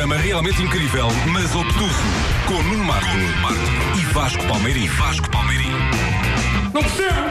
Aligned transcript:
programa 0.00 0.16
realmente 0.16 0.62
incrível, 0.62 1.08
mas 1.30 1.54
obtuso. 1.54 2.02
Com 2.46 2.62
Nuno 2.62 2.84
Marco, 2.84 3.06
e 3.98 4.04
Vasco 4.14 4.42
Palmeirim. 4.46 4.86
Vasco 4.86 5.30
Palmeirim. 5.30 5.72
Não 6.72 6.82
percebo! 6.82 7.30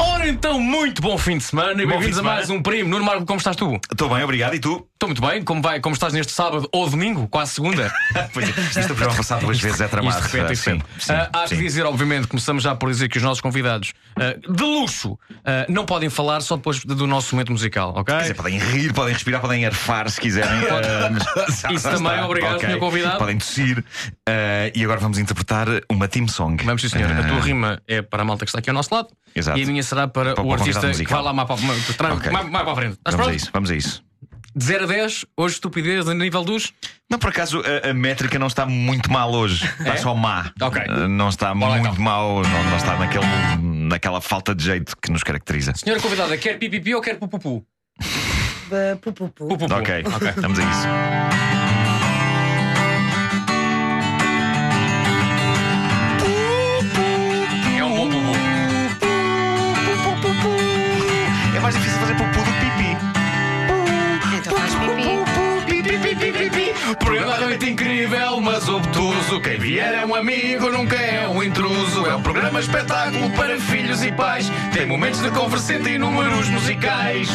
Ora 0.00 0.28
então, 0.28 0.58
muito 0.58 1.00
bom 1.00 1.16
fim 1.16 1.38
de 1.38 1.44
semana 1.44 1.80
e 1.80 1.86
bem-vindos 1.86 2.18
a 2.18 2.22
mais 2.22 2.50
um 2.50 2.60
primo. 2.60 2.90
Nuno 2.90 3.04
Marco, 3.04 3.24
como 3.24 3.38
estás 3.38 3.54
tu? 3.54 3.78
Estou 3.92 4.08
bem, 4.08 4.24
obrigado. 4.24 4.54
E 4.54 4.58
tu? 4.58 4.84
Estou 5.02 5.08
muito 5.08 5.20
bem. 5.20 5.42
Como, 5.42 5.60
vai, 5.60 5.80
como 5.80 5.94
estás 5.94 6.12
neste 6.12 6.32
sábado 6.32 6.68
ou 6.70 6.88
domingo? 6.88 7.26
Quase 7.26 7.54
segunda? 7.54 7.92
Pois 8.32 8.46
é, 8.48 8.60
isto 8.60 8.80
o 8.92 8.94
programa 8.94 9.16
passado 9.16 9.40
duas 9.40 9.58
vezes 9.58 9.80
é 9.80 9.88
tramado. 9.88 10.16
Isto 10.16 10.30
repete 10.30 10.54
sim, 10.56 10.62
sempre. 10.62 10.86
sim, 10.98 11.12
Ah, 11.12 11.28
há 11.32 11.42
que 11.42 11.56
sim. 11.56 11.62
dizer, 11.62 11.84
obviamente, 11.84 12.28
começamos 12.28 12.62
já 12.62 12.74
por 12.74 12.88
dizer 12.88 13.08
que 13.08 13.16
os 13.18 13.22
nossos 13.22 13.40
convidados 13.40 13.92
ah, 14.16 14.36
de 14.48 14.62
luxo 14.62 15.18
ah, 15.44 15.66
não 15.68 15.84
podem 15.84 16.08
falar 16.08 16.40
só 16.40 16.54
depois 16.56 16.84
do 16.84 17.06
nosso 17.06 17.34
momento 17.34 17.50
musical, 17.50 17.90
ok? 17.96 18.14
Quer 18.14 18.20
dizer, 18.22 18.34
podem 18.34 18.58
rir, 18.58 18.92
podem 18.92 19.12
respirar, 19.12 19.40
podem 19.40 19.66
arfar 19.66 20.08
se 20.08 20.20
quiserem. 20.20 20.50
Mas- 21.10 21.64
Isso 21.74 21.90
também, 21.90 22.20
obrigado, 22.22 22.56
Ok. 22.56 22.68
senhor 22.68 22.78
convidado. 22.78 23.18
Podem 23.18 23.38
tossir. 23.38 23.84
E 24.74 24.84
agora 24.84 25.00
vamos 25.00 25.18
interpretar 25.18 25.66
uma 25.90 26.06
team 26.06 26.28
song. 26.28 26.62
Vamos 26.64 26.80
sim, 26.80 26.88
senhor. 26.88 27.10
A 27.10 27.24
tua 27.24 27.40
rima 27.40 27.82
é 27.88 28.02
para 28.02 28.22
a 28.22 28.24
malta 28.24 28.44
que 28.44 28.50
está 28.50 28.60
aqui 28.60 28.70
ao 28.70 28.74
nosso 28.74 28.94
lado 28.94 29.08
Exato. 29.34 29.58
e 29.58 29.64
a 29.64 29.66
minha 29.66 29.82
será 29.82 30.06
para, 30.06 30.34
Para- 30.34 30.44
o 30.44 30.52
artista 30.52 30.88
que 30.92 31.04
vai 31.04 31.22
lá 31.22 31.32
mais 31.32 31.48
para, 31.48 31.56
mais, 31.60 32.30
mais, 32.30 32.50
para 32.62 32.72
a 32.72 32.74
frente. 32.76 32.92
Estás 32.92 33.16
Vamos 33.16 33.28
a 33.32 33.34
isso, 33.34 33.50
vamos 33.52 33.70
a 33.70 33.74
isso. 33.74 34.11
De 34.54 34.64
0 34.66 34.84
a 34.84 34.86
10, 34.86 35.24
hoje 35.36 35.54
estupidez 35.54 36.06
a 36.08 36.14
nível 36.14 36.44
dos. 36.44 36.72
Não, 37.10 37.18
por 37.18 37.30
acaso 37.30 37.62
a, 37.84 37.90
a 37.90 37.94
métrica 37.94 38.38
não 38.38 38.46
está 38.48 38.66
muito 38.66 39.10
mal 39.10 39.32
hoje. 39.32 39.64
Está 39.78 39.94
É? 39.94 39.96
só 39.96 40.14
má. 40.14 40.50
Ok. 40.60 40.82
Ah, 40.86 41.08
não 41.08 41.28
está 41.30 41.54
muito 41.54 41.78
então. 41.78 41.94
mal, 41.98 42.42
não, 42.42 42.64
não 42.70 42.76
está 42.76 42.96
naquele, 42.98 43.24
naquela 43.88 44.20
falta 44.20 44.54
de 44.54 44.64
jeito 44.64 44.94
que 45.00 45.10
nos 45.10 45.22
caracteriza. 45.22 45.72
Senhora 45.74 46.00
convidada, 46.02 46.36
quer 46.36 46.58
pipipi 46.58 46.94
ou 46.94 47.00
quer 47.00 47.18
pupupu? 47.18 47.64
Ba- 48.68 48.96
pu, 49.00 49.12
pu, 49.12 49.28
pu. 49.30 49.48
Pupupu. 49.48 49.74
Ok, 49.74 50.02
vamos 50.36 50.58
a 50.58 50.62
isso. 50.62 51.61
Programa 67.12 67.34
da 67.34 67.40
noite 67.40 67.68
incrível, 67.68 68.40
mas 68.40 68.66
obtuso. 68.70 69.38
Quem 69.42 69.58
vier 69.58 69.92
é 69.92 70.06
um 70.06 70.14
amigo, 70.14 70.70
nunca 70.70 70.96
é 70.96 71.28
um 71.28 71.42
intruso. 71.42 72.06
É 72.06 72.16
um 72.16 72.22
programa 72.22 72.58
espetáculo 72.58 73.28
para 73.32 73.60
filhos 73.60 74.02
e 74.02 74.10
pais. 74.10 74.50
Tem 74.72 74.86
momentos 74.86 75.20
de 75.20 75.30
conversa 75.30 75.74
e 75.74 75.98
números 75.98 76.48
musicais. 76.48 77.28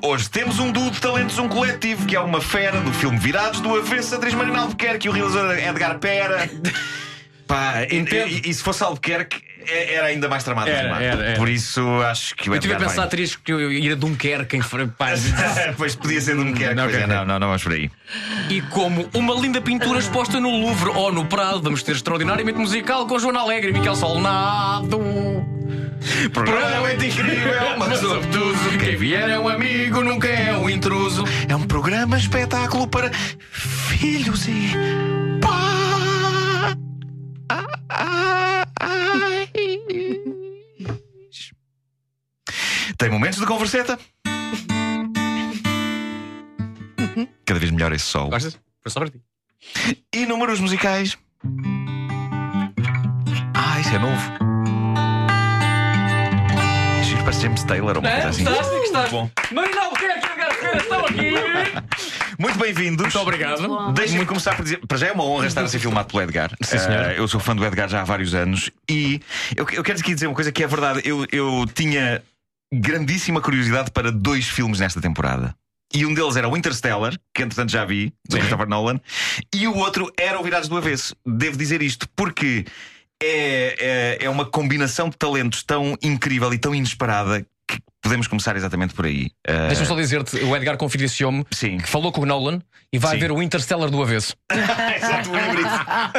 Hoje 0.00 0.30
temos 0.30 0.58
um 0.60 0.72
duo 0.72 0.90
de 0.90 0.98
talentos, 0.98 1.38
um 1.38 1.46
coletivo, 1.46 2.06
que 2.06 2.16
é 2.16 2.20
uma 2.20 2.40
fera 2.40 2.80
do 2.80 2.90
filme 2.90 3.18
Virados 3.18 3.60
do 3.60 3.76
Avesso, 3.76 4.14
Atriz 4.14 4.32
Marina 4.32 4.60
Albuquerque 4.60 5.08
e 5.08 5.10
o 5.10 5.12
realizador 5.12 5.58
Edgar 5.58 5.98
Pera. 5.98 6.48
Pá, 7.46 7.82
e, 7.90 7.96
Entendo. 7.96 8.28
e- 8.44 8.54
se 8.54 8.62
fosse 8.62 8.82
Albuquerque 8.82 9.42
é- 9.66 9.94
era 9.94 10.06
ainda 10.08 10.28
mais 10.28 10.42
tramado. 10.44 10.68
Era, 10.70 11.02
era, 11.02 11.24
era. 11.24 11.36
Por 11.38 11.48
isso 11.48 11.80
acho 12.02 12.34
que 12.34 12.48
o 12.48 12.52
Eu 12.52 12.56
estive 12.56 12.74
a 12.74 12.76
Edgar 12.76 12.88
pensar, 12.88 13.02
vai. 13.02 13.10
terias 13.10 13.36
que 13.36 13.52
eu 13.52 13.72
ir 13.72 13.92
a 13.92 13.94
Dunkerque 13.94 14.56
em 14.56 14.62
pois 15.76 15.94
podia 15.94 16.20
ser 16.20 16.36
um 16.36 16.42
Albuquerque. 16.42 16.80
Ok, 16.80 16.90
pois 16.90 17.02
é, 17.02 17.06
não, 17.06 17.24
não, 17.24 17.38
não 17.38 17.46
vamos 17.48 17.62
por 17.62 17.72
aí. 17.72 17.90
E 18.50 18.60
como 18.62 19.08
uma 19.14 19.34
linda 19.34 19.60
pintura 19.60 19.98
exposta 19.98 20.38
no 20.40 20.50
Louvre 20.50 20.90
ou 20.90 21.12
no 21.12 21.24
Prado, 21.26 21.62
vamos 21.62 21.82
ter 21.82 21.92
extraordinariamente 21.92 22.58
musical 22.58 23.06
com 23.06 23.18
Joana 23.18 23.40
Alegre 23.40 23.70
e 23.70 23.72
Miquel 23.72 23.96
Solnado. 23.96 25.00
Programa 26.32 26.80
muito 26.80 27.04
incrível, 27.04 27.78
mas 27.78 28.02
obtuso. 28.04 28.78
Quem 28.78 28.96
vier 28.96 29.30
é 29.30 29.38
um 29.38 29.48
amigo, 29.48 30.02
nunca 30.02 30.28
é 30.28 30.54
um 30.56 30.68
intruso. 30.68 31.24
É 31.48 31.56
um 31.56 31.62
programa 31.66 32.18
espetáculo 32.18 32.86
para 32.86 33.10
filhos 33.50 34.46
e. 34.46 35.13
Tem 42.96 43.10
momentos 43.10 43.38
de 43.38 43.46
converseta. 43.46 43.98
Cada 47.44 47.60
vez 47.60 47.70
melhor 47.70 47.92
esse 47.92 48.04
sol. 48.04 48.30
Gostas? 48.30 48.58
Foi 48.80 48.90
só 48.90 49.00
para 49.00 49.10
ti. 49.10 49.20
E 50.12 50.26
números 50.26 50.60
musicais. 50.60 51.18
Ah, 53.54 53.80
isso 53.80 53.94
é 53.94 53.98
novo. 53.98 54.22
Giro, 57.04 57.20
parece 57.20 57.42
James 57.42 57.64
Taylor 57.64 57.96
ou 57.96 58.02
uma 58.02 58.10
coisa 58.10 58.28
assim. 58.28 58.44
Gostaste? 58.44 58.74
Gostaste? 58.74 59.10
Bom. 59.10 59.30
Marina 59.52 59.82
Albuquerque, 59.82 60.28
estão 60.76 61.04
aqui. 61.04 61.32
Muito 62.38 62.58
bem-vindos. 62.58 63.02
Muito 63.02 63.18
obrigado. 63.18 63.92
Deixem-me 63.92 64.26
começar 64.26 64.56
por 64.56 64.62
dizer, 64.62 64.80
para 64.86 64.98
já 64.98 65.08
é 65.08 65.12
uma 65.12 65.24
honra 65.24 65.46
estar 65.46 65.62
a 65.62 65.68
ser 65.68 65.78
filmado 65.78 66.08
pelo 66.08 66.22
Edgar. 66.22 66.50
Sim, 66.60 66.78
senhor. 66.78 67.10
Eh, 67.10 67.18
eu 67.18 67.28
sou 67.28 67.40
fã 67.40 67.54
do 67.54 67.64
Edgar 67.64 67.88
já 67.88 68.00
há 68.00 68.04
vários 68.04 68.34
anos 68.34 68.70
e 68.88 69.20
eu, 69.56 69.66
eu 69.72 69.82
quero 69.82 69.98
aqui 69.98 70.14
dizer 70.14 70.26
uma 70.26 70.34
coisa 70.34 70.50
que 70.50 70.62
é 70.62 70.66
verdade. 70.66 71.02
Eu, 71.04 71.26
eu 71.30 71.64
tinha 71.72 72.22
grandíssima 72.72 73.40
curiosidade 73.40 73.90
para 73.90 74.10
dois 74.10 74.48
filmes 74.48 74.80
nesta 74.80 75.00
temporada. 75.00 75.54
E 75.94 76.04
um 76.04 76.12
deles 76.12 76.34
era 76.34 76.48
o 76.48 76.56
Interstellar, 76.56 77.14
que 77.32 77.42
entretanto 77.42 77.70
já 77.70 77.84
vi, 77.84 78.12
do. 78.28 78.36
Christopher 78.36 78.68
Nolan, 78.68 79.00
e 79.54 79.68
o 79.68 79.76
outro 79.76 80.12
era 80.18 80.40
o 80.40 80.42
Virados 80.42 80.68
do 80.68 80.76
Avesso. 80.76 81.14
Devo 81.24 81.56
dizer 81.56 81.82
isto 81.82 82.08
porque 82.16 82.64
é, 83.22 84.18
é, 84.20 84.24
é 84.24 84.30
uma 84.30 84.44
combinação 84.44 85.08
de 85.08 85.16
talentos 85.16 85.62
tão 85.62 85.96
incrível 86.02 86.52
e 86.52 86.58
tão 86.58 86.74
inesperada 86.74 87.46
podemos 88.04 88.28
começar 88.28 88.54
exatamente 88.54 88.92
por 88.94 89.06
aí. 89.06 89.30
Eh, 89.46 89.66
Deixa-me 89.68 89.86
só 89.88 89.96
dizer-te, 89.96 90.36
o 90.44 90.54
Edgar 90.54 90.76
confidenciou-me 90.76 91.44
Sim. 91.50 91.78
que 91.78 91.88
falou 91.88 92.12
com 92.12 92.20
o 92.20 92.26
Nolan 92.26 92.60
e 92.92 92.98
vai 92.98 93.14
Sim. 93.14 93.20
ver 93.20 93.32
o 93.32 93.42
Interstellar 93.42 93.90
do 93.90 94.00
avesso. 94.02 94.36
Exato. 94.52 95.30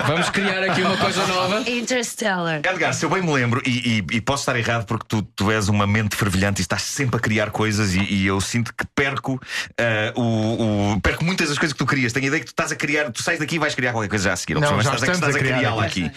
Vamos 0.07 0.29
criar 0.31 0.63
aqui 0.63 0.81
uma 0.81 0.97
coisa 0.97 1.25
nova. 1.27 1.61
Interstellar. 1.69 2.57
Edgar, 2.65 2.93
se 2.93 3.05
eu 3.05 3.09
bem 3.09 3.21
me 3.21 3.31
lembro, 3.31 3.61
e, 3.65 3.99
e- 4.11 4.15
e 4.17 4.21
posso 4.21 4.41
estar 4.41 4.57
errado 4.57 4.85
porque 4.85 5.05
tu, 5.07 5.21
tu 5.21 5.51
és 5.51 5.69
uma 5.69 5.85
mente 5.85 6.15
fervilhante 6.15 6.59
e 6.59 6.63
estás 6.63 6.81
sempre 6.81 7.17
a 7.17 7.19
criar 7.19 7.51
coisas, 7.51 7.93
e, 7.93 7.99
e 8.01 8.25
eu 8.25 8.41
sinto 8.41 8.73
que 8.75 8.83
perco 8.95 9.39
ah, 9.79 10.11
o, 10.19 10.93
o- 10.95 11.01
perco 11.01 11.23
muitas 11.23 11.49
das 11.49 11.57
coisas 11.59 11.71
que 11.73 11.77
tu 11.79 11.85
crias. 11.85 12.11
Tenho 12.11 12.25
a 12.25 12.27
ideia 12.29 12.39
que 12.39 12.47
tu 12.47 12.49
estás 12.49 12.71
a 12.71 12.75
criar, 12.75 13.11
tu 13.11 13.21
sais 13.21 13.39
daqui 13.39 13.55
e 13.55 13.59
vais 13.59 13.75
criar 13.75 13.91
qualquer 13.91 14.09
coisa 14.09 14.25
já 14.25 14.33
a 14.33 14.35
seguir. 14.35 14.55
Não, 14.55 14.61
já 14.81 14.93
estás, 14.95 15.03
a, 15.03 15.11
estamos 15.11 15.17
estás 15.17 15.35
a 15.35 15.37
a 15.37 15.39
criar 15.39 15.57
criá-la 15.57 15.85
aqui. 15.85 16.11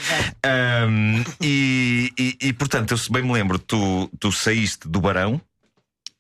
E, 1.42 2.12
e- 2.18 2.36
e, 2.48 2.52
portanto, 2.52 2.92
eu 2.92 2.96
se 2.98 3.10
bem 3.12 3.22
me 3.22 3.32
lembro, 3.32 3.58
tu, 3.58 4.10
tu 4.18 4.32
saíste 4.32 4.88
do 4.88 5.00
Barão. 5.00 5.40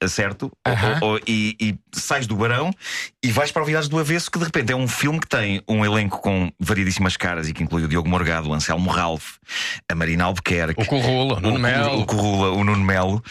Certo? 0.06 0.50
Aham. 0.66 0.98
Ou- 1.02 1.08
ou- 1.14 1.20
e, 1.26 1.56
e 1.60 1.74
sais 1.92 2.26
do 2.26 2.36
Barão 2.36 2.70
e 3.24 3.32
vais 3.32 3.50
para 3.50 3.62
o 3.62 3.64
Virados 3.66 3.88
do 3.88 3.98
Avesso, 3.98 4.30
que 4.30 4.38
de 4.38 4.44
repente 4.44 4.72
é 4.72 4.76
um 4.76 4.86
filme 4.86 5.18
que 5.18 5.26
tem 5.26 5.60
um 5.68 5.84
elenco 5.84 6.20
com 6.20 6.52
variedíssimas 6.60 7.16
caras 7.16 7.48
e 7.48 7.52
que 7.52 7.62
inclui 7.64 7.82
o 7.84 7.88
Diogo 7.88 8.08
Morgado, 8.08 8.48
o 8.48 8.54
Anselmo 8.54 8.88
Ralph, 8.90 9.36
a 9.90 9.94
Marina 9.96 10.24
Albuquerque, 10.24 10.80
O 10.80 10.86
Corrula, 10.86 11.38
o 11.38 11.40
Nuno 11.40 11.58
Melo. 11.58 12.00
o 12.00 12.06
Corrula, 12.06 12.50
o 12.52 12.62
Nuno 12.62 12.84
Melo, 12.84 13.22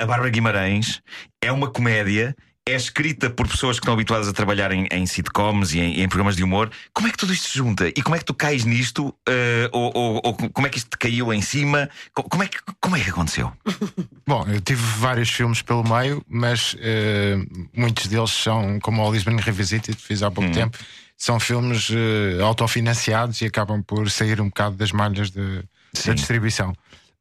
a 0.00 0.06
Bárbara 0.06 0.30
Guimarães. 0.30 1.00
É 1.42 1.50
uma 1.50 1.68
comédia. 1.68 2.36
É 2.68 2.76
escrita 2.76 3.28
por 3.28 3.48
pessoas 3.48 3.76
que 3.80 3.82
estão 3.82 3.92
habituadas 3.94 4.28
a 4.28 4.32
trabalhar 4.32 4.70
em, 4.70 4.86
em 4.92 5.04
sitcoms 5.04 5.72
e 5.74 5.80
em, 5.80 6.00
em 6.00 6.08
programas 6.08 6.36
de 6.36 6.44
humor. 6.44 6.70
Como 6.94 7.08
é 7.08 7.10
que 7.10 7.16
tudo 7.18 7.32
isto 7.32 7.48
se 7.48 7.58
junta? 7.58 7.88
E 7.88 8.00
como 8.00 8.14
é 8.14 8.20
que 8.20 8.24
tu 8.24 8.32
cais 8.32 8.64
nisto? 8.64 9.12
Eh, 9.28 9.68
ou, 9.72 9.90
ou- 9.92 10.20
ou 10.24 10.34
como 10.34 10.68
é 10.68 10.70
que 10.70 10.78
isto 10.78 10.88
te 10.90 10.96
caiu 10.96 11.32
em 11.32 11.42
cima? 11.42 11.90
Co- 12.14 12.22
Como 12.22 12.44
é 12.44 12.46
que, 12.46 12.58
como 12.80 12.94
é 12.96 13.00
que 13.00 13.10
aconteceu? 13.10 13.52
Bom, 14.24 14.46
eu 14.46 14.60
tive 14.60 14.80
vários 14.80 15.28
filmes 15.28 15.60
pelo 15.60 15.82
meio, 15.82 16.24
mas 16.28 16.76
eh, 16.78 17.34
muitos 17.76 18.06
deles 18.06 18.30
são, 18.30 18.78
como 18.78 19.02
o 19.04 19.12
Lisbon 19.12 19.34
Revisited, 19.34 19.96
fiz 19.98 20.22
há 20.22 20.30
pouco 20.30 20.48
Hum. 20.50 20.52
tempo, 20.54 20.78
são 21.18 21.40
filmes 21.40 21.88
eh, 21.90 22.40
autofinanciados 22.40 23.40
e 23.40 23.46
acabam 23.46 23.82
por 23.82 24.08
sair 24.08 24.40
um 24.40 24.46
bocado 24.46 24.76
das 24.76 24.92
malhas 24.92 25.32
de, 25.32 25.64
da 26.06 26.12
distribuição. 26.14 26.72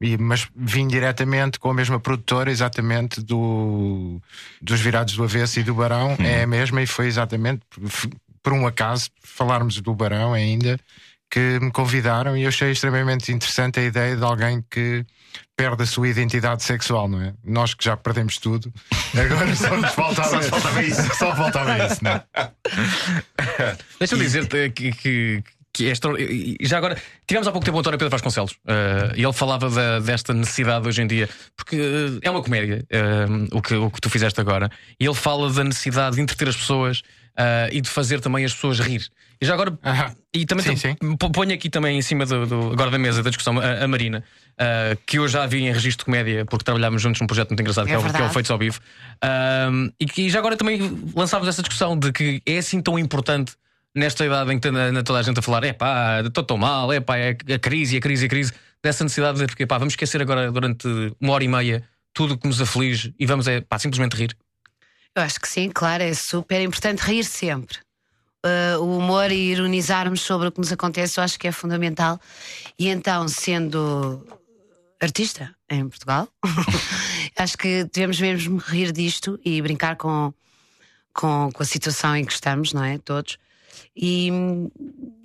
E, 0.01 0.17
mas 0.17 0.47
vim 0.55 0.87
diretamente 0.87 1.59
com 1.59 1.69
a 1.69 1.73
mesma 1.73 1.99
produtora, 1.99 2.49
exatamente 2.49 3.21
do, 3.21 4.19
dos 4.61 4.79
Virados 4.79 5.15
do 5.15 5.23
Avesso 5.23 5.59
e 5.59 5.63
do 5.63 5.75
Barão, 5.75 6.13
Hum. 6.19 6.25
é 6.25 6.43
a 6.43 6.47
mesma, 6.47 6.81
e 6.81 6.87
foi 6.87 7.05
exatamente 7.07 7.61
por, 8.41 8.53
um 8.53 8.65
acaso, 8.65 9.09
falarmos 9.23 9.79
do 9.79 9.93
Barão 9.93 10.33
ainda, 10.33 10.79
que 11.29 11.59
me 11.61 11.71
convidaram 11.71 12.35
e 12.35 12.43
eu 12.43 12.49
achei 12.49 12.71
extremamente 12.71 13.31
interessante 13.31 13.79
a 13.79 13.83
ideia 13.83 14.17
de 14.17 14.23
alguém 14.23 14.61
que 14.69 15.05
perde 15.55 15.83
a 15.83 15.85
sua 15.85 16.09
identidade 16.09 16.61
sexual, 16.63 17.07
não 17.07 17.21
é? 17.21 17.33
Nós 17.43 17.73
que 17.73 17.85
já 17.85 17.95
perdemos 17.95 18.37
tudo, 18.37 18.73
agora 19.17 19.55
só 19.55 19.77
nos 19.77 19.91
faltava, 19.93 20.83
isso. 20.83 21.15
Só 21.15 21.33
faltava 21.35 21.85
isso, 21.85 22.03
não 22.03 22.11
é? 22.11 22.23
Deixa-me 23.99 24.23
dizer-te 24.23 24.69
que, 24.71 24.91
que, 24.91 25.43
que 25.73 25.87
é 25.87 25.91
extra... 25.91 26.11
e 26.19 26.57
Já 26.61 26.77
agora, 26.77 26.97
tivemos 27.25 27.47
há 27.47 27.51
pouco 27.51 27.63
tempo 27.65 27.77
o 27.77 27.79
António 27.79 27.97
Pedro 27.97 28.11
Vasconcelos 28.11 28.55
eh, 28.67 29.13
e 29.15 29.23
ele 29.23 29.33
falava 29.33 29.69
da- 29.69 29.99
desta 29.99 30.33
necessidade 30.33 30.87
hoje 30.87 31.01
em 31.01 31.07
dia, 31.07 31.29
porque 31.55 31.75
eh, 31.77 32.19
é 32.21 32.29
uma 32.29 32.41
comédia 32.43 32.83
eh, 32.89 33.25
o, 33.53 33.61
que, 33.61 33.73
o 33.75 33.89
que 33.89 34.01
tu 34.01 34.09
fizeste 34.09 34.39
agora, 34.41 34.69
e 34.99 35.05
ele 35.05 35.13
fala 35.15 35.49
da 35.51 35.63
necessidade 35.63 36.15
de 36.17 36.21
entreter 36.21 36.49
as 36.49 36.55
pessoas 36.57 37.01
e 37.71 37.79
de 37.81 37.89
fazer 37.89 38.19
também 38.19 38.43
as 38.45 38.53
pessoas 38.53 38.79
rir. 38.79 39.07
E 39.41 39.45
já 39.45 39.53
agora, 39.55 39.75
Aham. 39.83 40.13
e 40.35 40.45
também 40.45 40.63
Sim, 40.63 40.75
sim. 40.75 40.95
ponho 41.33 41.53
aqui 41.53 41.69
também 41.69 41.97
em 41.97 42.01
cima 42.01 42.23
do, 42.25 42.45
do- 42.45 42.71
agora 42.73 42.91
da 42.91 42.99
mesa 42.99 43.23
da 43.23 43.29
discussão 43.31 43.57
a, 43.59 43.83
a 43.83 43.87
Marina, 43.87 44.23
que 45.07 45.17
eu 45.17 45.27
já 45.27 45.47
vi 45.47 45.63
em 45.63 45.71
registro 45.71 45.99
de 46.03 46.05
comédia, 46.05 46.45
porque 46.45 46.63
trabalhámos 46.65 47.01
juntos 47.01 47.19
num 47.21 47.25
projeto 47.27 47.49
muito 47.49 47.61
engraçado 47.61 47.85
que 47.87 47.91
É 47.93 47.95
é, 47.95 47.97
o, 47.97 48.01
que 48.13 48.21
é 48.21 48.25
o. 48.25 48.29
Feitos 48.29 48.51
ao 48.51 48.57
Vivo. 48.59 48.79
E 49.99 50.05
que 50.05 50.29
já 50.29 50.39
agora 50.39 50.55
também 50.57 50.79
lançámos 51.15 51.47
essa 51.47 51.61
discussão 51.61 51.97
de 51.97 52.11
que 52.11 52.41
é 52.45 52.57
assim 52.57 52.81
tão 52.81 52.99
importante 52.99 53.53
nesta 53.95 54.25
idade 54.25 54.53
em 54.53 54.59
que 54.59 54.67
anda 54.67 54.85
anda 54.85 55.03
toda 55.03 55.19
a 55.19 55.23
gente 55.23 55.39
a 55.39 55.41
falar, 55.41 55.63
é 55.63 55.73
pá, 55.73 56.21
estou 56.25 56.43
tão 56.43 56.57
mal, 56.57 56.91
é 56.91 56.99
pá, 56.99 57.17
é 57.17 57.29
a 57.53 57.59
crise, 57.59 57.97
a 57.97 57.99
crise, 57.99 58.25
a 58.25 58.29
crise, 58.29 58.53
dessa 58.81 59.03
necessidade 59.03 59.39
de 59.39 59.45
porque 59.45 59.65
pá, 59.65 59.77
vamos 59.77 59.93
esquecer 59.93 60.21
agora 60.21 60.51
durante 60.51 60.87
uma 61.19 61.33
hora 61.33 61.43
e 61.43 61.47
meia 61.47 61.83
tudo 62.13 62.33
o 62.33 62.37
que 62.37 62.47
nos 62.47 62.61
aflige 62.61 63.13
e 63.19 63.25
vamos 63.25 63.47
é, 63.47 63.61
pá, 63.61 63.79
simplesmente 63.79 64.15
rir. 64.15 64.35
Eu 65.15 65.23
acho 65.23 65.39
que 65.39 65.47
sim, 65.47 65.69
claro, 65.69 66.03
é 66.03 66.13
super 66.13 66.61
importante 66.61 67.01
rir 67.01 67.23
sempre. 67.23 67.77
Uh, 68.43 68.79
o 68.79 68.97
humor 68.97 69.31
e 69.31 69.51
ironizarmos 69.51 70.21
sobre 70.21 70.47
o 70.47 70.51
que 70.51 70.59
nos 70.59 70.71
acontece, 70.71 71.19
eu 71.19 71.23
acho 71.23 71.37
que 71.37 71.47
é 71.47 71.51
fundamental. 71.51 72.19
E 72.79 72.87
então, 72.87 73.27
sendo 73.27 74.25
artista 74.99 75.53
em 75.69 75.87
Portugal, 75.87 76.27
acho 77.37 77.57
que 77.57 77.83
devemos 77.83 78.19
mesmo 78.19 78.57
rir 78.57 78.91
disto 78.91 79.39
e 79.45 79.61
brincar 79.61 79.95
com, 79.95 80.33
com, 81.13 81.51
com 81.53 81.61
a 81.61 81.65
situação 81.65 82.15
em 82.15 82.25
que 82.25 82.33
estamos, 82.33 82.73
não 82.73 82.83
é? 82.83 82.97
Todos. 82.97 83.37
E, 83.95 84.29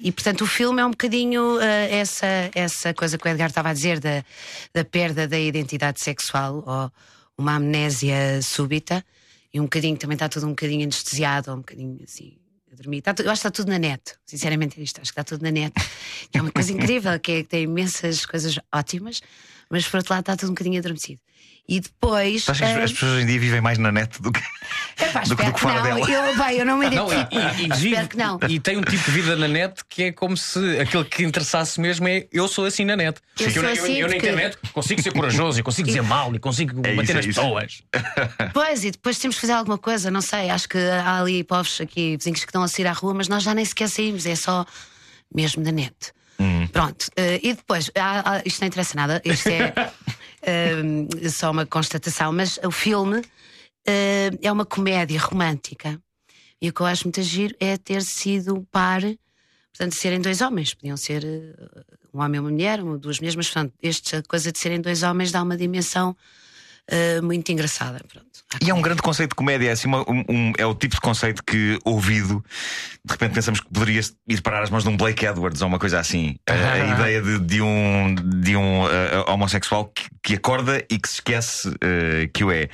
e 0.00 0.12
portanto, 0.12 0.42
o 0.42 0.46
filme 0.46 0.80
é 0.80 0.86
um 0.86 0.90
bocadinho 0.90 1.56
uh, 1.56 1.60
essa, 1.90 2.26
essa 2.54 2.94
coisa 2.94 3.16
que 3.18 3.26
o 3.26 3.30
Edgar 3.30 3.48
estava 3.48 3.70
a 3.70 3.72
dizer 3.72 4.00
da, 4.00 4.24
da 4.74 4.84
perda 4.84 5.26
da 5.26 5.38
identidade 5.38 6.00
sexual 6.00 6.62
ou 6.66 6.92
uma 7.38 7.56
amnésia 7.56 8.40
súbita 8.42 9.04
e 9.52 9.60
um 9.60 9.64
bocadinho 9.64 9.96
também 9.96 10.14
está 10.16 10.28
tudo 10.28 10.46
um 10.46 10.50
bocadinho 10.50 10.82
anestesiado, 10.82 11.50
ou 11.50 11.56
um 11.56 11.60
bocadinho 11.60 11.98
assim. 12.04 12.36
dormir. 12.72 12.98
Está 12.98 13.14
eu 13.22 13.30
acho 13.30 13.40
que 13.40 13.48
está 13.48 13.50
tudo 13.50 13.70
na 13.70 13.78
net, 13.78 14.14
sinceramente, 14.26 14.78
é 14.78 14.82
isto. 14.82 15.00
Acho 15.00 15.12
que 15.12 15.20
está 15.20 15.24
tudo 15.24 15.42
na 15.42 15.50
net. 15.50 15.72
É 16.32 16.42
uma 16.42 16.50
coisa 16.50 16.72
incrível, 16.72 17.18
que 17.18 17.32
é 17.32 17.42
que 17.42 17.48
tem 17.48 17.62
imensas 17.62 18.26
coisas 18.26 18.58
ótimas, 18.74 19.22
mas 19.70 19.88
por 19.88 19.98
outro 19.98 20.12
lado 20.12 20.22
está 20.22 20.36
tudo 20.36 20.50
um 20.50 20.54
bocadinho 20.54 20.78
adormecido. 20.78 21.20
E 21.68 21.80
depois. 21.80 22.44
Tu 22.44 22.52
achas 22.52 22.68
que 22.72 22.78
ah, 22.80 22.84
as 22.84 22.92
pessoas 22.92 23.12
hoje 23.12 23.22
em 23.24 23.26
dia 23.26 23.40
vivem 23.40 23.60
mais 23.60 23.76
na 23.76 23.90
net 23.90 24.22
do 24.22 24.30
que. 24.30 24.40
epá, 25.00 25.22
do 25.22 25.34
que- 25.36 25.42
do 25.42 25.42
espero 25.42 25.48
que 25.48 25.52
que 25.54 25.60
fora 25.60 25.74
não. 25.74 25.82
dela? 25.82 26.10
Eu, 26.10 26.36
bem, 26.44 26.58
eu 26.58 26.64
não 26.64 26.78
me 26.78 26.88
Não, 26.90 27.06
identifico. 27.12 27.34
e, 27.34 27.38
e- 27.38 27.66
e 27.66 27.68
vive- 27.74 27.88
espero 27.90 28.08
que 28.08 28.16
não. 28.16 28.38
e 28.48 28.60
tem 28.60 28.76
um 28.76 28.82
tipo 28.82 29.04
de 29.04 29.10
vida 29.10 29.34
na 29.34 29.48
net 29.48 29.82
que 29.88 30.04
é 30.04 30.12
como 30.12 30.36
se 30.36 30.78
aquilo 30.78 31.04
que 31.04 31.24
interessasse 31.24 31.80
mesmo 31.80 32.06
é 32.06 32.26
eu 32.32 32.46
sou 32.46 32.66
assim 32.66 32.84
na 32.84 32.94
net. 32.94 33.20
Eu 33.40 33.50
sou 33.50 33.64
eu, 33.64 33.70
assim 33.72 33.94
eu, 33.94 34.06
na 34.06 34.14
porque- 34.14 34.16
internet 34.28 34.58
consigo 34.72 35.02
ser 35.02 35.12
corajoso 35.12 35.58
e 35.58 35.62
consigo 35.64 35.86
dizer 35.88 36.02
mal 36.02 36.32
e 36.34 36.38
consigo 36.38 36.80
É 36.86 36.94
bater 36.94 37.10
é 37.10 37.14
nas 37.14 37.26
isso. 37.26 37.40
pessoas. 37.40 37.82
Pois, 38.54 38.84
e 38.84 38.90
depois 38.92 39.18
temos 39.18 39.34
que 39.36 39.40
fazer 39.40 39.52
alguma 39.54 39.76
coisa, 39.78 40.10
não 40.10 40.20
sei. 40.20 40.48
Acho 40.50 40.68
que 40.68 40.78
há 40.78 41.18
ali 41.20 41.42
povos 41.42 41.80
aqui, 41.80 42.16
vizinhos 42.16 42.40
que 42.40 42.46
estão 42.46 42.62
a 42.62 42.68
sair 42.68 42.86
à 42.86 42.92
rua, 42.92 43.12
mas 43.12 43.26
nós 43.28 43.42
já 43.42 43.52
nem 43.54 43.64
sequer 43.64 43.88
saímos, 43.88 44.24
é 44.24 44.36
só 44.36 44.64
mesmo 45.34 45.62
da 45.64 45.72
net. 45.72 45.94
Pronto, 46.72 47.06
eh, 47.16 47.40
e 47.42 47.54
depois, 47.54 47.90
há- 47.96 48.36
há- 48.36 48.42
isto 48.44 48.60
não 48.60 48.68
interessa 48.68 48.94
nada, 48.94 49.22
isto 49.24 49.48
é 49.48 49.72
só 51.30 51.50
uma 51.50 51.66
constatação, 51.66 52.32
mas 52.32 52.58
o 52.64 52.70
filme 52.70 53.22
eh, 53.86 54.30
é 54.42 54.50
uma 54.50 54.64
comédia 54.64 55.18
romântica. 55.20 56.00
E 56.60 56.68
o 56.68 56.72
que 56.72 56.80
eu 56.80 56.86
acho 56.86 57.04
muito 57.04 57.22
giro 57.22 57.54
é 57.60 57.76
ter 57.76 58.02
sido 58.02 58.66
par, 58.70 59.02
portanto, 59.02 59.94
serem 59.94 60.20
dois 60.20 60.40
homens, 60.40 60.74
podiam 60.74 60.96
ser 60.96 61.24
eh, 61.24 61.54
um 62.12 62.20
homem 62.20 62.36
e 62.36 62.40
uma 62.40 62.50
mulher, 62.50 62.82
duas 62.98 63.18
mulheres, 63.18 63.36
mas 63.36 63.48
portanto, 63.48 63.74
esta 63.82 64.22
coisa 64.22 64.50
de 64.50 64.58
serem 64.58 64.80
dois 64.80 65.02
homens 65.02 65.30
dá 65.30 65.42
uma 65.42 65.56
dimensão 65.56 66.16
eh, 66.88 67.20
muito 67.20 67.50
engraçada. 67.52 68.00
Pronto. 68.12 68.26
E 68.62 68.70
é 68.70 68.74
um 68.74 68.80
grande 68.80 69.02
conceito 69.02 69.30
de 69.30 69.34
comédia, 69.34 69.68
é, 69.68 69.72
assim, 69.72 69.88
uma- 69.88 70.02
um- 70.08 70.52
é 70.56 70.64
o 70.64 70.74
tipo 70.74 70.94
de 70.94 71.00
conceito 71.00 71.42
que, 71.44 71.78
ouvido, 71.84 72.44
de 73.04 73.12
repente 73.12 73.34
pensamos 73.34 73.60
que 73.60 73.66
poderia 73.68 74.00
ir 74.28 74.40
parar 74.40 74.62
as 74.62 74.70
mãos 74.70 74.84
de 74.84 74.88
um 74.88 74.96
Blake 74.96 75.26
Edwards 75.26 75.60
ou 75.62 75.68
uma 75.68 75.78
coisa 75.80 75.98
assim. 75.98 76.36
A, 76.48 76.52
a 76.52 76.78
ideia 76.94 77.20
de, 77.22 77.38
de 77.40 77.60
um, 77.60 78.14
de 78.14 78.56
um 78.56 78.86
eh, 78.88 79.24
homossexual 79.30 79.86
que, 79.86 80.04
que 80.22 80.34
acorda 80.34 80.78
e 80.88 80.98
que 80.98 81.08
se 81.08 81.14
esquece 81.16 81.70
eh, 81.80 82.30
que 82.32 82.44
o 82.44 82.52
é. 82.52 82.68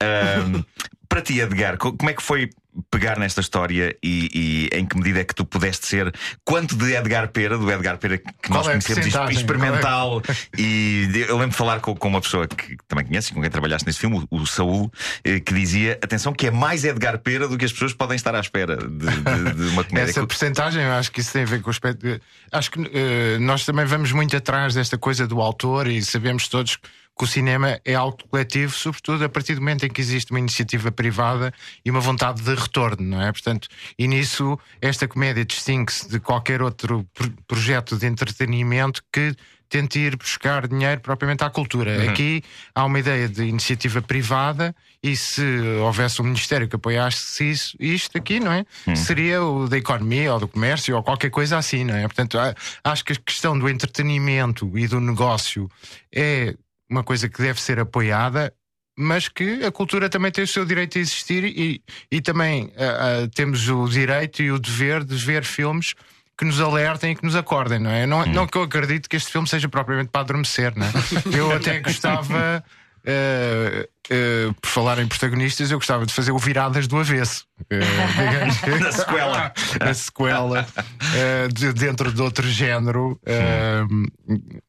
Para 1.08 1.22
ti, 1.22 1.40
Edgar, 1.40 1.78
co- 1.78 1.92
como 1.96 2.10
é 2.10 2.14
que 2.14 2.22
foi 2.22 2.50
pegar 2.90 3.18
nesta 3.18 3.40
história 3.40 3.96
e, 4.02 4.68
e 4.72 4.76
em 4.76 4.86
que 4.86 4.96
medida 4.96 5.20
é 5.20 5.24
que 5.24 5.34
tu 5.34 5.44
pudeste 5.44 5.86
ser 5.86 6.12
quanto 6.44 6.76
de 6.76 6.92
Edgar 6.94 7.28
Pera, 7.28 7.58
do 7.58 7.70
Edgar 7.70 7.98
Pera 7.98 8.18
que 8.18 8.24
Qual 8.46 8.58
nós 8.58 8.66
é 8.68 8.70
conhecemos 8.72 9.00
percentagem? 9.04 9.36
experimental 9.36 10.22
e 10.56 11.08
eu 11.28 11.36
lembro 11.36 11.50
de 11.50 11.56
falar 11.56 11.80
com, 11.80 11.94
com 11.94 12.08
uma 12.08 12.20
pessoa 12.20 12.46
que 12.46 12.76
também 12.86 13.04
conhece, 13.06 13.32
com 13.32 13.40
quem 13.40 13.50
trabalhaste 13.50 13.86
nesse 13.86 13.98
filme, 13.98 14.24
o, 14.30 14.36
o 14.40 14.46
Saúl, 14.46 14.90
eh, 15.24 15.40
que 15.40 15.52
dizia: 15.54 15.98
atenção, 16.02 16.32
que 16.32 16.46
é 16.46 16.50
mais 16.50 16.84
Edgar 16.84 17.18
Pera 17.18 17.48
do 17.48 17.56
que 17.58 17.64
as 17.64 17.72
pessoas 17.72 17.92
podem 17.92 18.16
estar 18.16 18.34
à 18.34 18.40
espera 18.40 18.76
de, 18.76 18.86
de- 18.88 19.54
de 19.54 19.68
uma 19.70 19.84
comédia. 19.84 20.10
Essa 20.10 20.26
porcentagem, 20.26 20.82
eu 20.82 20.92
acho 20.92 21.10
que 21.12 21.20
isso 21.20 21.32
tem 21.32 21.42
a 21.42 21.46
ver 21.46 21.60
com 21.60 21.68
o 21.68 21.70
aspecto. 21.70 22.06
Acho 22.52 22.70
que 22.70 22.80
eh, 22.92 23.38
nós 23.40 23.64
também 23.64 23.84
vamos 23.84 24.12
muito 24.12 24.36
atrás 24.36 24.74
desta 24.74 24.96
coisa 24.98 25.26
do 25.26 25.40
autor 25.40 25.86
e 25.88 26.00
sabemos 26.02 26.48
todos 26.48 26.78
que 27.18 27.24
o 27.24 27.26
cinema 27.26 27.80
é 27.84 27.94
algo 27.94 28.16
coletivo, 28.30 28.72
sobretudo 28.72 29.24
a 29.24 29.28
partir 29.28 29.54
do 29.56 29.60
momento 29.60 29.84
em 29.84 29.88
que 29.90 30.00
existe 30.00 30.30
uma 30.30 30.38
iniciativa 30.38 30.92
privada 30.92 31.52
e 31.84 31.90
uma 31.90 32.00
vontade 32.00 32.40
de 32.42 32.54
retorno, 32.54 33.02
não 33.04 33.20
é? 33.20 33.32
Portanto, 33.32 33.66
e 33.98 34.06
nisso 34.06 34.56
esta 34.80 35.08
comédia 35.08 35.44
distingue-se 35.44 36.08
de 36.08 36.20
qualquer 36.20 36.62
outro 36.62 37.04
pro- 37.12 37.32
projeto 37.46 37.96
de 37.96 38.06
entretenimento 38.06 39.02
que 39.12 39.34
tente 39.68 39.98
ir 39.98 40.16
buscar 40.16 40.66
dinheiro 40.66 41.00
propriamente 41.00 41.44
à 41.44 41.50
cultura. 41.50 42.08
Aqui 42.10 42.42
há 42.74 42.84
uma 42.86 42.98
ideia 43.00 43.28
de 43.28 43.42
iniciativa 43.44 44.00
privada 44.00 44.74
e 45.02 45.14
se 45.14 45.42
houvesse 45.82 46.22
um 46.22 46.24
ministério 46.24 46.66
que 46.66 46.76
apoiasse 46.76 47.50
isso, 47.50 47.76
isto 47.78 48.16
aqui, 48.16 48.40
não 48.40 48.50
é? 48.50 48.64
Seria 48.96 49.42
o 49.42 49.68
da 49.68 49.76
economia 49.76 50.32
ou 50.32 50.40
do 50.40 50.48
comércio 50.48 50.96
ou 50.96 51.02
qualquer 51.02 51.28
coisa 51.30 51.58
assim, 51.58 51.84
não 51.84 51.94
é? 51.96 52.02
Portanto, 52.02 52.38
acho 52.82 53.04
que 53.04 53.12
a 53.12 53.16
questão 53.16 53.58
do 53.58 53.68
entretenimento 53.68 54.72
e 54.78 54.86
do 54.86 55.00
negócio 55.00 55.68
é 56.14 56.54
uma 56.88 57.02
coisa 57.02 57.28
que 57.28 57.40
deve 57.40 57.60
ser 57.60 57.78
apoiada. 57.78 58.52
Mas 59.00 59.28
que 59.28 59.64
a 59.64 59.70
cultura 59.70 60.08
também 60.08 60.32
tem 60.32 60.42
o 60.42 60.48
seu 60.48 60.64
direito 60.64 60.98
a 60.98 61.00
existir 61.00 61.44
e, 61.44 61.80
e 62.10 62.20
também 62.20 62.72
ah, 62.76 62.82
ah, 63.22 63.28
temos 63.32 63.68
o 63.68 63.86
direito 63.86 64.42
e 64.42 64.50
o 64.50 64.58
dever 64.58 65.04
de 65.04 65.14
ver 65.14 65.44
filmes 65.44 65.94
que 66.36 66.44
nos 66.44 66.60
alertem 66.60 67.12
e 67.12 67.14
que 67.16 67.24
nos 67.24 67.36
acordem, 67.36 67.78
não 67.80 67.90
é? 67.90 68.06
Não, 68.06 68.24
não 68.26 68.46
que 68.46 68.56
eu 68.56 68.62
acredito 68.62 69.08
que 69.08 69.16
este 69.16 69.30
filme 69.30 69.46
seja 69.48 69.68
propriamente 69.68 70.10
para 70.10 70.20
adormecer, 70.20 70.72
não 70.76 70.86
é? 70.86 70.90
Eu 71.36 71.50
até 71.54 71.80
gostava, 71.80 72.64
eh, 73.04 73.88
eh, 74.10 74.50
por 74.60 74.68
falar 74.68 74.98
em 74.98 75.06
protagonistas, 75.06 75.70
eu 75.70 75.78
gostava 75.78 76.04
de 76.06 76.12
fazer 76.12 76.32
o 76.32 76.38
Viradas 76.38 76.86
do 76.86 76.98
Avesso. 76.98 77.46
Digamos, 77.70 78.60
Na 78.80 78.92
sequela. 78.92 79.52
a 79.80 79.94
sequela 79.94 80.66
eh, 81.14 81.48
de- 81.52 81.72
dentro 81.72 82.12
de 82.12 82.22
outro 82.22 82.48
género, 82.48 83.18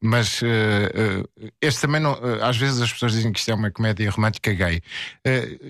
mas 0.02 0.40
este 1.60 1.80
também 1.80 2.00
não. 2.00 2.18
às 2.42 2.56
vezes 2.56 2.80
as 2.80 2.92
pessoas 2.92 3.12
dizem 3.12 3.32
que 3.32 3.38
isto 3.38 3.50
é 3.50 3.54
uma 3.54 3.70
comédia 3.70 4.10
romântica 4.10 4.52
gay. 4.52 4.82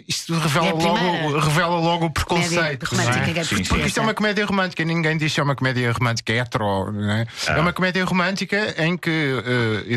Isto 0.08 0.38
revela, 0.38 0.68
É 0.68 0.72
logo, 0.72 1.38
revela 1.38 1.76
logo 1.76 2.06
o 2.06 2.10
preconceito. 2.10 2.86
é? 2.94 3.32
gay 3.32 3.44
Sim. 3.44 3.62
Porque 3.64 3.86
isto 3.86 4.00
é 4.00 4.02
uma 4.02 4.14
comédia 4.14 4.44
romântica, 4.46 4.84
ninguém 4.84 5.16
diz 5.16 5.32
que 5.34 5.40
é 5.40 5.42
uma 5.42 5.54
comédia 5.56 5.92
romântica 5.92 6.32
hetero, 6.32 6.92
não 6.92 7.10
é? 7.10 7.26
É 7.46 7.60
uma 7.60 7.72
comédia 7.72 8.04
romântica 8.04 8.74
em 8.78 8.96
que 8.96 9.34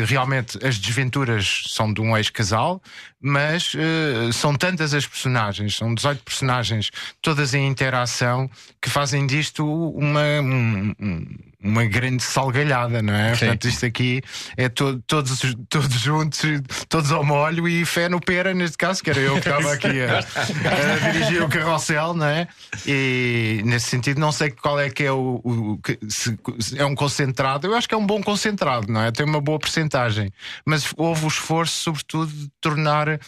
realmente 0.06 0.58
as 0.64 0.78
desventuras 0.78 1.64
são 1.68 1.92
de 1.92 2.00
um 2.00 2.16
ex-casal, 2.16 2.82
mas 3.20 3.63
eh, 3.76 4.32
são 4.32 4.54
tantas 4.54 4.92
as 4.94 5.06
personagens, 5.06 5.76
são 5.76 5.94
18 5.94 6.22
personagens, 6.22 6.90
todas 7.22 7.54
em 7.54 7.66
interação, 7.66 8.50
que 8.80 8.90
fazem 8.90 9.26
disto 9.26 9.64
uma, 9.92 10.22
um- 10.40 10.94
um- 11.00 11.26
uma 11.64 11.84
grande 11.86 12.22
salgalhada, 12.22 13.00
não 13.00 13.14
é? 13.14 13.30
Portanto, 13.30 13.68
isto 13.68 13.86
aqui 13.86 14.22
é 14.56 14.68
to- 14.68 15.02
todos, 15.06 15.40
todos 15.68 15.92
juntos, 16.00 16.40
todos 16.88 17.10
ao 17.10 17.24
molho 17.24 17.66
e 17.66 17.84
fé 17.86 18.08
no 18.08 18.20
pera, 18.20 18.52
neste 18.52 18.76
caso, 18.76 19.02
que 19.02 19.10
era 19.10 19.18
eu 19.18 19.32
que 19.34 19.38
estava 19.48 19.72
aqui 19.72 20.02
a, 20.02 20.18
a 20.18 21.10
dirigir 21.12 21.42
o 21.42 21.48
carrossel, 21.48 22.14
não 22.14 22.26
é? 22.26 22.46
E 22.86 23.62
nesse 23.64 23.86
sentido, 23.88 24.20
não 24.20 24.30
sei 24.30 24.50
qual 24.50 24.78
é 24.78 24.90
que 24.90 25.02
é 25.04 25.10
o. 25.12 25.40
o- 25.42 25.78
que- 25.82 25.98
se, 26.08 26.36
é 26.76 26.84
um 26.84 26.94
concentrado, 26.94 27.66
eu 27.66 27.74
acho 27.74 27.88
que 27.88 27.94
é 27.94 27.98
um 27.98 28.06
bom 28.06 28.22
concentrado, 28.22 28.92
não 28.92 29.00
é? 29.00 29.10
Tem 29.10 29.24
uma 29.24 29.40
boa 29.40 29.58
percentagem, 29.58 30.30
mas 30.66 30.92
houve 30.96 31.24
o 31.24 31.28
esforço, 31.28 31.80
sobretudo, 31.82 32.30
de 32.32 32.48
tornar 32.60 33.08
eh, 33.08 33.18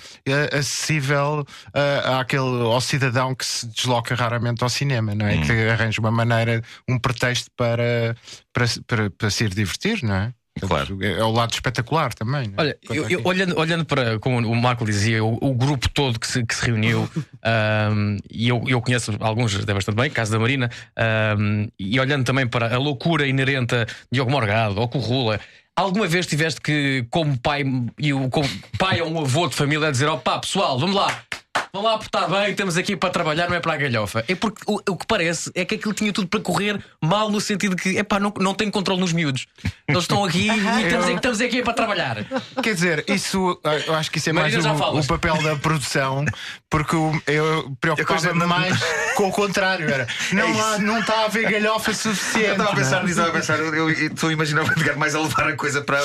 acessível 0.52 1.44
eh, 1.74 2.02
àquele, 2.20 2.42
ao 2.62 2.80
cidadão 2.80 3.34
que 3.34 3.44
se 3.46 3.66
desloca 3.66 4.14
raramente 4.14 4.62
ao 4.62 4.68
cinema, 4.68 5.14
não 5.14 5.26
é? 5.26 5.38
Que 5.38 5.52
arranja 5.68 6.00
uma 6.00 6.10
maneira, 6.10 6.62
um 6.88 6.98
pretexto 6.98 7.50
para, 7.56 8.16
para, 8.52 8.66
para, 8.86 9.10
para 9.10 9.30
se 9.30 9.44
ir 9.44 9.50
divertir, 9.54 10.02
não 10.02 10.14
é? 10.14 10.32
Claro. 10.58 10.96
É 11.04 11.22
o 11.22 11.30
lado 11.32 11.52
espetacular 11.52 12.14
também. 12.14 12.48
não 12.48 12.54
é? 12.54 12.60
Olha, 12.62 12.78
eu- 12.88 13.10
eu- 13.10 13.20
olhando, 13.24 13.58
olhando 13.58 13.84
para, 13.84 14.18
como 14.18 14.38
o 14.38 14.56
Marco 14.56 14.86
dizia, 14.86 15.22
o, 15.22 15.34
o 15.42 15.54
grupo 15.54 15.86
todo 15.90 16.18
que 16.18 16.26
se, 16.26 16.42
que 16.46 16.54
se 16.54 16.64
reuniu, 16.64 17.06
ahm, 17.44 18.16
e 18.30 18.48
eu, 18.48 18.64
eu 18.66 18.80
conheço 18.80 19.12
alguns 19.20 19.54
até 19.54 19.74
bastante 19.74 19.96
bem, 19.96 20.08
caso 20.10 20.32
da 20.32 20.38
Marina, 20.38 20.70
ahm, 20.96 21.66
e 21.78 22.00
olhando 22.00 22.24
também 22.24 22.46
para 22.46 22.74
a 22.74 22.78
loucura 22.78 23.26
inerente 23.26 23.74
a 23.74 23.86
Diogo 24.10 24.30
Morgado 24.30 24.80
ou 24.80 24.88
Corrula. 24.88 25.38
Alguma 25.78 26.06
vez 26.06 26.26
tiveste 26.26 26.58
que, 26.58 27.06
como 27.10 27.38
pai, 27.38 27.62
e 27.98 28.10
como 28.30 28.48
pai 28.78 29.02
ou 29.02 29.10
um 29.12 29.20
avô 29.20 29.46
de 29.48 29.54
família, 29.54 29.88
a 29.88 29.90
dizer: 29.90 30.06
ó 30.08 30.16
pá, 30.16 30.38
pessoal, 30.38 30.78
vamos 30.78 30.96
lá, 30.96 31.22
Vão 31.72 31.82
lá 31.82 31.94
apertar 31.94 32.28
bem, 32.28 32.50
estamos 32.50 32.76
aqui 32.76 32.96
para 32.96 33.10
trabalhar, 33.10 33.48
não 33.48 33.56
é 33.56 33.60
para 33.60 33.74
a 33.74 33.76
galhofa. 33.76 34.24
É 34.28 34.34
porque 34.34 34.62
o, 34.66 34.80
o 34.90 34.96
que 34.96 35.06
parece 35.06 35.50
é 35.54 35.64
que 35.64 35.74
aquilo 35.76 35.94
tinha 35.94 36.12
tudo 36.12 36.28
para 36.28 36.40
correr 36.40 36.82
mal 37.02 37.30
no 37.30 37.40
sentido 37.40 37.76
que, 37.76 37.98
epá, 37.98 38.18
não, 38.18 38.32
não 38.38 38.54
tem 38.54 38.70
controle 38.70 39.00
nos 39.00 39.12
miúdos. 39.12 39.46
Eles 39.86 40.02
estão 40.02 40.24
aqui 40.24 40.48
e 40.48 40.50
estamos, 40.84 41.08
estamos 41.08 41.40
aqui 41.40 41.62
para 41.62 41.72
trabalhar. 41.72 42.24
Quer 42.62 42.74
dizer, 42.74 43.04
isso 43.08 43.60
eu 43.86 43.94
acho 43.94 44.10
que 44.10 44.18
isso 44.18 44.30
é 44.30 44.32
mais 44.32 44.54
Marina, 44.54 44.72
o, 44.72 45.00
o 45.00 45.06
papel 45.06 45.42
da 45.42 45.56
produção, 45.56 46.24
porque 46.70 46.96
eu 47.26 47.76
preocupava-me 47.80 48.46
mais 48.46 48.78
com 49.14 49.28
o 49.28 49.32
contrário. 49.32 49.88
Era, 49.88 50.06
não, 50.32 50.60
há, 50.60 50.78
não 50.78 51.00
está 51.00 51.22
a 51.22 51.24
haver 51.26 51.50
galhofa 51.50 51.92
suficiente. 51.92 52.46
Eu 52.46 52.52
estava 52.52 52.70
a 52.72 52.74
pensar 52.74 52.90
não 52.90 52.98
é? 52.98 53.02
nisso, 53.02 53.20
estava 53.20 53.28
a 53.28 53.32
pensar. 53.32 53.58
Eu 53.58 53.90
estou 53.90 54.28
a 54.30 54.32
imaginar 54.32 54.64
mais 54.96 55.14
a 55.14 55.20
levar 55.20 55.48
a 55.48 55.56
coisa 55.56 55.82
para, 55.82 56.00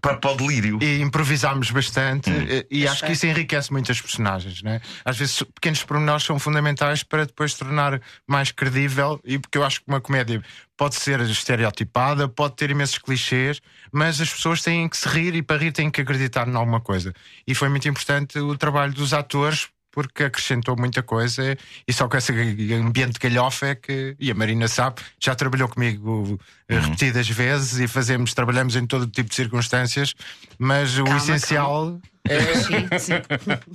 para, 0.00 0.16
para 0.16 0.30
o 0.30 0.36
delírio. 0.36 0.78
E 0.80 1.00
improvisámos 1.00 1.70
bastante 1.70 2.30
Hum. 2.30 2.46
e, 2.70 2.80
e 2.82 2.88
acho 2.88 3.04
que 3.04 3.12
isso 3.12 3.26
enriquece 3.26 3.72
muito 3.72 3.90
as 3.90 4.00
personagens, 4.00 4.62
Às 5.04 5.16
vezes 5.18 5.42
pequenos 5.54 5.82
pormenores 5.84 6.24
são 6.24 6.38
fundamentais 6.38 7.02
para 7.02 7.26
depois 7.26 7.54
tornar 7.54 8.00
mais 8.26 8.50
credível 8.50 9.20
e 9.24 9.38
porque 9.38 9.58
eu 9.58 9.64
acho 9.64 9.80
que 9.80 9.88
uma 9.88 10.00
comédia 10.00 10.42
pode 10.76 10.94
ser 10.94 11.20
estereotipada, 11.20 12.28
pode 12.28 12.56
ter 12.56 12.70
imensos 12.70 12.98
clichês, 12.98 13.60
mas 13.92 14.20
as 14.20 14.32
pessoas 14.32 14.62
têm 14.62 14.88
que 14.88 14.96
se 14.96 15.08
rir 15.08 15.34
e 15.34 15.42
para 15.42 15.58
rir 15.58 15.72
têm 15.72 15.90
que 15.90 16.00
acreditar 16.00 16.48
em 16.48 16.54
alguma 16.54 16.80
coisa. 16.80 17.12
E 17.46 17.54
foi 17.54 17.68
muito 17.68 17.88
importante 17.88 18.38
o 18.38 18.56
trabalho 18.56 18.92
dos 18.92 19.12
atores 19.12 19.68
porque 19.92 20.22
acrescentou 20.24 20.76
muita 20.76 21.02
coisa 21.02 21.56
e 21.86 21.92
só 21.92 22.08
com 22.08 22.16
esse 22.16 22.32
ambiente 22.72 23.14
de 23.14 23.28
galhofa 23.28 23.66
é 23.66 23.74
que, 23.74 24.14
e 24.20 24.30
a 24.30 24.34
Marina 24.34 24.68
sabe, 24.68 25.02
já 25.18 25.34
trabalhou 25.34 25.68
comigo 25.68 26.38
eh, 26.68 26.76
Uhum. 26.76 26.82
repetidas 26.82 27.28
vezes 27.28 27.80
e 27.80 27.88
fazemos, 27.88 28.32
trabalhamos 28.32 28.76
em 28.76 28.86
todo 28.86 29.06
tipo 29.08 29.28
de 29.28 29.34
circunstâncias, 29.34 30.14
mas 30.58 30.96
o 30.96 31.04
Calma, 31.04 31.18
essencial 31.18 32.00
é 32.32 32.54
Sim, 32.56 32.88
sim. 32.98 33.12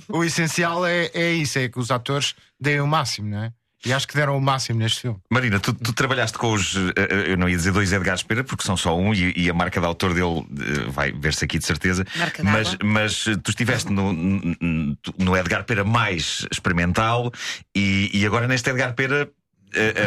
o 0.08 0.24
essencial 0.24 0.86
é, 0.86 1.10
é 1.14 1.32
isso, 1.32 1.58
é 1.58 1.68
que 1.68 1.78
os 1.78 1.90
atores 1.90 2.34
deem 2.60 2.80
o 2.80 2.86
máximo, 2.86 3.28
não 3.28 3.44
é? 3.44 3.52
E 3.84 3.92
acho 3.92 4.08
que 4.08 4.16
deram 4.16 4.36
o 4.36 4.40
máximo 4.40 4.80
neste 4.80 5.02
filme. 5.02 5.18
Marina, 5.30 5.60
tu, 5.60 5.72
tu 5.72 5.92
trabalhaste 5.92 6.36
com 6.38 6.50
os. 6.54 6.74
eh, 6.74 6.80
eh, 6.96 7.32
Eu 7.32 7.36
não 7.36 7.48
ia 7.48 7.56
dizer 7.56 7.70
dois 7.70 7.92
Edgar 7.92 8.16
Espera, 8.16 8.42
porque 8.42 8.64
são 8.64 8.76
só 8.76 8.96
um 8.98 9.14
e, 9.14 9.32
e 9.36 9.48
a 9.50 9.54
marca 9.54 9.78
de 9.78 9.86
autor 9.86 10.12
dele 10.12 10.44
eh, 10.58 10.90
vai 10.90 11.12
ver-se 11.12 11.44
aqui 11.44 11.56
de 11.58 11.66
certeza. 11.66 12.04
Marca 12.16 12.42
mas, 12.42 12.76
mas 12.82 13.24
tu 13.44 13.50
estiveste 13.50 13.92
no, 13.92 14.12
no- 14.12 14.96
no 15.18 15.36
Edgar 15.36 15.62
Pera 15.64 15.84
mais 15.84 16.46
experimental 16.50 17.30
e, 17.76 18.10
e 18.12 18.26
agora 18.26 18.48
neste 18.48 18.68
Edgar 18.70 18.92
Pera. 18.94 19.28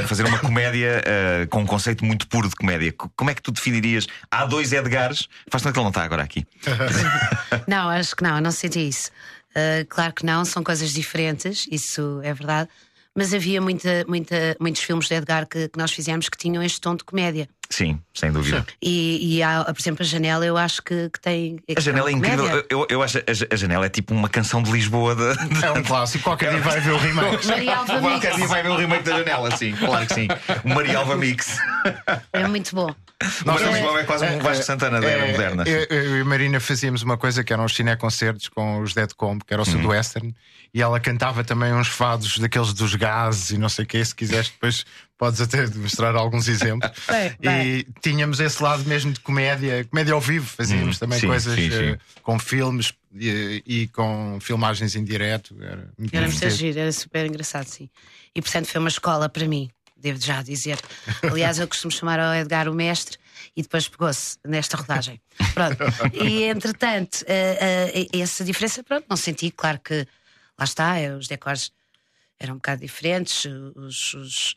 A 0.03 0.07
fazer 0.07 0.25
uma 0.25 0.39
comédia 0.39 1.01
eh, 1.05 1.45
com 1.49 1.61
um 1.61 1.65
conceito 1.65 2.03
muito 2.03 2.27
puro 2.27 2.47
de 2.49 2.55
comédia. 2.55 2.91
Co- 2.91 3.11
Como 3.15 3.29
é 3.29 3.35
que 3.35 3.41
tu 3.41 3.51
definirias? 3.51 4.07
Há 4.31 4.45
dois 4.45 4.71
Edgars, 4.73 5.27
faz 5.51 5.61
tanto 5.61 5.73
que 5.73 5.79
ele 5.79 5.83
não 5.83 5.89
está 5.89 6.03
agora 6.03 6.23
aqui. 6.23 6.45
Não, 7.67 7.89
acho 7.89 8.15
que 8.15 8.23
não, 8.23 8.39
não 8.41 8.51
senti 8.51 8.87
isso. 8.87 9.11
Uh, 9.51 9.85
claro 9.87 10.13
que 10.13 10.25
não, 10.25 10.43
são 10.45 10.63
coisas 10.63 10.91
diferentes, 10.91 11.67
isso 11.71 12.19
é 12.23 12.33
verdade. 12.33 12.69
Mas 13.15 13.33
havia 13.33 13.59
muita, 13.59 14.05
muita, 14.07 14.55
muitos 14.59 14.81
filmes 14.81 15.07
de 15.07 15.15
Edgar 15.15 15.47
que, 15.47 15.67
que 15.67 15.77
nós 15.77 15.91
fizemos 15.91 16.29
que 16.29 16.37
tinham 16.37 16.61
este 16.63 16.79
tom 16.79 16.95
de 16.95 17.03
comédia. 17.03 17.49
Sim, 17.69 17.99
sem 18.13 18.31
dúvida. 18.31 18.65
E, 18.81 19.37
e 19.37 19.43
há, 19.43 19.63
por 19.65 19.79
exemplo, 19.79 20.01
a 20.01 20.05
janela 20.05 20.43
eu 20.45 20.57
acho 20.57 20.81
que, 20.81 21.09
que 21.09 21.19
tem. 21.19 21.59
A 21.75 21.79
janela 21.79 22.09
é 22.09 22.13
incrível. 22.13 22.65
Eu, 22.67 22.87
eu 22.89 23.03
acho 23.03 23.19
a, 23.19 23.21
a 23.53 23.55
janela 23.55 23.85
é 23.85 23.89
tipo 23.89 24.13
uma 24.13 24.27
canção 24.27 24.63
de 24.63 24.71
Lisboa 24.71 25.13
da. 25.15 25.35
É 25.63 25.71
um 25.71 25.83
clássico, 25.83 26.23
qualquer 26.23 26.51
dia 26.51 26.61
vai 26.61 26.79
ver 26.79 26.91
o 26.91 26.97
remake. 26.97 27.45
Maria 27.47 27.77
Alva 27.77 27.99
Qualquer 27.99 28.35
dia 28.35 28.47
vai 28.47 28.63
ver 28.63 28.69
o 28.69 28.75
remake 28.75 29.03
da 29.03 29.17
janela, 29.17 29.55
sim, 29.55 29.73
claro 29.73 30.07
que 30.07 30.13
sim. 30.15 30.27
O 30.63 30.69
Marialva 30.69 31.15
Mix. 31.15 31.59
É 32.33 32.47
muito 32.47 32.73
bom. 32.73 32.93
Mas 33.45 33.61
É- 33.61 33.71
Lisboa 33.71 33.99
é 33.99 34.03
quase 34.05 34.25
um 34.25 34.39
Vasco 34.39 34.63
Santana 34.63 35.01
da 35.01 35.09
era 35.09 35.25
É, 35.27 35.31
moderna. 35.31 35.63
Eu, 35.67 35.83
eu 35.89 36.17
e 36.19 36.21
a 36.21 36.25
Marina 36.25 36.59
fazíamos 36.59 37.01
uma 37.03 37.17
coisa 37.17 37.43
que 37.43 37.51
eram 37.51 37.65
os 37.65 37.75
cineconcertos 37.75 38.47
com 38.47 38.79
os 38.81 38.93
Dead 38.93 39.11
Combo, 39.13 39.43
que 39.43 39.53
era 39.53 39.61
o 39.61 39.65
Uhum. 39.65 39.71
Sudwestern, 39.73 40.33
e 40.73 40.81
ela 40.81 40.99
cantava 41.01 41.43
também 41.43 41.73
uns 41.73 41.89
fados 41.89 42.39
daqueles 42.39 42.73
dos 42.73 42.95
gases 42.95 43.49
e 43.51 43.57
não 43.57 43.67
sei 43.67 43.83
o 43.83 43.87
que. 43.87 44.03
Se 44.05 44.15
quiseres, 44.15 44.49
depois 44.49 44.85
podes 45.17 45.41
até 45.41 45.67
mostrar 45.67 46.15
alguns 46.15 46.47
exemplos. 46.47 46.89
Bem, 47.09 47.35
e 47.43 47.85
tínhamos 48.01 48.39
esse 48.39 48.63
lado 48.63 48.85
mesmo 48.85 49.11
de 49.11 49.19
comédia, 49.19 49.83
comédia 49.85 50.13
ao 50.13 50.21
vivo, 50.21 50.45
fazíamos 50.47 50.97
também 50.97 51.17
Hum, 51.17 51.21
sim, 51.21 51.27
coisas 51.27 51.55
sim, 51.55 51.69
sim. 51.71 51.75
eh, 51.89 51.97
com 52.23 52.39
filmes 52.39 52.93
e, 53.13 53.61
e 53.65 53.87
com 53.89 54.37
filmagens 54.39 54.95
em 54.95 55.03
direto. 55.03 55.55
Era 55.61 55.89
muito 55.97 56.15
Era 56.15 56.25
muito 56.27 56.49
giro, 56.51 56.79
era 56.79 56.91
super 56.93 57.25
engraçado, 57.25 57.65
sim. 57.65 57.89
E 58.33 58.41
portanto 58.41 58.67
foi 58.67 58.79
uma 58.79 58.87
escola 58.89 59.27
para 59.27 59.45
mim, 59.45 59.69
devo 59.99 60.19
já 60.19 60.41
dizer. 60.41 60.79
Aliás, 61.23 61.59
eu 61.59 61.67
costumo 61.67 61.91
chamar 61.91 62.19
ao 62.19 62.33
Edgar 62.33 62.67
o 62.67 62.73
mestre 62.73 63.17
e 63.55 63.61
depois 63.61 63.87
pegou-se 63.87 64.37
nesta 64.45 64.77
rodagem. 64.77 65.21
Pronto. 65.53 65.77
E 66.13 66.43
entretanto, 66.43 67.23
eh, 67.27 68.07
eh, 68.11 68.19
essa 68.19 68.43
diferença, 68.43 68.83
pronto, 68.83 69.05
não 69.09 69.17
senti, 69.17 69.51
claro 69.51 69.79
que 69.79 70.07
lá 70.57 70.65
está, 70.65 70.97
eh, 70.99 71.15
os 71.15 71.27
decors 71.27 71.71
eram 72.39 72.53
um 72.53 72.57
bocado 72.57 72.81
diferentes, 72.81 73.45
os, 73.75 74.13
os, 74.13 74.55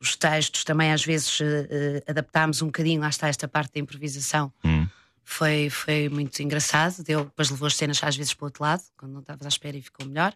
os 0.00 0.16
textos 0.16 0.64
também 0.64 0.92
às 0.92 1.04
vezes 1.04 1.38
eh, 1.40 2.02
adaptámos 2.06 2.60
um 2.62 2.66
bocadinho, 2.66 3.00
lá 3.00 3.08
está 3.08 3.28
esta 3.28 3.48
parte 3.48 3.74
da 3.74 3.80
improvisação. 3.80 4.52
Hum. 4.64 4.86
Foi, 5.24 5.68
foi 5.70 6.08
muito 6.08 6.40
engraçado. 6.40 7.02
Deu, 7.02 7.24
depois 7.24 7.50
levou 7.50 7.66
as 7.66 7.74
cenas 7.76 8.00
às 8.02 8.16
vezes 8.16 8.32
para 8.32 8.44
o 8.44 8.46
outro 8.46 8.62
lado, 8.62 8.82
quando 8.96 9.12
não 9.12 9.20
estavas 9.20 9.44
à 9.44 9.48
espera 9.48 9.76
e 9.76 9.82
ficou 9.82 10.06
melhor. 10.06 10.32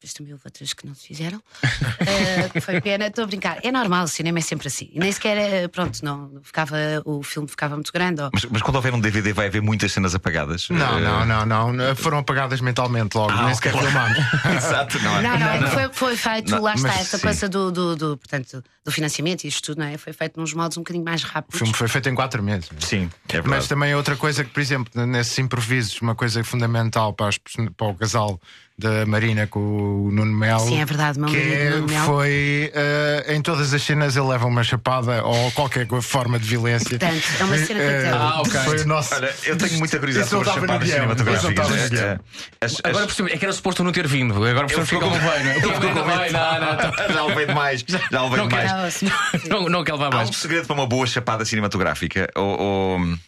Depois 0.00 0.14
também 0.14 0.32
houve 0.32 0.42
outras 0.46 0.72
que 0.72 0.86
não 0.86 0.94
se 0.94 1.08
fizeram. 1.08 1.42
Que 2.52 2.60
foi 2.60 2.80
pena, 2.80 3.06
estou 3.08 3.24
a 3.24 3.26
brincar. 3.26 3.58
É 3.62 3.70
normal, 3.72 4.04
o 4.04 4.08
cinema 4.08 4.38
é 4.38 4.42
sempre 4.42 4.68
assim. 4.68 4.90
Nem 4.94 5.10
sequer, 5.12 5.36
eh, 5.36 5.68
pronto, 5.68 6.02
não, 6.04 6.40
ficava, 6.42 6.76
o 7.04 7.22
filme 7.22 7.48
ficava 7.48 7.74
muito 7.74 7.92
grande. 7.92 8.22
ou- 8.22 8.30
Mas, 8.32 8.44
mas 8.46 8.62
quando 8.62 8.76
houver 8.76 8.94
um 8.94 9.00
DVD 9.00 9.32
vai 9.32 9.46
haver 9.48 9.60
muitas 9.60 9.92
cenas 9.92 10.14
apagadas. 10.14 10.68
Não, 10.70 10.98
Eh, 10.98 11.00
não, 11.26 11.46
não, 11.46 11.72
não. 11.72 11.96
Foram 11.96 12.18
apagadas 12.18 12.60
mentalmente 12.60 13.16
logo, 13.16 13.32
Ah, 13.32 13.46
nem 13.46 13.54
sequer 13.54 13.72
filmámos. 13.76 14.18
Exato, 14.56 14.98
não 15.00 15.18
é? 15.18 15.22
Não, 15.22 15.38
não, 15.38 15.48
é 15.48 15.58
que 15.58 15.70
foi, 15.70 15.88
foi 15.92 16.16
feito, 16.16 16.50
Não, 16.52 16.62
lá 16.62 16.74
está, 16.74 16.94
esta 16.94 17.16
sim. 17.18 17.22
coisa 17.22 17.48
do, 17.48 17.70
do, 17.72 17.96
do, 17.96 18.16
portanto, 18.16 18.62
do 18.84 18.92
financiamento 18.92 19.44
e 19.44 19.48
isto 19.48 19.62
tudo, 19.66 19.78
não 19.80 19.86
é? 19.86 19.98
Foi 19.98 20.12
feito 20.12 20.38
nos 20.40 20.54
modos 20.54 20.76
um 20.78 20.80
bocadinho 20.82 21.04
mais 21.04 21.22
O 21.24 21.26
rápidos. 21.26 21.58
filme 21.58 21.74
foi 21.74 21.88
feito 21.88 22.08
em 22.08 22.14
quatro 22.14 22.42
meses. 22.42 22.70
Sim, 22.80 23.10
é 23.28 23.32
verdade. 23.32 23.48
Mas 23.48 23.68
também 23.68 23.94
outra 23.94 24.16
coisa 24.16 24.44
que, 24.44 24.50
por 24.50 24.60
exemplo, 24.60 25.06
nesses 25.06 25.36
improvisos, 25.38 26.00
uma 26.00 26.14
coisa 26.14 26.42
fundamental 26.44 27.12
para, 27.12 27.28
as 27.28 27.38
para 27.76 27.86
o 27.88 27.94
casal 27.94 28.40
da 28.78 29.04
Marina 29.06 29.44
com 29.48 29.58
o 30.06 30.10
Nuno 30.12 30.32
Melo. 30.32 30.60
Sim, 30.60 30.80
é 30.80 30.84
verdade, 30.84 31.18
o 31.18 31.22
meu 31.22 31.30
que 31.30 31.36
marido, 31.36 31.54
é- 31.54 31.70
Nuno 31.70 31.86
Melo. 31.88 32.06
foi 32.06 32.70
eh, 32.72 33.34
em 33.34 33.42
todas 33.42 33.74
as 33.74 33.82
cenas 33.82 34.16
ele 34.16 34.26
leva 34.28 34.46
uma 34.46 34.62
chapada 34.62 35.24
ou 35.24 35.50
qualquer 35.50 35.84
forma 36.00 36.38
de 36.38 36.46
violência. 36.46 36.96
Portanto, 36.96 37.24
é 37.40 37.44
uma 37.44 37.58
cena 37.58 37.80
que 37.80 37.86
até- 37.86 38.08
Ah, 38.10 38.40
ok. 38.40 38.60
Foi 38.60 38.78
o 38.80 38.86
nosso. 38.86 39.14
Olha, 39.16 39.34
eu 39.44 39.56
tenho 39.58 39.78
muita 39.78 39.98
curiosidade 39.98 40.32
não 40.32 40.38
sobre 40.44 40.48
as 40.50 40.54
chapadas 40.60 40.84
guião, 40.88 40.96
cinematográficas. 41.00 41.90
não 41.90 42.18
as- 42.60 42.72
as- 42.74 42.80
Agora 42.84 43.08
cima, 43.08 43.28
é 43.30 43.36
que 43.36 43.44
era 43.44 43.52
suposto 43.52 43.82
não 43.82 43.90
ter 43.90 44.06
vindo. 44.06 44.32
Agora 44.44 44.68
fica 44.68 44.84
ficou 44.86 45.10
ele 45.10 45.18
veio, 45.18 45.44
não 45.44 45.50
é? 45.50 45.54
Ele 45.56 45.60
ficou 45.60 45.80
Não, 45.80 45.80
com 45.80 45.98
não, 45.98 46.06
não, 46.06 46.60
não, 46.60 47.08
não. 47.08 47.14
Já 47.14 47.24
levei 47.24 47.46
demais. 47.46 47.84
Já 48.12 48.22
levei 48.22 48.38
Não 48.38 48.48
demais. 48.48 48.94
sim. 48.94 49.10
Não, 49.48 49.68
não 49.68 49.82
que 49.82 49.90
ele 49.90 49.98
vá 49.98 50.06
Há 50.06 50.10
mais. 50.10 50.28
um 50.28 50.32
segredo 50.32 50.66
para 50.68 50.74
uma 50.74 50.86
boa 50.86 51.04
chapada 51.06 51.44
cinematográfica? 51.44 52.30
Ou. 52.36 53.00
É, 53.00 53.18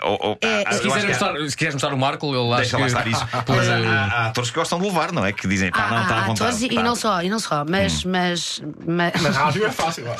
Se 0.00 0.04
eu 0.04 0.66
acho 0.68 0.80
quiseres, 0.82 1.04
que 1.18 1.24
há- 1.24 1.26
mostrar, 1.28 1.50
se 1.50 1.56
quiseres 1.56 1.74
mostrar 1.74 1.94
o 1.94 1.98
Marco, 1.98 2.26
ele 2.34 2.52
acha 2.52 2.56
Deixa 2.62 2.78
lá 2.78 2.82
que... 2.86 2.88
estar 2.88 3.06
isso. 3.08 3.26
Por, 3.44 3.56
Mas 3.56 3.68
há, 3.68 3.78
eh, 3.80 3.86
há- 3.86 4.04
há 4.04 4.26
atores 4.28 4.50
que 4.50 4.56
gostam 4.56 4.78
de 4.78 4.86
levar, 4.86 5.12
não 5.12 5.24
é? 5.26 5.32
Que 5.32 5.46
dizem, 5.48 5.70
pá, 5.70 5.88
não, 5.90 5.96
Há- 5.98 6.02
está 6.02 6.14
à 6.16 6.20
vontade. 6.26 6.50
atores 6.50 6.62
e, 6.62 6.74
e 6.74 6.82
não 6.82 6.94
só, 6.94 7.22
e 7.22 7.28
não 7.28 7.38
só, 7.38 7.64
mas, 7.68 8.04
mas, 8.04 8.62
mas, 8.86 9.22
Na 9.22 9.30
rádio 9.30 9.66
é 9.66 9.70
fácil. 9.70 10.04
ó. 10.08 10.16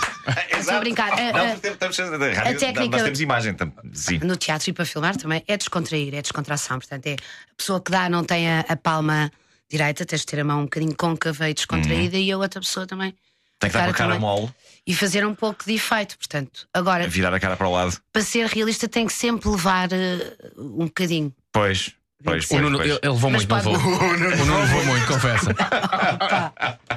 Estou 0.58 0.74
a 0.76 0.80
brincar. 0.80 1.12
A- 1.12 1.32
Não, 1.32 1.52
a- 1.52 2.54
técnica- 2.54 2.88
Nós 2.96 3.02
temos 3.02 3.20
imagem. 3.20 3.56
Sim. 3.92 4.18
no 4.22 4.36
teatro 4.36 4.70
e 4.70 4.72
para 4.72 4.84
filmar 4.84 5.16
também 5.16 5.42
é 5.46 5.56
descontrair, 5.56 6.14
é 6.14 6.22
descontração. 6.22 6.78
Portanto, 6.78 7.06
é 7.06 7.12
a 7.14 7.16
pessoa 7.56 7.80
que 7.80 7.90
dá 7.90 8.08
não 8.08 8.24
tem 8.24 8.50
a, 8.50 8.60
a 8.68 8.76
palma 8.76 9.30
direita, 9.70 10.04
tens 10.04 10.20
de 10.20 10.26
ter 10.26 10.40
a 10.40 10.44
mão 10.44 10.60
um 10.60 10.64
bocadinho 10.64 10.94
côncava 10.96 11.48
e 11.48 11.54
descontraída, 11.54 12.16
e 12.16 12.30
a 12.32 12.38
outra 12.38 12.60
pessoa 12.60 12.86
também. 12.86 13.14
Tem 13.58 13.70
que 13.70 13.76
estar 13.76 13.84
com 13.84 13.90
a 13.90 13.94
cara 13.94 14.14
também. 14.14 14.20
mole, 14.28 14.48
E 14.86 14.94
fazer 14.94 15.26
um 15.26 15.34
pouco 15.34 15.64
de 15.64 15.74
efeito. 15.74 16.16
Portanto, 16.18 16.68
agora, 16.72 17.08
virar 17.08 17.34
a 17.34 17.40
cara 17.40 17.56
para 17.56 17.66
o 17.68 17.72
lado. 17.72 17.96
para 18.12 18.22
ser 18.22 18.46
realista, 18.46 18.86
tem 18.88 19.06
que 19.06 19.12
sempre 19.12 19.48
levar 19.48 19.92
eh, 19.92 20.36
um 20.56 20.86
bocadinho. 20.86 21.34
Pois, 21.52 21.92
pois, 22.22 22.44
O 22.44 22.48
pois. 22.48 22.62
Nuno, 22.62 22.78
pois. 22.78 22.90
ele, 22.90 22.98
ele 23.02 23.12
levou 23.12 23.30
Mas 23.30 23.44
muito, 23.46 23.64
não 23.64 23.72
levou. 23.72 23.92
O 24.08 24.44
Nuno 24.46 24.58
levou 24.60 24.84
muito, 24.86 25.06
confessa. 25.06 25.54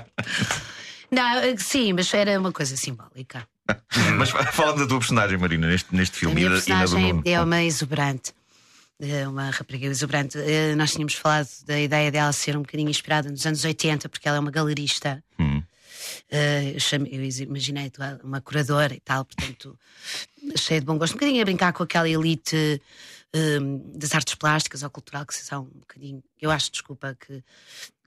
Não, 1.12 1.40
eh, 1.40 1.58
sim, 1.58 1.92
mas 1.94 2.14
era 2.14 2.40
uma 2.40 2.52
coisa 2.52 2.78
simbólica. 2.78 3.46
Mas 4.18 4.30
falando 4.30 4.80
da 4.80 4.88
tua 4.88 5.00
personagem, 5.00 5.38
Marina, 5.38 5.68
neste, 5.68 5.94
neste 5.96 6.16
A 6.16 6.20
filme 6.20 6.36
minha 6.36 6.48
e, 6.48 6.50
da, 6.50 6.56
e 6.66 6.70
na 6.70 6.76
do 6.76 6.80
personagem 6.80 7.14
Nuno. 7.14 7.24
é 7.26 7.42
uma 7.42 7.64
exuberante. 7.64 8.34
É 9.00 9.28
Uma 9.28 9.50
rapariga 9.50 9.88
exuberante. 9.88 10.38
Eh, 10.38 10.76
Nós 10.76 10.92
tínhamos 10.92 11.16
falado 11.16 11.48
da 11.66 11.80
ideia 11.80 12.12
dela 12.12 12.32
ser 12.32 12.56
um 12.56 12.62
bocadinho 12.62 12.90
inspirada 12.90 13.30
nos 13.30 13.46
anos 13.46 13.64
80, 13.66 14.08
porque 14.10 14.28
ela 14.28 14.38
é 14.38 14.40
uma 14.40 14.52
galerista. 14.52 15.24
Hum. 16.32 16.38
Eh, 16.38 16.76
eu, 17.12 17.44
imaginei 17.48 17.90
tu- 17.90 18.02
uma 18.24 18.40
curadora 18.42 18.94
e 18.94 19.00
tal, 19.00 19.26
portanto, 19.26 19.78
cheia 20.58 20.80
de 20.80 20.86
bom 20.86 20.98
gosto. 20.98 21.14
Um 21.14 21.18
bocadinho 21.18 21.42
a 21.42 21.46
brincar 21.46 21.74
com 21.74 21.84
aquela 21.84 22.10
elite 22.10 22.82
eh, 23.34 23.60
das 23.96 24.14
artes 24.16 24.36
plásticas 24.36 24.84
ou 24.84 24.90
cultural, 24.90 25.26
que 25.26 25.36
são 25.36 25.64
um 25.64 25.80
bocadinho. 25.80 26.24
Eu 26.42 26.52
acho, 26.52 26.72
desculpa, 26.72 27.16
que 27.20 27.44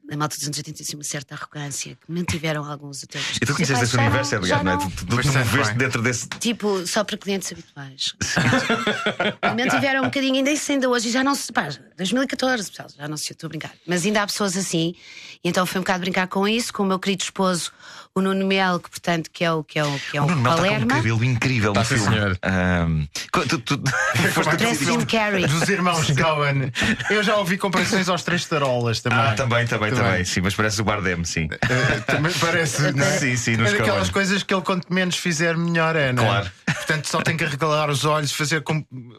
na 0.06 0.18
malta 0.18 0.36
dos 0.36 0.44
anos 0.46 0.58
80 0.58 0.84
tinha 0.84 0.98
uma 0.98 1.04
certa 1.04 1.34
arrogância 1.34 1.94
que 1.96 2.12
mantiveram 2.12 2.62
alguns 2.70 3.02
hotéis. 3.02 3.38
E 3.40 3.46
tu 3.46 3.54
conheces 3.54 3.80
esse 3.80 3.96
universo, 3.96 4.34
Edgar, 4.34 4.62
não 4.62 4.72
é? 4.72 4.76
Tu, 4.76 4.90
tu, 4.90 5.06
tu, 5.06 5.16
tu 5.22 5.74
dentro 5.78 6.02
desse. 6.02 6.28
Tipo, 6.28 6.86
só 6.86 7.02
para 7.04 7.16
clientes 7.16 7.50
habituais. 7.50 8.14
Mantiveram 9.56 10.02
um 10.02 10.04
bocadinho, 10.04 10.36
ainda 10.36 10.50
isso 10.50 10.70
ainda 10.72 10.88
hoje, 10.90 11.08
e 11.08 11.10
já 11.10 11.24
não 11.24 11.34
se. 11.34 11.50
Pá, 11.50 11.68
2014, 11.96 12.70
pessoal, 12.70 12.88
já 12.96 13.08
não 13.08 13.16
se 13.16 13.32
estou 13.32 13.46
a 13.46 13.48
brincar. 13.48 13.72
Mas 13.86 14.04
ainda 14.04 14.22
há 14.22 14.26
pessoas 14.26 14.56
assim, 14.58 14.94
e 15.42 15.48
então 15.48 15.64
foi 15.64 15.78
um 15.80 15.82
bocado 15.82 16.00
brincar 16.00 16.26
com 16.28 16.46
isso, 16.46 16.72
com 16.72 16.82
o 16.82 16.86
meu 16.86 16.98
querido 16.98 17.22
esposo, 17.22 17.72
o 18.16 18.21
Nuno 18.21 18.47
Mel, 18.47 18.78
que 18.78 18.88
portanto 18.90 19.28
que 19.33 19.44
é 19.44 19.50
o 19.52 19.64
que 19.64 19.76
é 19.76 19.85
o, 19.85 19.99
que 19.99 20.16
é 20.16 20.21
O 20.21 20.25
o 20.25 20.28
Nuno 20.28 20.42
Mel 20.42 20.52
está 20.54 20.68
com 20.78 20.85
um 20.85 20.87
cabelo 20.88 21.25
incrível 21.25 21.71
no 21.71 21.75
Tá, 21.80 21.85
filme. 21.85 22.04
senhor. 22.04 22.38
Co- 23.33 23.44
tu, 23.47 23.59
tu, 23.59 23.83
Carrey. 25.11 25.47
Dos 25.47 25.68
irmãos 25.68 26.06
Cohen. 26.12 26.71
Eu 27.11 27.25
já 27.25 27.37
ouvi 27.37 27.59
comparações 27.59 28.09
aos 28.09 28.23
três 28.23 28.44
tarolas 28.44 29.00
também. 29.00 29.18
Ah, 29.18 29.33
também, 29.35 29.66
também, 29.66 29.92
também. 29.92 30.25
Sim, 30.25 30.42
mas 30.42 30.54
parece 30.54 30.80
o 30.80 30.85
Bardem, 30.85 31.25
sim. 31.25 31.49
Eh, 31.50 32.00
também 32.06 32.33
parece. 32.35 32.83
não 32.94 33.04
é? 33.04 33.18
Sim, 33.18 33.37
sim, 33.37 33.56
nos 33.56 33.73
É 33.73 33.78
daquelas 33.78 34.11
coisas 34.11 34.42
que 34.44 34.54
ele, 34.54 34.62
quanto 34.62 34.92
menos 34.92 35.16
fizer, 35.16 35.56
melhor 35.56 35.97
é, 35.97 36.12
não 36.12 36.23
é? 36.23 36.26
Claro. 36.26 36.50
Portanto, 36.66 37.06
só 37.09 37.21
tem 37.23 37.37
que 37.37 37.42
arregalar 37.44 37.90
os 37.90 38.04
olhos, 38.04 38.30
fazer 38.33 38.62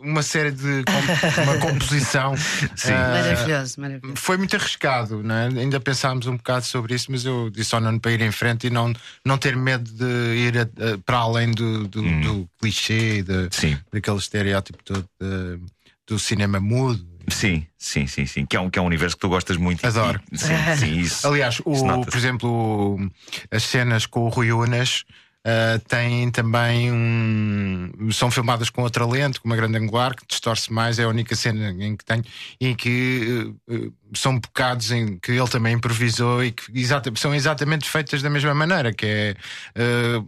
uma 0.02 0.22
série 0.24 0.52
de. 0.52 0.84
com- 0.86 1.42
uma 1.44 1.58
composição. 1.58 2.36
Sim. 2.75 2.94
Ah, 2.94 3.10
Maravilhoso, 3.22 3.82
maravilhoso. 3.82 4.16
foi 4.22 4.38
muito 4.38 4.56
arriscado, 4.56 5.22
não 5.24 5.36
é? 5.36 5.46
ainda 5.48 5.80
pensámos 5.80 6.28
um 6.28 6.38
bocado 6.38 6.66
sobre 6.66 6.94
isso, 6.96 7.08
mas 7.12 7.25
eu 7.25 7.50
disse 7.50 7.74
ao 7.75 7.82
Nuno 7.82 8.00
para 8.00 8.12
ir 8.12 8.22
em 8.22 8.32
frente 8.32 8.68
e 8.68 8.70
não, 8.70 8.85
não 9.24 9.38
ter 9.38 9.56
medo 9.56 9.89
de 9.92 10.36
ir 10.38 10.58
a- 10.58 10.62
a- 10.63 10.98
para 11.06 11.18
além 11.18 11.51
do, 11.51 11.88
do, 11.88 12.01
do 12.22 12.50
clichê, 12.60 13.22
de, 13.24 13.50
Sim. 13.51 13.77
daquele 13.92 14.18
estereótipo 14.18 14.84
todo 14.84 15.08
de- 15.20 15.60
do 16.08 16.20
cinema 16.20 16.60
mudo. 16.60 17.06
Sim, 17.27 17.65
sim, 17.77 18.06
sim, 18.06 18.25
sim. 18.27 18.46
Que 18.46 18.56
é 18.56 18.60
um, 18.60 18.70
que 18.70 18.77
é 18.77 18.82
um 18.82 18.86
universo 18.86 19.15
que 19.15 19.22
tu 19.22 19.30
gostas 19.30 19.58
muito. 19.58 19.84
Adoro. 19.86 20.22
e- 20.32 20.38
sim, 20.38 20.54
sim, 20.77 21.00
isso. 21.00 21.25
Aliás, 21.27 21.60
o, 21.65 21.74
por 22.06 22.15
exemplo, 22.15 23.12
as 23.50 23.63
cenas 23.63 24.06
com 24.06 24.22
o 24.22 24.30
Rui 24.30 24.51
Unas. 24.51 25.04
Ah, 25.48 25.80
têm 25.88 26.32
também 26.32 26.92
um, 26.92 28.12
são 28.12 28.32
filmadas 28.32 28.72
com 28.72 28.82
outra 28.82 29.06
lente, 29.06 29.40
com 29.40 29.48
uma 29.48 29.56
grande 29.56 29.78
angular 29.78 30.16
que 30.16 30.25
distorce 30.28 30.74
mais, 30.74 30.98
é 30.98 31.04
a 31.04 31.08
única 31.08 31.36
cena 31.36 31.70
em 31.70 31.96
que 31.96 32.04
tenho 32.04 32.24
e 32.60 32.74
que 32.74 33.54
eh, 33.70 33.92
são 34.16 34.40
bocados 34.40 34.90
em 34.92 35.20
que 35.20 35.34
ele 35.34 35.48
também 35.48 35.75
improvisou 35.75 36.44
e 36.44 36.52
que 36.52 36.64
exata- 36.74 37.12
são 37.16 37.34
exatamente 37.36 37.88
feitas 37.88 38.24
da 38.24 38.30
mesma 38.30 38.56
maneira, 38.56 38.92
que 38.92 39.06
é 39.06 39.36
eh, 39.75 40.24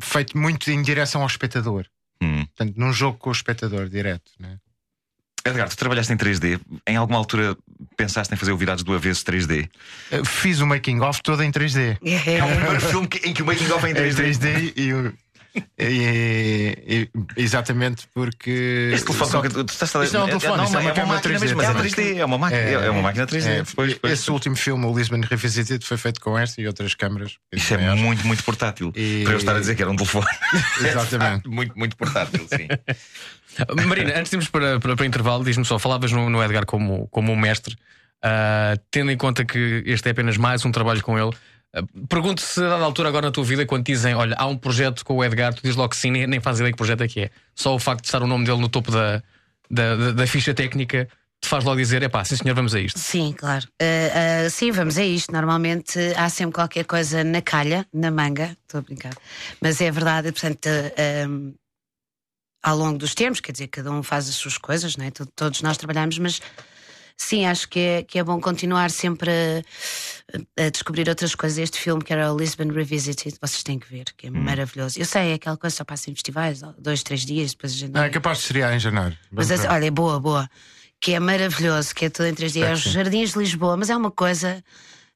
feito 0.00 0.36
muito 0.36 0.70
em 0.70 0.82
direção 0.82 1.22
ao 1.22 1.26
espectador. 1.26 1.86
Hum. 2.22 2.44
Portanto, 2.44 2.74
num 2.76 2.92
jogo 2.92 3.16
com 3.16 3.30
o 3.30 3.32
espectador 3.32 3.88
direto. 3.88 4.30
Né? 4.38 4.58
Edgar, 5.44 5.68
tu 5.68 5.76
trabalhaste 5.76 6.12
em 6.12 6.16
3D. 6.16 6.60
Em 6.86 6.96
alguma 6.96 7.18
altura 7.18 7.56
pensaste 7.96 8.32
em 8.32 8.36
fazer 8.36 8.52
o 8.52 8.56
Virados 8.56 8.84
do 8.84 8.94
Avesso 8.94 9.24
3D? 9.24 9.68
Eh, 10.10 10.22
Fiz 10.24 10.60
o 10.60 10.66
making 10.66 11.00
of 11.00 11.20
todo 11.22 11.42
em 11.42 11.50
3D. 11.50 11.98
É 12.26 12.44
o 12.44 12.48
primeiro 12.48 12.80
filme 12.80 13.08
em 13.24 13.32
que 13.34 13.42
o 13.42 13.46
making 13.46 13.70
of 13.72 13.84
é 13.84 13.88
em 13.88 13.92
Em 13.92 13.94
3D. 13.94 14.22
3D 14.22 14.72
e, 14.76 14.92
o- 14.94 15.12
e- 15.78 16.78
e- 16.86 17.08
exatamente 17.36 18.06
porque. 18.14 18.90
Esse 18.94 19.04
telefone 19.04 19.30
só- 19.30 19.42
que 19.42 19.48
tu 19.50 19.60
estás 19.66 19.94
a 19.96 20.04
Isto 20.04 20.14
não 20.14 20.20
é 20.22 20.24
um 20.24 20.28
telefone, 20.28 20.56
não, 20.56 20.64
isto 20.64 20.76
é 20.76 20.80
uma 20.80 20.90
é 20.90 20.92
uma 21.04 21.14
máquina 21.14 21.20
3D. 21.20 21.40
mesmo, 21.40 21.56
mas 21.56 21.66
é 21.66 21.68
É 21.68 21.72
uma 21.72 21.80
3D. 21.82 22.18
É 22.18 22.24
uma 22.24 22.38
máquina, 22.38 22.60
é, 22.62 22.90
uma 22.90 23.02
máquina 23.02 23.26
3D. 23.26 23.48
é, 23.50 23.62
Pois, 23.74 23.94
pois. 23.94 24.12
Esse 24.12 24.30
último 24.30 24.56
filme, 24.56 24.84
o 24.86 24.96
Lisbon 24.96 25.20
Revisited, 25.20 25.84
foi 25.84 25.96
feito 25.96 26.20
com 26.20 26.38
esta 26.38 26.60
e 26.60 26.66
outras 26.66 26.94
câmaras. 26.94 27.36
Isso 27.52 27.74
é 27.74 27.76
maiores. 27.76 28.00
muito, 28.02 28.26
muito 28.26 28.42
portátil. 28.44 28.92
E- 28.96 29.22
Para 29.24 29.34
eu 29.34 29.38
estar 29.38 29.56
a 29.56 29.60
dizer 29.60 29.74
que 29.74 29.82
era 29.82 29.90
um 29.90 29.96
telefone. 29.96 30.26
Exatamente. 30.80 31.48
muito, 31.50 31.76
muito 31.78 31.96
portátil, 31.96 32.46
sim. 32.48 32.68
Marina, 33.86 34.12
antes 34.18 34.30
de 34.30 34.36
irmos 34.36 34.48
para, 34.48 34.80
para, 34.80 34.96
para 34.96 35.06
intervalo, 35.06 35.44
diz-me 35.44 35.64
só: 35.64 35.78
falavas 35.78 36.10
no, 36.12 36.30
no 36.30 36.42
Edgar 36.42 36.64
como, 36.64 37.06
como 37.08 37.30
um 37.32 37.36
mestre, 37.36 37.76
ah, 38.22 38.74
tendo 38.90 39.10
em 39.10 39.16
conta 39.16 39.44
que 39.44 39.82
este 39.84 40.08
é 40.08 40.12
apenas 40.12 40.36
mais 40.38 40.64
um 40.64 40.72
trabalho 40.72 41.02
com 41.02 41.18
ele. 41.18 41.30
Pergunto 42.08 42.40
se 42.42 42.62
a 42.62 42.68
dada 42.68 42.84
altura 42.84 43.08
agora 43.08 43.26
na 43.26 43.32
tua 43.32 43.44
vida, 43.44 43.64
quando 43.64 43.84
dizem, 43.84 44.14
olha, 44.14 44.36
há 44.38 44.46
um 44.46 44.56
projeto 44.56 45.04
com 45.04 45.16
o 45.16 45.24
Edgar, 45.24 45.54
tu 45.54 45.62
dizes 45.62 45.76
logo 45.76 45.88
que 45.90 45.96
sim, 45.96 46.10
nem, 46.10 46.26
nem 46.26 46.40
fazes 46.40 46.60
ideia 46.60 46.72
que 46.72 46.76
projeto 46.76 47.02
é 47.02 47.08
que 47.08 47.20
é. 47.22 47.30
Só 47.54 47.74
o 47.74 47.78
facto 47.78 48.02
de 48.02 48.08
estar 48.08 48.22
o 48.22 48.26
nome 48.26 48.44
dele 48.44 48.60
no 48.60 48.68
topo 48.68 48.90
da, 48.90 49.22
da, 49.70 50.12
da- 50.12 50.26
ficha 50.26 50.52
técnica 50.52 51.08
te 51.40 51.48
faz 51.48 51.64
logo 51.64 51.78
dizer, 51.78 52.02
é 52.02 52.08
pá, 52.08 52.22
sim 52.24 52.36
senhor, 52.36 52.54
vamos 52.54 52.74
a 52.74 52.78
isto. 52.80 52.98
Sim, 53.00 53.32
claro. 53.36 53.66
Ah, 53.80 54.44
ah, 54.46 54.50
sim, 54.50 54.70
vamos 54.70 54.96
a 54.98 55.02
isto. 55.04 55.32
Normalmente 55.32 55.98
há 56.16 56.28
sempre 56.28 56.54
qualquer 56.54 56.84
coisa 56.84 57.24
na 57.24 57.40
calha, 57.42 57.86
na 57.92 58.10
manga, 58.10 58.56
estou 58.62 58.78
a 58.78 58.82
brincar. 58.82 59.14
Mas 59.60 59.80
é 59.80 59.90
verdade, 59.90 60.30
portanto, 60.30 60.68
um, 61.28 61.54
ao 62.62 62.76
longo 62.76 62.98
dos 62.98 63.14
tempos, 63.14 63.40
quer 63.40 63.52
dizer, 63.52 63.66
cada 63.68 63.90
um 63.90 64.02
faz 64.02 64.28
as 64.28 64.36
suas 64.36 64.56
coisas, 64.56 64.96
não 64.96 65.04
é? 65.06 65.10
To- 65.10 65.26
Todos 65.34 65.62
nós 65.62 65.76
trabalhamos, 65.76 66.16
mas 66.18 66.40
sim, 67.16 67.44
acho 67.44 67.68
que 67.68 67.80
é, 67.80 68.02
que 68.04 68.18
é 68.20 68.22
bom 68.22 68.40
continuar 68.40 68.90
sempre 68.90 69.32
a 70.58 70.68
descobrir 70.70 71.08
outras 71.08 71.34
coisas. 71.34 71.58
Este 71.58 71.78
filme, 71.78 72.02
que 72.02 72.12
era 72.12 72.32
o 72.32 72.36
Lisbon 72.36 72.68
Revisited, 72.68 73.36
vocês 73.40 73.62
têm 73.62 73.78
que 73.78 73.88
ver, 73.88 74.06
que 74.16 74.26
é 74.26 74.30
maravilhoso. 74.30 74.98
Eu 74.98 75.04
sei, 75.04 75.32
é 75.32 75.34
aquela 75.34 75.56
coisa 75.56 75.76
só 75.76 75.84
passa 75.84 76.10
em 76.10 76.14
festivais, 76.14 76.62
dois, 76.78 77.02
três 77.02 77.24
dias, 77.24 77.52
depois 77.52 77.72
a 77.72 77.76
gente. 77.76 77.92
Não, 77.92 78.02
é 78.02 78.10
capaz 78.10 78.38
de 78.38 78.44
estrear 78.44 78.74
em 78.74 78.78
janeiro. 78.78 79.16
Mas 79.30 79.50
assim, 79.50 79.66
olha, 79.66 79.86
é 79.86 79.90
boa, 79.90 80.18
boa. 80.18 80.48
Que 81.00 81.14
é 81.14 81.20
maravilhoso, 81.20 81.94
que 81.94 82.04
é 82.04 82.10
tudo 82.10 82.26
em 82.26 82.34
3D. 82.34 82.62
É 82.62 82.72
os 82.72 82.80
Jardins 82.80 83.32
de 83.32 83.38
Lisboa, 83.38 83.76
mas 83.76 83.90
é 83.90 83.96
uma 83.96 84.10
coisa, 84.10 84.62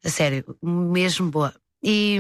a 0.05 0.09
sério, 0.09 0.45
mesmo 0.63 1.31
boa. 1.31 1.55
E, 1.83 2.19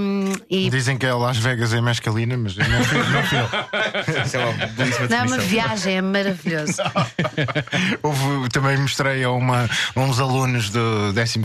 e 0.49 0.71
Dizem 0.71 0.97
que 0.99 1.07
é 1.07 1.13
Las 1.13 1.39
Vegas 1.39 1.73
em 1.73 1.81
Mescalina, 1.81 2.37
mas 2.37 2.57
eu 2.57 2.69
não 2.69 2.85
fui. 2.85 2.99
Não 2.99 3.23
fui. 3.25 4.23
Isso 4.25 4.37
é 4.37 4.45
uma 4.45 4.67
belíssima 4.67 5.09
não, 5.09 5.17
é 5.17 5.23
uma 5.23 5.39
viagem, 5.39 5.97
é 5.97 6.03
maravilhoso. 6.03 6.77
Houve, 8.03 8.49
também 8.51 8.77
mostrei 8.77 9.25
a, 9.25 9.31
uma, 9.31 9.69
a 9.95 10.01
uns 10.01 10.21
alunos 10.21 10.71
do 10.71 11.13
12 11.13 11.41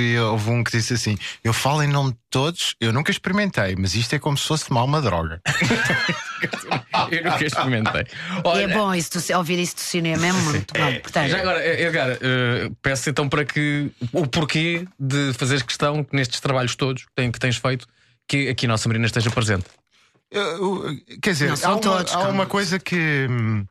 e 0.00 0.18
houve 0.18 0.50
um 0.50 0.64
que 0.64 0.70
disse 0.70 0.94
assim: 0.94 1.18
Eu 1.42 1.52
falo 1.52 1.82
em 1.82 1.88
nome 1.88 2.12
de 2.12 2.18
todos, 2.30 2.74
eu 2.80 2.92
nunca 2.92 3.10
experimentei, 3.10 3.74
mas 3.76 3.94
isto 3.94 4.14
é 4.14 4.18
como 4.18 4.36
se 4.38 4.46
fosse 4.46 4.66
tomar 4.68 4.84
uma 4.84 5.00
droga. 5.02 5.40
Eu 7.10 7.24
nunca 7.24 7.44
experimentei. 7.44 8.02
E 8.02 8.06
Olha, 8.44 8.62
é 8.62 8.68
bom 8.68 8.94
isso 8.94 9.10
ouvir 9.36 9.58
isso 9.58 9.74
do 9.76 9.80
cinema, 9.80 10.26
é 10.26 10.32
muito 10.32 10.72
bom. 10.72 11.00
Portanto, 11.00 11.28
Já 11.28 11.38
agora, 11.40 11.80
Edgar, 11.80 12.10
eh, 12.20 12.70
peço 12.82 13.10
então 13.10 13.28
para 13.28 13.44
que 13.44 13.90
o 14.12 14.26
porquê 14.26 14.86
de 14.98 15.32
fazeres 15.34 15.62
questão 15.62 16.04
que 16.04 16.14
nestes 16.14 16.38
trabalhos 16.40 16.76
todos 16.76 17.04
que, 17.04 17.10
tem- 17.14 17.32
que 17.32 17.38
tens 17.48 17.56
feito, 17.56 17.86
que 18.26 18.48
aqui 18.48 18.66
a 18.66 18.68
nossa 18.68 18.88
Marina 18.88 19.06
esteja 19.06 19.30
presente. 19.30 19.64
Eu- 20.30 20.42
eu- 20.86 20.96
quer 21.22 21.32
dizer, 21.32 21.50
há, 21.64 21.72
uma, 21.72 21.80
todos, 21.80 22.12
há 22.14 22.28
uma 22.28 22.46
coisa 22.46 22.78
que 22.78 23.26
hum, 23.30 23.64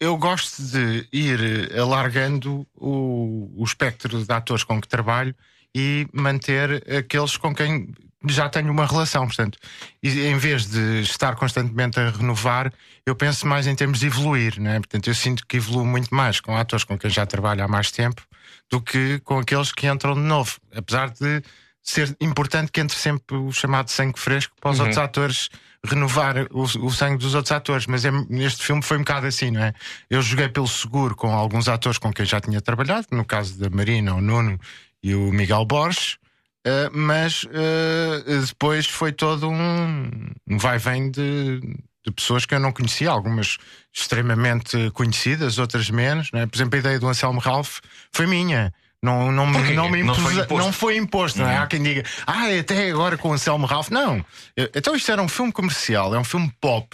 eu 0.00 0.16
gosto 0.16 0.62
de 0.62 1.06
ir 1.12 1.70
alargando 1.78 2.66
o, 2.74 3.52
o 3.56 3.64
espectro 3.64 4.24
de 4.24 4.32
atores 4.32 4.64
com 4.64 4.80
que 4.80 4.88
trabalho 4.88 5.34
e 5.74 6.06
manter 6.12 6.82
aqueles 6.98 7.36
com 7.36 7.54
quem 7.54 7.92
já 8.26 8.48
tenho 8.48 8.70
uma 8.72 8.86
relação. 8.86 9.26
Portanto, 9.26 9.58
e 10.02 10.08
em 10.26 10.36
vez 10.38 10.66
de 10.66 11.00
estar 11.02 11.36
constantemente 11.36 12.00
a 12.00 12.10
renovar, 12.10 12.72
eu 13.06 13.14
penso 13.14 13.46
mais 13.46 13.66
em 13.66 13.74
termos 13.76 14.00
de 14.00 14.06
evoluir. 14.06 14.58
Né? 14.60 14.78
Portanto, 14.80 15.08
eu 15.08 15.14
sinto 15.14 15.46
que 15.46 15.58
evoluo 15.58 15.84
muito 15.86 16.12
mais 16.14 16.40
com 16.40 16.56
atores 16.56 16.84
com 16.84 16.98
quem 16.98 17.10
já 17.10 17.24
trabalho 17.26 17.62
há 17.62 17.68
mais 17.68 17.90
tempo 17.92 18.22
do 18.70 18.80
que 18.80 19.20
com 19.20 19.38
aqueles 19.38 19.70
que 19.72 19.86
entram 19.86 20.14
de 20.14 20.20
novo. 20.20 20.56
Apesar 20.74 21.10
de 21.10 21.42
ser 21.84 22.16
importante 22.18 22.72
que 22.72 22.80
entre 22.80 22.96
sempre 22.96 23.36
o 23.36 23.52
chamado 23.52 23.90
sangue 23.90 24.18
fresco 24.18 24.56
para 24.58 24.70
os 24.70 24.80
outros 24.80 24.96
atores 24.96 25.50
renovar 25.84 26.46
o, 26.50 26.62
o 26.62 26.90
sangue 26.90 27.18
dos 27.18 27.34
outros 27.34 27.52
atores. 27.52 27.86
Mas 27.86 28.06
é, 28.06 28.10
neste 28.30 28.64
filme 28.64 28.82
foi 28.82 28.96
um 28.96 29.00
bocado 29.00 29.26
assim, 29.26 29.50
não 29.50 29.62
é? 29.62 29.74
Eu 30.08 30.22
joguei 30.22 30.48
pelo 30.48 30.66
seguro 30.66 31.14
com 31.14 31.30
alguns 31.30 31.68
atores 31.68 31.98
com 31.98 32.10
quem 32.10 32.24
já 32.24 32.40
tinha 32.40 32.60
trabalhado, 32.60 33.08
no 33.12 33.24
caso 33.24 33.58
da 33.58 33.68
Marina, 33.68 34.14
o 34.14 34.20
Nuno 34.20 34.58
e 35.02 35.14
o 35.14 35.30
Miguel 35.30 35.66
Borges. 35.66 36.16
Uh, 36.66 36.88
mas 36.94 37.44
uh, 37.44 38.46
depois 38.46 38.86
foi 38.86 39.12
todo 39.12 39.50
um, 39.50 40.10
um 40.48 40.56
vai-vem 40.56 41.10
de, 41.10 41.60
de 41.60 42.12
pessoas 42.16 42.46
que 42.46 42.54
eu 42.54 42.60
não 42.60 42.72
conhecia, 42.72 43.10
algumas 43.10 43.58
extremamente 43.92 44.90
conhecidas, 44.92 45.58
outras 45.58 45.90
menos. 45.90 46.30
Não 46.32 46.40
é? 46.40 46.46
Por 46.46 46.56
exemplo, 46.56 46.76
a 46.76 46.80
ideia 46.80 46.98
do 46.98 47.06
Anselmo 47.06 47.40
Ralph 47.40 47.80
foi 48.10 48.26
minha. 48.26 48.72
Não, 49.04 49.30
não, 49.30 49.52
Porquê? 49.52 49.72
não 49.74 49.88
me 49.90 50.02
Não 50.02 50.14
impus- 50.14 50.22
foi 50.24 50.34
imposto. 50.34 50.56
não 50.64 50.72
foi 50.72 50.96
imposto. 50.96 51.38
Não 51.40 51.48
é? 51.48 51.58
Há 51.58 51.66
quem 51.66 51.82
diga, 51.82 52.02
ah, 52.26 52.46
até 52.58 52.90
agora 52.90 53.16
com 53.18 53.28
o 53.28 53.32
Anselmo 53.32 53.66
Ralph. 53.66 53.90
Não. 53.90 54.24
Então 54.74 54.96
isto 54.96 55.10
era 55.12 55.22
um 55.22 55.28
filme 55.28 55.52
comercial, 55.52 56.14
é 56.14 56.18
um 56.18 56.24
filme 56.24 56.50
pop. 56.60 56.88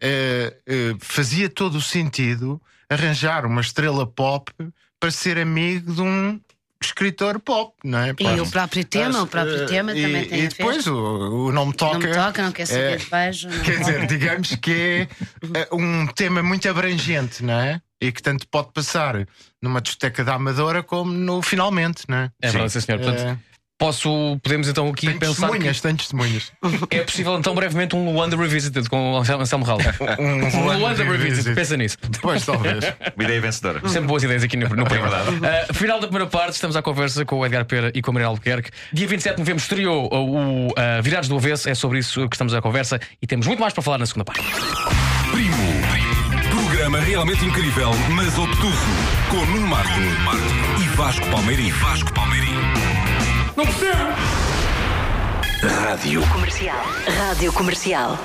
Eh, 0.00 0.54
eh, 0.66 0.94
fazia 1.00 1.48
todo 1.48 1.76
o 1.76 1.80
sentido 1.80 2.60
arranjar 2.90 3.46
uma 3.46 3.60
estrela 3.62 4.06
pop 4.06 4.52
para 5.00 5.10
ser 5.10 5.38
amigo 5.38 5.94
de 5.94 6.02
um 6.02 6.38
escritor 6.82 7.40
pop, 7.40 7.74
não 7.82 7.98
é? 8.00 8.14
E 8.18 8.40
o 8.40 8.46
próprio 8.50 8.84
tema, 8.84 9.22
o 9.22 9.26
próprio 9.26 9.62
eh, 9.62 9.66
tema 9.66 9.94
e, 9.96 10.02
também 10.02 10.24
tem 10.28 10.38
E 10.38 10.46
a 10.46 10.48
ver. 10.50 10.54
depois 10.56 10.86
o, 10.86 11.46
o 11.46 11.52
não 11.52 11.66
me 11.66 11.72
toca. 11.72 11.98
não 11.98 12.06
me 12.08 12.14
toca, 12.14 12.42
não 12.42 12.52
quer 12.52 12.66
saber 12.66 12.92
é, 12.92 12.96
de 12.96 13.06
beijo. 13.06 13.48
não 13.48 13.58
Quer 13.60 13.64
quer- 13.72 13.78
dizer, 13.78 14.06
digamos 14.06 14.54
que 14.56 15.08
é 15.54 15.68
um 15.72 16.06
tema 16.08 16.42
muito 16.42 16.68
abrangente, 16.68 17.42
não 17.42 17.54
é? 17.58 17.80
E 17.98 18.12
que 18.12 18.20
tanto 18.22 18.46
pode 18.48 18.72
passar 18.74 19.26
numa 19.66 19.80
discoteca 19.80 20.24
da 20.24 20.34
Amadora 20.34 20.82
como 20.82 21.12
no 21.12 21.42
finalmente, 21.42 22.04
não 22.08 22.18
é? 22.18 22.30
É 22.42 22.50
verdade, 22.50 22.72
sim, 22.72 22.80
senhor. 22.80 23.00
Portanto, 23.00 23.20
Eh, 23.20 23.36
Posso, 23.78 24.40
podemos 24.42 24.68
então 24.68 24.88
aqui 24.88 25.06
Tem 25.06 25.18
pensar 25.18 25.48
testemunhas, 25.48 25.80
tem 25.82 25.94
testemunhas. 25.94 26.50
que 26.88 26.96
é 26.96 27.02
possível 27.02 27.36
então 27.36 27.54
brevemente 27.54 27.94
um 27.94 28.10
Luanda 28.10 28.34
Revisited 28.34 28.88
com 28.88 29.12
o 29.12 29.18
Anselmo 29.18 29.66
Ralo. 29.66 29.82
Um 30.18 30.78
Luanda 30.78 31.04
Revisited, 31.04 31.54
pensa 31.54 31.76
nisso. 31.76 31.98
Pois, 32.22 32.46
talvez. 32.46 32.84
Uma 33.14 33.24
ideia 33.24 33.38
vencedora. 33.38 33.86
Sempre 33.86 34.08
boas 34.08 34.22
ideias 34.22 34.42
aqui 34.42 34.56
no, 34.56 34.66
no 34.70 34.86
programa. 34.86 35.10
verdade. 35.30 35.70
Uh, 35.70 35.74
final 35.74 36.00
da 36.00 36.06
primeira 36.06 36.26
parte, 36.26 36.54
estamos 36.54 36.74
à 36.74 36.80
conversa 36.80 37.22
com 37.26 37.36
o 37.36 37.44
Edgar 37.44 37.66
Pera 37.66 37.92
e 37.94 38.00
com 38.00 38.12
a 38.12 38.14
Maria 38.14 38.28
Albuquerque. 38.28 38.70
Dia 38.94 39.06
27 39.08 39.34
de 39.34 39.40
novembro 39.42 39.62
estreou 39.62 40.06
uh, 40.06 40.16
o 40.16 40.66
uh, 40.68 40.72
Virados 41.02 41.28
do 41.28 41.36
Avesso, 41.36 41.68
é 41.68 41.74
sobre 41.74 41.98
isso 41.98 42.26
que 42.30 42.34
estamos 42.34 42.54
à 42.54 42.62
conversa 42.62 42.98
e 43.20 43.26
temos 43.26 43.46
muito 43.46 43.60
mais 43.60 43.74
para 43.74 43.82
falar 43.82 43.98
na 43.98 44.06
segunda 44.06 44.24
parte. 44.24 44.95
Programa 46.86 47.04
realmente 47.04 47.44
incrível, 47.44 47.90
mas 48.14 48.38
obtuso. 48.38 48.86
Com 49.28 49.44
Nuno 49.46 49.66
Marco 49.66 49.98
e 50.80 50.88
Vasco 50.90 51.28
Palmeirim. 51.30 51.68
Vasco 51.72 52.12
Palmeirim. 52.12 52.54
Não 53.56 53.66
percebo! 53.66 54.04
Rádio. 55.82 56.22
Comercial. 56.28 56.86
Rádio 57.18 57.52
Comercial. 57.52 58.16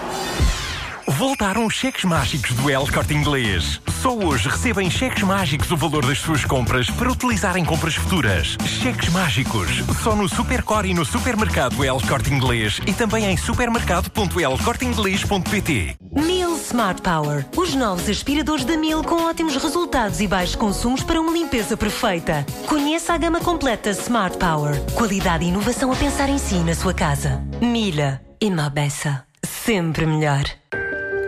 Voltaram 1.08 1.66
os 1.66 1.74
cheques 1.74 2.04
mágicos 2.04 2.52
do 2.54 2.70
El 2.70 2.86
Corte 2.92 3.14
Inglês. 3.14 3.80
Só 4.02 4.14
hoje 4.16 4.50
recebem 4.50 4.90
cheques 4.90 5.24
mágicos 5.24 5.72
o 5.72 5.78
valor 5.78 6.06
das 6.06 6.20
suas 6.20 6.44
compras 6.46 6.90
para 6.90 7.12
utilizar 7.12 7.58
em 7.58 7.66
compras 7.66 7.96
futuras. 7.96 8.56
Cheques 8.66 9.10
mágicos. 9.10 9.84
Só 10.02 10.16
no 10.16 10.30
Supercore 10.30 10.90
e 10.90 10.94
no 10.94 11.04
supermercado 11.06 11.84
El 11.84 12.00
Corte 12.08 12.32
Inglês 12.34 12.80
e 12.86 12.94
também 12.94 13.26
em 13.26 13.36
supermercado.elcorteinglês.pt. 13.38 15.96
Mil 16.12 16.56
Smart 16.58 17.02
Power. 17.02 17.46
Os 17.56 17.74
novos 17.76 18.10
aspiradores 18.10 18.66
da 18.66 18.76
Mil 18.78 19.04
com 19.04 19.24
ótimos 19.24 19.56
resultados 19.56 20.20
e 20.22 20.28
baixos 20.28 20.56
consumos 20.56 21.02
para 21.04 21.22
uma 21.22 21.32
limpeza 21.32 21.78
perfeita. 21.78 22.46
Conheça 22.68 23.14
a 23.14 23.18
gama 23.18 23.40
completa 23.40 23.90
Smart 23.92 24.38
Power. 24.38 24.80
Qualidade 24.94 25.46
e 25.46 25.50
inovação 25.50 25.92
a 25.92 25.96
pensar 25.96 26.30
em 26.30 26.38
si 26.38 26.56
e 26.56 26.64
na 26.64 26.76
sua 26.76 26.94
casa. 26.94 27.42
Milha. 27.62 28.22
Ima 28.40 28.70
beça. 28.70 29.26
Sempre 29.46 30.06
melhor. 30.06 30.44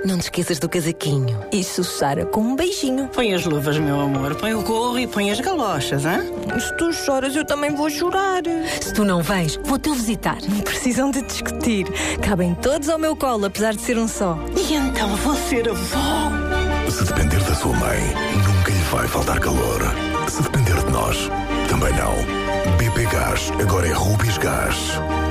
Não 0.06 0.18
te 0.18 0.24
esqueças 0.24 0.60
do 0.60 0.68
casaquinho. 0.68 1.39
Isso, 1.52 1.82
Sara, 1.82 2.26
com 2.26 2.42
um 2.42 2.56
beijinho. 2.58 3.08
Põe 3.08 3.34
as 3.34 3.46
luvas, 3.46 3.78
meu 3.78 4.02
amor. 4.02 4.36
Põe 4.36 4.54
o 4.54 4.62
gorro 4.62 5.00
e 5.00 5.08
põe 5.08 5.32
as 5.32 5.39
galochas, 5.39 6.06
hã? 6.06 6.20
Se 6.60 6.76
tu 6.78 6.92
choras, 6.92 7.34
eu 7.36 7.46
também 7.46 7.74
vou 7.74 7.89
chorar. 7.89 8.42
Se 8.82 8.94
tu 8.94 9.06
não 9.06 9.24
vens, 9.24 9.58
vou-te 9.63 9.89
visitar. 9.92 10.38
Não 10.50 10.60
precisam 10.60 11.10
de 11.10 11.22
discutir. 11.22 11.86
Cabem 12.22 12.54
todos 12.56 12.89
ao 12.89 13.00
meu 13.00 13.16
colo, 13.16 13.46
apesar 13.46 13.74
de 13.74 13.82
ser 13.82 13.98
um 13.98 14.08
só. 14.08 14.38
E 14.58 14.74
então 14.74 15.16
vou 15.18 15.36
ser 15.36 15.70
avó. 15.70 16.32
Se 16.89 17.06
depender 17.06 17.39
da 17.39 17.56
sua 17.56 17.74
mãe, 17.74 18.02
nunca 18.46 18.72
lhe 18.72 18.84
vai 18.92 19.08
faltar 19.08 19.39
calor. 19.39 19.82
Se 20.28 20.42
depender 20.42 20.84
de 20.84 20.92
nós, 20.92 21.30
também 21.70 21.94
não. 21.94 22.13
BP 22.78 23.06
Gás 23.06 23.52
agora 23.62 23.88
é 23.88 23.94
Rubis 23.94 24.38
Gás. 24.38 24.76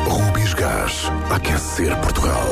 Rubis 0.08 0.54
Gás. 0.54 1.10
Aquecer 1.30 1.94
Portugal. 2.00 2.48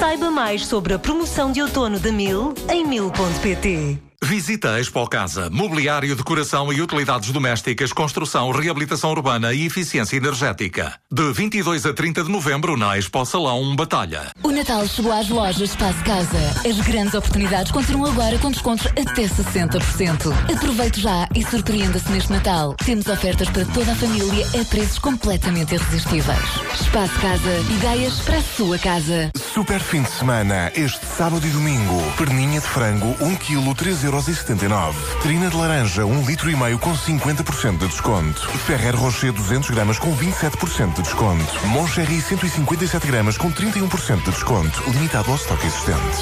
Saiba 0.00 0.30
mais 0.30 0.64
sobre 0.64 0.94
a 0.94 0.98
promoção 0.98 1.52
de 1.52 1.60
outono 1.60 2.00
da 2.00 2.10
Mil 2.10 2.54
em 2.70 2.86
mil.pt. 2.86 3.98
Visita 4.22 4.72
a 4.74 4.80
Expo 4.80 5.06
Casa. 5.08 5.48
Mobiliário, 5.50 6.14
decoração 6.14 6.72
e 6.72 6.80
utilidades 6.80 7.30
domésticas, 7.32 7.92
construção, 7.92 8.50
reabilitação 8.50 9.10
urbana 9.10 9.52
e 9.52 9.66
eficiência 9.66 10.16
energética. 10.16 10.94
De 11.10 11.32
22 11.32 11.86
a 11.86 11.92
30 11.92 12.24
de 12.24 12.30
novembro 12.30 12.76
na 12.76 12.98
Expo 12.98 13.24
Salão 13.24 13.74
Batalha. 13.74 14.30
O 14.42 14.50
Natal 14.50 14.86
chegou 14.86 15.10
às 15.10 15.28
lojas 15.28 15.70
Espaço 15.70 16.04
Casa. 16.04 16.38
As 16.68 16.78
grandes 16.86 17.14
oportunidades 17.14 17.72
continuam 17.72 18.12
agora 18.12 18.38
com 18.38 18.50
descontos 18.50 18.86
até 18.86 19.24
60%. 19.24 20.32
Aproveite 20.54 21.00
já 21.00 21.26
e 21.34 21.42
surpreenda-se 21.42 22.10
neste 22.12 22.30
Natal. 22.30 22.74
Temos 22.84 23.06
ofertas 23.06 23.48
para 23.48 23.64
toda 23.66 23.92
a 23.92 23.96
família 23.96 24.46
a 24.60 24.64
preços 24.66 24.98
completamente 24.98 25.74
irresistíveis. 25.74 26.44
Espaço 26.78 27.18
Casa. 27.20 27.58
Ideias 27.74 28.20
para 28.20 28.36
a 28.36 28.42
sua 28.42 28.78
casa. 28.78 29.32
Super 29.52 29.80
fim 29.80 30.02
de 30.02 30.10
semana, 30.12 30.70
este 30.76 31.04
sábado 31.04 31.44
e 31.44 31.50
domingo. 31.50 32.00
Perninha 32.16 32.60
de 32.60 32.66
frango, 32.68 33.16
1 33.20 33.36
kg, 33.36 33.74
3,79€. 33.74 34.94
Trina 35.22 35.50
de 35.50 35.56
laranja, 35.56 36.06
1 36.06 36.24
litro 36.24 36.48
e 36.48 36.54
meio 36.54 36.78
com 36.78 36.96
50% 36.96 37.78
de 37.78 37.88
desconto. 37.88 38.48
Ferrer 38.58 38.94
Rocher, 38.94 39.32
200 39.32 39.70
gramas 39.70 39.98
com 39.98 40.16
27% 40.16 40.94
de 40.94 41.02
desconto. 41.02 41.66
Moncherry, 41.66 42.20
157 42.20 43.04
gramas 43.08 43.36
com 43.36 43.50
31% 43.50 44.22
de 44.22 44.30
desconto. 44.30 44.88
Limitado 44.88 45.30
ao 45.30 45.36
estoque 45.36 45.66
existente. 45.66 46.16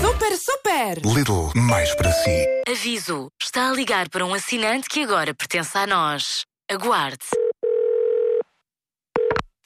Super, 0.00 0.36
super! 0.36 1.14
Lidl, 1.14 1.52
mais 1.54 1.94
para 1.94 2.10
si. 2.10 2.46
Aviso: 2.68 3.28
está 3.40 3.70
a 3.70 3.72
ligar 3.72 4.08
para 4.08 4.26
um 4.26 4.34
assinante 4.34 4.88
que 4.88 5.04
agora 5.04 5.32
pertence 5.32 5.78
a 5.78 5.86
nós. 5.86 6.42
Aguarde. 6.68 7.26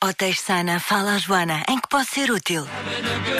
Hotéis 0.06 0.40
Sana, 0.40 0.78
fala 0.78 1.14
a 1.14 1.18
Joana. 1.18 1.64
Em 1.68 1.80
que 1.80 1.88
posso 1.88 2.14
ser 2.14 2.30
útil? 2.30 2.64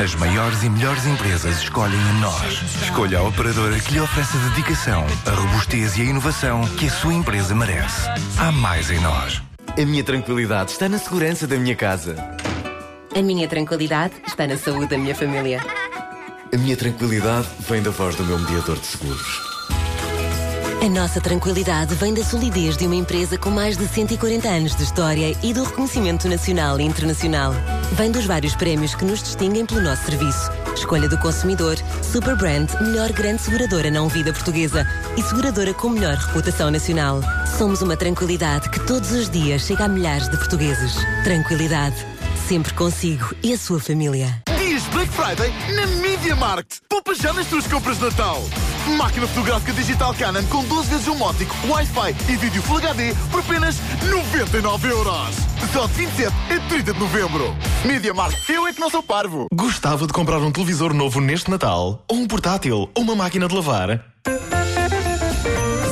As 0.03 0.17
maiores 0.17 0.65
e 0.65 0.69
melhores 0.69 1.07
empresas 1.07 1.63
escolhem 1.63 2.01
a 2.11 2.13
nós. 2.15 2.61
Escolha 2.83 3.21
a 3.21 3.23
operadora 3.23 3.79
que 3.79 3.93
lhe 3.93 4.01
oferece 4.01 4.37
a 4.37 4.49
dedicação, 4.49 5.07
a 5.27 5.31
robustez 5.31 5.97
e 5.97 6.03
a 6.03 6.05
inovação 6.07 6.67
que 6.77 6.89
a 6.89 6.91
sua 6.91 7.15
empresa 7.15 7.55
merece. 7.55 8.09
Há 8.37 8.51
mais 8.51 8.91
em 8.91 8.99
nós. 8.99 9.41
A 9.81 9.87
minha 9.87 10.03
tranquilidade 10.03 10.73
está 10.73 10.89
na 10.89 10.99
segurança 10.99 11.47
da 11.47 11.57
minha 11.57 11.77
casa. 11.77 12.17
A 13.15 13.23
minha 13.23 13.47
tranquilidade 13.47 14.15
está 14.27 14.45
na 14.45 14.57
saúde 14.57 14.89
da 14.89 14.99
minha 14.99 15.15
família. 15.15 15.61
A 16.53 16.57
minha 16.57 16.77
tranquilidade 16.77 17.47
vem 17.61 17.81
da 17.81 17.93
voz 17.93 18.17
do 18.17 18.25
meu 18.25 18.41
mediador 18.41 18.77
de 18.77 18.87
seguros. 18.87 19.46
A 20.87 20.89
nossa 20.89 21.21
tranquilidade 21.21 21.97
vem 21.97 22.15
da 22.15 22.23
solidez 22.23 22.77
de 22.77 22.87
uma 22.87 22.95
empresa 22.95 23.37
com 23.37 23.51
mais 23.51 23.77
de 23.77 23.89
140 23.89 24.47
anos 24.47 24.77
de 24.77 24.85
história 24.85 25.37
e 25.43 25.53
do 25.53 25.65
reconhecimento 25.65 26.29
nacional 26.29 26.79
e 26.79 26.85
internacional. 26.85 27.53
Vem 27.95 28.13
dos 28.13 28.25
vários 28.25 28.55
prémios 28.55 28.95
que 28.95 29.05
nos 29.05 29.21
distinguem 29.21 29.67
pelo 29.67 29.81
nosso 29.81 30.05
serviço. 30.05 30.49
Escolha 30.77 31.09
do 31.09 31.19
consumidor, 31.19 31.75
Superbrand, 32.05 32.69
melhor 32.81 33.11
grande 33.11 33.43
seguradora 33.43 33.91
não 33.91 34.07
vida 34.07 34.33
portuguesa 34.33 34.87
e 35.17 35.23
seguradora 35.23 35.75
com 35.75 35.89
melhor 35.89 36.15
reputação 36.15 36.71
nacional. 36.71 37.19
Somos 37.59 37.83
uma 37.83 37.97
tranquilidade 37.97 38.71
que 38.71 38.79
todos 38.87 39.11
os 39.11 39.29
dias 39.29 39.63
chega 39.63 39.87
a 39.87 39.89
milhares 39.89 40.29
de 40.29 40.37
portugueses. 40.37 40.95
Tranquilidade. 41.25 41.97
Sempre 42.47 42.73
consigo 42.75 43.35
e 43.43 43.53
a 43.53 43.59
sua 43.59 43.81
família. 43.81 44.46
Black 44.97 45.13
Friday 45.13 45.53
na 45.75 45.87
Media 46.01 46.35
Markt. 46.35 46.81
Poupa 46.89 47.15
já 47.15 47.31
nas 47.31 47.47
tuas 47.49 47.67
compras 47.67 47.99
de 47.99 48.05
Natal. 48.05 48.43
Máquina 48.97 49.27
fotográfica 49.27 49.75
digital 49.75 50.15
Canon 50.15 50.43
com 50.45 50.65
12 50.65 50.89
vezes 50.89 51.07
um 51.07 51.21
ótico, 51.21 51.55
Wi-Fi 51.69 52.17
e 52.33 52.37
vídeo 52.37 52.63
Full 52.63 52.79
HD 52.79 53.15
por 53.31 53.41
apenas 53.41 53.77
99 54.09 54.89
euros. 54.89 55.37
Só 55.71 55.87
de 55.87 55.93
27 55.93 56.33
a 56.51 56.69
30 56.71 56.95
de 56.95 56.99
novembro. 56.99 57.55
Media 57.85 58.15
Markt, 58.15 58.49
eu 58.49 58.67
é 58.67 58.73
que 58.73 58.81
não 58.81 58.89
sou 58.89 59.03
parvo. 59.03 59.49
Gostava 59.53 60.07
de 60.07 60.15
comprar 60.15 60.39
um 60.39 60.51
televisor 60.51 60.95
novo 60.95 61.21
neste 61.21 61.51
Natal? 61.51 62.03
Ou 62.09 62.17
um 62.17 62.27
portátil? 62.27 62.89
Ou 62.95 63.03
uma 63.03 63.15
máquina 63.15 63.47
de 63.47 63.55
lavar? 63.55 64.03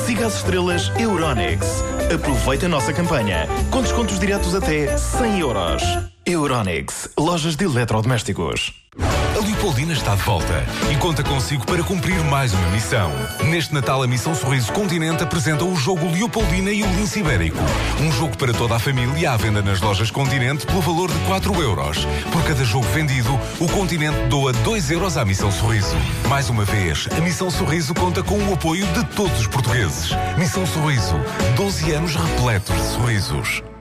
Siga 0.07 0.25
as 0.25 0.37
estrelas 0.37 0.91
Euronext. 0.97 1.69
Aproveite 2.11 2.65
a 2.65 2.69
nossa 2.69 2.91
campanha 2.91 3.47
com 3.69 3.83
descontos 3.83 4.17
diretos 4.19 4.55
até 4.55 4.97
100 4.97 5.39
euros. 5.41 6.14
Euronext, 6.27 7.11
lojas 7.19 7.55
de 7.55 7.65
eletrodomésticos. 7.65 8.73
A 8.97 9.45
Leopoldina 9.45 9.93
está 9.93 10.15
de 10.15 10.23
volta 10.23 10.65
e 10.91 10.95
conta 10.97 11.21
consigo 11.23 11.63
para 11.67 11.83
cumprir 11.83 12.19
mais 12.23 12.51
uma 12.51 12.67
missão. 12.69 13.11
Neste 13.43 13.75
Natal, 13.75 14.01
a 14.01 14.07
Missão 14.07 14.33
Sorriso 14.33 14.73
Continente 14.73 15.21
apresenta 15.21 15.63
o 15.63 15.75
jogo 15.75 16.09
Leopoldina 16.11 16.71
e 16.71 16.81
o 16.81 16.87
Lince 16.95 17.19
Ibérico. 17.19 17.59
Um 18.01 18.11
jogo 18.11 18.35
para 18.37 18.53
toda 18.53 18.75
a 18.75 18.79
família 18.79 19.33
à 19.33 19.37
venda 19.37 19.61
nas 19.61 19.79
lojas 19.81 20.09
Continente 20.09 20.65
pelo 20.65 20.81
valor 20.81 21.11
de 21.11 21.19
4 21.27 21.61
euros. 21.61 22.07
Por 22.31 22.43
cada 22.43 22.63
jogo 22.63 22.87
vendido, 22.87 23.39
o 23.59 23.67
Continente 23.67 24.17
doa 24.27 24.51
2 24.51 24.89
euros 24.89 25.17
à 25.17 25.25
Missão 25.25 25.51
Sorriso. 25.51 25.95
Mais 26.27 26.49
uma 26.49 26.65
vez, 26.65 27.07
a 27.15 27.21
Missão 27.21 27.51
Sorriso 27.51 27.93
conta 27.93 28.23
com 28.23 28.39
o 28.49 28.53
apoio 28.55 28.87
de 28.87 29.05
todos 29.15 29.41
os 29.41 29.47
portugueses. 29.47 30.09
Missão 30.39 30.65
Sorriso, 30.65 31.19
12 31.55 31.91
anos 31.91 32.15
repletos 32.15 32.75
de 32.75 32.87
sorrisos. 32.95 33.74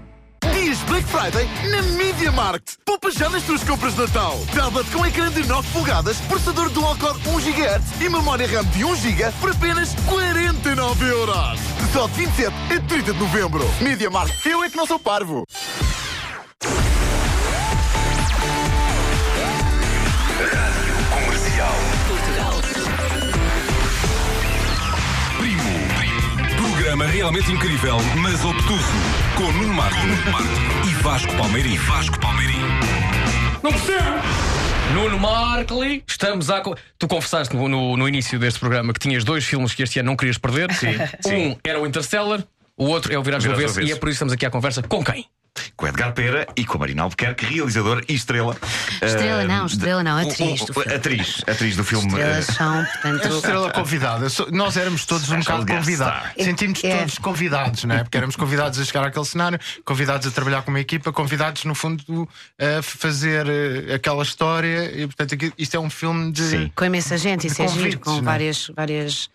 Black 1.04 1.10
Friday 1.10 1.48
na 1.70 1.82
Media 1.96 2.32
Markt. 2.32 2.76
Poupa 2.84 3.10
já 3.10 3.28
nas 3.28 3.42
tuas 3.42 3.62
compras 3.62 3.94
de 3.94 4.00
Natal. 4.00 4.38
Tablet 4.54 4.90
com 4.90 5.04
ecrã 5.04 5.30
de 5.30 5.46
9 5.46 5.68
polegadas, 5.72 6.16
processador 6.22 6.70
dual 6.70 6.96
core 6.96 7.18
1 7.26 7.40
GHz 7.40 8.00
e 8.00 8.08
memória 8.08 8.46
RAM 8.46 8.64
de 8.64 8.84
1 8.84 8.96
GB 8.96 9.32
por 9.40 9.50
apenas 9.50 9.94
49 10.06 11.06
euros. 11.06 11.60
Só 11.92 12.06
de 12.08 12.14
27 12.14 12.52
a 12.72 12.80
30 12.80 13.12
de 13.12 13.18
novembro. 13.18 13.64
Media 13.80 14.10
Markt, 14.10 14.46
eu 14.46 14.62
é 14.62 14.70
que 14.70 14.76
não 14.76 14.86
sou 14.86 14.98
parvo. 14.98 15.44
Programa 26.94 27.12
realmente 27.12 27.50
incrível, 27.50 27.96
mas 28.22 28.44
obtuso. 28.44 28.85
Com 29.37 29.50
Nuno 29.50 29.74
Marco 29.74 29.96
e 30.88 30.94
Vasco 31.02 31.35
Palmeirim. 31.37 31.76
Vasco 31.76 32.20
Palmeirim. 32.20 32.54
Não 33.64 33.72
percebo! 33.72 34.04
Nuno 34.94 35.18
Markley, 35.18 36.04
estamos 36.07 36.50
a. 36.50 36.62
Tu 36.96 37.09
confessaste 37.09 37.52
no, 37.57 37.68
no- 37.68 37.96
no 37.96 38.09
início 38.09 38.38
deste 38.38 38.61
programa 38.61 38.92
que 38.92 39.00
tinhas 39.00 39.24
dois 39.24 39.44
filmes 39.44 39.74
que 39.74 39.83
este 39.83 39.98
ano 39.98 40.11
não 40.11 40.16
querias 40.16 40.38
perder. 40.38 40.72
Sim, 40.72 40.94
Um 41.26 41.28
sim. 41.28 41.57
era 41.64 41.80
o 41.80 41.87
Interstellar 41.87 42.44
O 42.76 42.85
outro 42.85 43.12
é 43.12 43.18
o 43.18 43.22
Virados 43.24 43.44
do 43.44 43.52
Avesso 43.52 43.80
e 43.80 43.90
é 43.90 43.96
por 43.96 44.09
isso 44.09 44.11
que 44.11 44.11
estamos 44.11 44.33
aqui 44.33 44.46
à 44.46 44.50
conversa 44.50 44.80
com 44.85 45.02
quem? 45.02 45.26
Com 45.76 45.86
Edgar 45.86 46.12
Pera 46.12 46.46
e 46.56 46.64
com 46.64 46.76
a 46.76 46.80
Marina 46.80 47.02
Albuquerque, 47.02 47.46
realizador 47.46 48.04
e 48.08 48.14
estrela. 48.14 48.56
Estrela 49.00 49.42
eh, 49.42 49.46
não, 49.46 49.66
estrela 49.66 50.02
não, 50.02 50.18
atriz 50.18 50.60
o- 50.62 50.64
o-. 50.80 50.94
Atriz, 50.94 51.42
atriz 51.46 51.76
do 51.76 51.84
filme. 51.84 52.06
Estrelas 52.08 52.48
eh, 52.48 52.52
são, 52.52 52.84
portanto. 52.84 53.28
Estrela 53.28 53.70
convidada. 53.72 54.26
Nós 54.50 54.76
éramos 54.76 55.06
todos 55.06 55.28
um 55.30 55.38
bocado 55.38 55.66
convidados. 55.66 56.32
star. 56.32 56.34
Sentimos 56.44 56.82
É. 56.82 56.98
todos 56.98 57.18
convidados, 57.18 57.84
não 57.84 57.94
é? 57.94 58.02
Porque 58.02 58.16
éramos 58.16 58.34
convidados 58.36 58.78
a 58.80 58.84
chegar 58.84 59.04
àquele 59.04 59.24
cenário, 59.24 59.58
convidados 59.84 60.26
a 60.26 60.30
trabalhar 60.32 60.62
com 60.62 60.70
uma 60.70 60.80
equipa, 60.80 61.12
convidados, 61.12 61.64
no 61.64 61.74
fundo, 61.74 62.28
a 62.58 62.82
fazer 62.82 63.46
eh, 63.48 63.94
aquela 63.94 64.22
história. 64.24 64.92
E, 65.02 65.06
portanto, 65.06 65.36
isto 65.56 65.76
é 65.76 65.80
um 65.80 65.90
filme 65.90 66.32
de. 66.32 66.70
Com 66.74 66.84
imensa 66.84 67.16
gente, 67.16 67.46
isso 67.46 67.62
é 67.62 67.68
giro, 67.68 68.00
com 68.00 68.18
é? 68.18 68.22
várias, 68.22 68.70
várias 68.74 69.30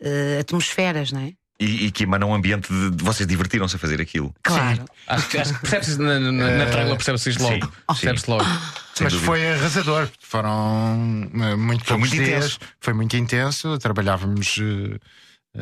eh, 0.00 0.38
atmosferas, 0.40 1.12
não 1.12 1.20
é? 1.20 1.32
E, 1.60 1.86
e 1.86 1.90
que 1.90 2.04
emana 2.04 2.24
um 2.26 2.34
ambiente 2.34 2.72
de, 2.72 2.90
de- 2.90 3.04
vocês 3.04 3.26
divertiram-se 3.26 3.76
a 3.76 3.78
fazer 3.78 4.00
aquilo. 4.00 4.34
Claro. 4.42 4.84
Acho 5.06 5.28
que, 5.28 5.38
acho 5.38 5.54
que 5.54 5.60
percebe-se 5.60 5.98
na, 5.98 6.18
na, 6.20 6.32
na 6.32 6.48
Eh, 6.50 6.66
trailer, 6.66 6.94
percebe-se 6.96 7.30
isto 7.30 7.42
logo. 7.42 7.66
sim, 7.66 7.72
Percebe-se 7.86 8.30
logo. 8.30 8.44
Sem 8.94 9.04
Mas 9.04 9.12
dúvida. 9.12 9.26
foi 9.26 9.52
arrasador. 9.52 10.08
Foram 10.20 11.30
eh, 11.34 11.56
muito 11.56 11.84
Foi 11.84 11.96
muito 11.96 12.12
dias. 12.12 12.28
intenso. 12.28 12.58
Foi 12.80 12.92
muito 12.94 13.16
intenso. 13.16 13.78
Trabalhávamos. 13.78 14.58
eh, 14.60 14.98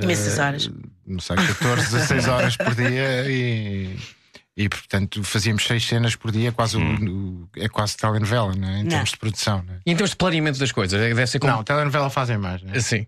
Imensas 0.03 0.39
horas. 0.39 0.71
Não 1.07 1.21
sei, 1.21 1.37
14, 1.37 1.91
16 1.93 2.29
horas 2.29 2.57
por 2.57 2.75
dia 2.75 3.25
e. 3.31 3.97
E 4.59 4.71
portanto 4.71 5.23
fazíamos 5.23 5.65
seis 5.65 5.85
cenas 5.87 6.17
por 6.17 6.31
dia, 6.33 6.51
quase 6.51 6.79
o- 6.79 6.81
o- 6.81 7.49
é 7.57 7.69
quase 7.69 7.95
telenovela, 7.95 8.55
não 8.55 8.67
é? 8.69 8.79
em 8.81 8.83
Não. 8.85 8.89
termos 8.91 9.11
de 9.11 9.17
produção. 9.19 9.63
Não, 9.67 9.75
é? 9.75 9.79
E 9.85 9.91
em 9.93 9.95
termos 9.95 10.11
de 10.11 10.17
planeamento 10.17 10.59
das 10.59 10.73
coisas, 10.73 10.99
é- 10.99 11.09
deve 11.09 11.27
ser 11.27 11.39
como. 11.39 11.53
não 11.53 11.63
telenovela 11.63 12.09
fazem 12.09 12.39
mais. 12.39 12.63
Não 12.63 12.73
é? 12.73 12.81
Sim. 12.81 13.07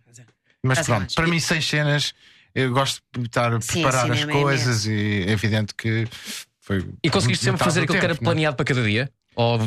Mas 0.62 0.78
Fazem 0.78 0.84
pronto, 0.94 1.00
mais. 1.00 1.14
para 1.14 1.26
mim, 1.26 1.40
seis 1.40 1.66
cenas, 1.66 2.12
eu 2.58 2.72
gosto 2.72 3.00
de 3.16 3.26
estar 3.26 3.52
a 3.54 3.58
preparar 3.60 4.10
as 4.10 4.22
é 4.22 4.26
coisas 4.26 4.86
e 4.86 5.24
é 5.28 5.30
evidente 5.30 5.72
que 5.74 6.08
foi. 6.60 6.84
E 7.02 7.08
conseguiste 7.08 7.44
sempre 7.44 7.62
fazer 7.62 7.82
aquilo 7.82 7.98
que 7.98 8.04
era 8.04 8.14
tempo, 8.14 8.24
não 8.24 8.32
é? 8.32 8.34
planeado 8.34 8.56
para 8.56 8.64
cada 8.64 8.82
dia? 8.82 9.10
Ou, 9.36 9.60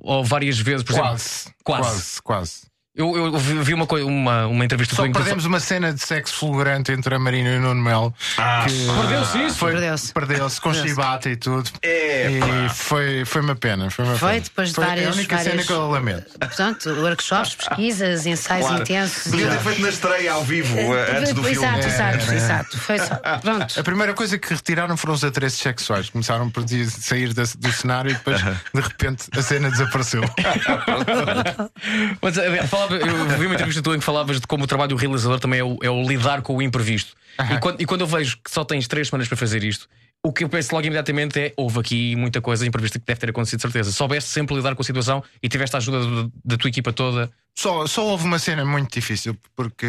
ou 0.00 0.24
várias 0.24 0.58
vezes, 0.58 0.82
por 0.82 0.92
exemplo? 0.92 1.10
Quase, 1.10 1.54
Quase. 1.62 1.82
quase, 1.82 2.22
quase. 2.22 2.71
Eu, 2.94 3.16
eu 3.16 3.38
vi 3.38 3.72
uma, 3.72 3.86
uma, 3.86 4.46
uma 4.48 4.64
entrevista 4.66 4.94
Só 4.94 5.06
tu 5.06 5.12
perdemos 5.12 5.46
uma 5.46 5.58
cena 5.60 5.94
de 5.94 6.00
sexo 6.06 6.34
fulgurante 6.34 6.92
entre 6.92 7.14
a 7.14 7.18
Marina 7.18 7.48
e 7.48 7.56
o 7.56 7.60
Nuno 7.62 7.80
Melo. 7.82 8.14
Ah, 8.36 8.66
Perdeu-se 9.00 9.38
isso? 9.46 9.56
Foi, 9.56 9.72
Perdeu-se. 9.72 10.12
Perdeu-se 10.12 10.60
com 10.60 10.74
chibata 10.74 11.30
e 11.30 11.36
tudo. 11.36 11.70
É, 11.80 12.30
e 12.32 12.68
foi, 12.68 13.24
foi 13.24 13.40
uma 13.40 13.56
pena. 13.56 13.88
Foi, 13.88 14.04
uma 14.04 14.16
Foi 14.18 14.28
pena. 14.32 14.40
depois 14.42 14.68
de 14.68 14.74
foi 14.74 14.84
várias- 14.84 15.08
a 15.08 15.12
única 15.18 15.38
cena 15.38 15.48
várias- 15.48 15.66
que 15.66 15.72
eu 15.72 15.90
lamento. 15.90 16.38
Portanto, 16.38 16.90
workshops, 17.00 17.54
pesquisas, 17.54 18.26
ensaios 18.26 18.66
Claro. 18.66 18.82
intensos. 18.82 19.30
Podia 19.30 19.48
ter 19.48 19.58
feito 19.60 19.80
na 19.80 19.88
estreia 19.88 20.32
ao 20.34 20.44
vivo 20.44 20.76
eh, 20.94 21.16
antes 21.18 21.32
do 21.32 21.42
filme. 21.42 21.56
Exato, 21.66 21.86
exato, 21.86 22.30
É, 22.30 22.34
é. 22.34 22.36
exato. 22.36 22.78
Foi 22.78 22.98
só. 22.98 23.14
Pronto. 23.40 23.80
A 23.80 23.82
primeira 23.82 24.12
coisa 24.12 24.36
que 24.38 24.52
retiraram 24.52 24.98
foram 24.98 25.14
os 25.14 25.24
atreços 25.24 25.60
sexuais. 25.60 26.10
Começaram 26.10 26.50
por 26.50 26.62
sair 26.90 27.32
da- 27.32 27.44
do 27.56 27.72
cenário 27.72 28.10
e 28.10 28.14
depois, 28.14 28.38
de 28.42 28.80
repente, 28.82 29.28
a 29.34 29.40
cena 29.40 29.70
desapareceu. 29.70 30.20
Mas 32.20 32.36
eh, 32.36 32.66
falava, 32.88 32.96
eu 33.32 33.38
vi 33.38 33.46
uma 33.46 33.54
entrevista 33.54 33.82
tua 33.82 33.94
em 33.96 33.98
que 33.98 34.04
falavas 34.04 34.40
de 34.40 34.46
como 34.46 34.64
o 34.64 34.66
trabalho 34.66 34.90
do 34.90 34.96
realizador 34.96 35.38
também 35.40 35.60
é 35.60 35.64
o, 35.64 35.78
é 35.82 35.90
o 35.90 36.02
lidar 36.02 36.42
com 36.42 36.56
o 36.56 36.62
imprevisto. 36.62 37.14
E, 37.54 37.58
quando, 37.60 37.80
e 37.80 37.86
quando 37.86 38.00
eu 38.02 38.06
vejo 38.06 38.36
que 38.44 38.50
só 38.50 38.64
tens 38.64 38.86
três 38.86 39.08
semanas 39.08 39.26
para 39.28 39.36
fazer 39.36 39.64
isto, 39.64 39.88
o 40.24 40.32
que 40.32 40.44
eu 40.44 40.48
penso 40.48 40.72
logo 40.74 40.86
imediatamente 40.86 41.40
é: 41.40 41.52
houve 41.56 41.80
aqui 41.80 42.14
muita 42.16 42.40
coisa 42.40 42.64
imprevista 42.66 42.98
que 42.98 43.04
deve 43.06 43.18
ter 43.18 43.30
acontecido, 43.30 43.58
de 43.58 43.62
certeza. 43.62 43.90
Soubeste 43.92 44.30
sempre 44.30 44.54
lidar 44.54 44.74
com 44.74 44.82
a 44.82 44.84
situação 44.84 45.22
e 45.42 45.48
tiveste 45.48 45.74
a 45.74 45.78
ajuda 45.78 46.00
do- 46.00 46.32
da 46.44 46.56
tua 46.56 46.68
equipa 46.68 46.92
toda. 46.92 47.30
Só, 47.54 47.86
só 47.86 48.04
houve 48.06 48.24
uma 48.24 48.38
cena 48.38 48.64
muito 48.64 48.92
difícil, 48.92 49.36
porque 49.56 49.86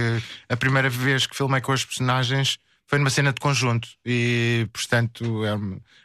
a 0.49 0.57
primeira 0.57 0.89
vez 0.89 1.25
que 1.27 1.35
filmei 1.35 1.61
com 1.61 1.71
os 1.71 1.85
personagens 1.85 2.57
foi 2.87 2.99
numa 2.99 3.09
cena 3.09 3.31
de 3.31 3.39
conjunto 3.39 3.87
e, 4.05 4.67
portanto, 4.73 5.43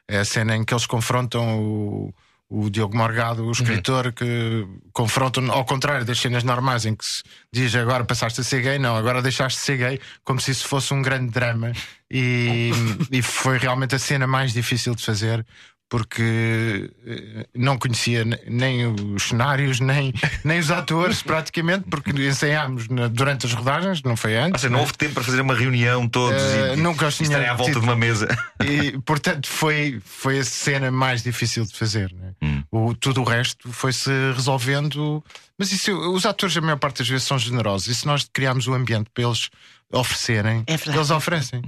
é, 0.08 0.16
é 0.16 0.18
a 0.20 0.24
cena 0.24 0.56
em 0.56 0.64
que 0.64 0.72
eles 0.72 0.86
confrontam 0.86 1.58
o, 1.60 2.14
o 2.50 2.70
Diogo 2.70 2.96
Morgado, 2.96 3.44
o 3.44 3.50
escritor, 3.52 4.12
que 4.12 4.66
confrontam 4.92 5.50
ao 5.52 5.66
contrário 5.66 6.04
das 6.04 6.18
cenas 6.18 6.42
normais 6.42 6.86
em 6.86 6.96
que 6.96 7.04
se 7.04 7.22
diz 7.52 7.74
agora 7.74 8.04
passaste 8.04 8.40
a 8.40 8.44
ser 8.44 8.62
gay, 8.62 8.78
não, 8.78 8.96
agora 8.96 9.20
deixaste 9.20 9.58
de 9.60 9.66
ser 9.66 9.76
gay, 9.76 10.00
como 10.24 10.40
se 10.40 10.52
isso 10.52 10.66
fosse 10.66 10.94
um 10.94 11.02
grande 11.02 11.30
drama. 11.30 11.72
E, 12.10 12.70
e 13.12 13.20
foi 13.20 13.58
realmente 13.58 13.94
a 13.94 13.98
cena 13.98 14.26
mais 14.26 14.52
difícil 14.52 14.94
de 14.94 15.04
fazer. 15.04 15.44
Porque 15.90 16.90
eh, 17.06 17.46
não 17.54 17.78
conhecia 17.78 18.22
ne- 18.24 18.38
nem 18.46 18.86
os 18.86 19.22
cenários, 19.22 19.80
nem, 19.80 20.12
nem 20.44 20.58
os 20.58 20.70
atores, 20.70 21.22
praticamente, 21.22 21.86
porque 21.88 22.10
ensaiámos 22.10 22.88
na- 22.88 23.08
durante 23.08 23.46
as 23.46 23.54
rodagens, 23.54 24.02
não 24.02 24.14
foi 24.16 24.36
Ou 24.36 24.44
antes. 24.44 24.60
seja, 24.60 24.70
não 24.72 24.80
houve 24.80 24.92
tempo 24.92 25.14
para 25.14 25.24
fazer 25.24 25.40
uma 25.40 25.54
reunião 25.54 26.06
todos 26.06 26.42
Eh, 26.42 26.74
e, 26.74 26.76
nunca 26.76 27.06
e 27.06 27.08
estarem 27.22 27.48
à 27.48 27.54
volta 27.54 27.72
tido. 27.72 27.80
de 27.80 27.86
uma 27.86 27.96
mesa. 27.96 28.28
E, 28.68 28.98
portanto, 28.98 29.48
foi, 29.48 29.98
foi 30.04 30.40
a 30.40 30.44
cena 30.44 30.90
mais 30.90 31.22
difícil 31.22 31.64
de 31.64 31.72
fazer. 31.74 32.12
né? 32.12 32.34
O, 32.70 32.92
tudo 32.94 33.22
o 33.22 33.24
resto 33.24 33.72
foi-se 33.72 34.10
resolvendo. 34.34 35.24
Mas 35.56 35.72
isso, 35.72 35.90
os 36.12 36.26
atores, 36.26 36.54
a 36.56 36.60
maior 36.60 36.76
parte 36.76 36.98
das 36.98 37.08
vezes, 37.08 37.26
são 37.26 37.38
generosos. 37.38 37.86
E 37.88 37.94
se 37.94 38.04
nós 38.06 38.28
criarmos 38.30 38.66
o 38.66 38.74
ambiente 38.74 39.08
para 39.14 39.24
eles 39.24 39.48
oferecerem, 39.90 40.64
É 40.66 40.74
eles 40.74 41.10
oferecem. 41.10 41.62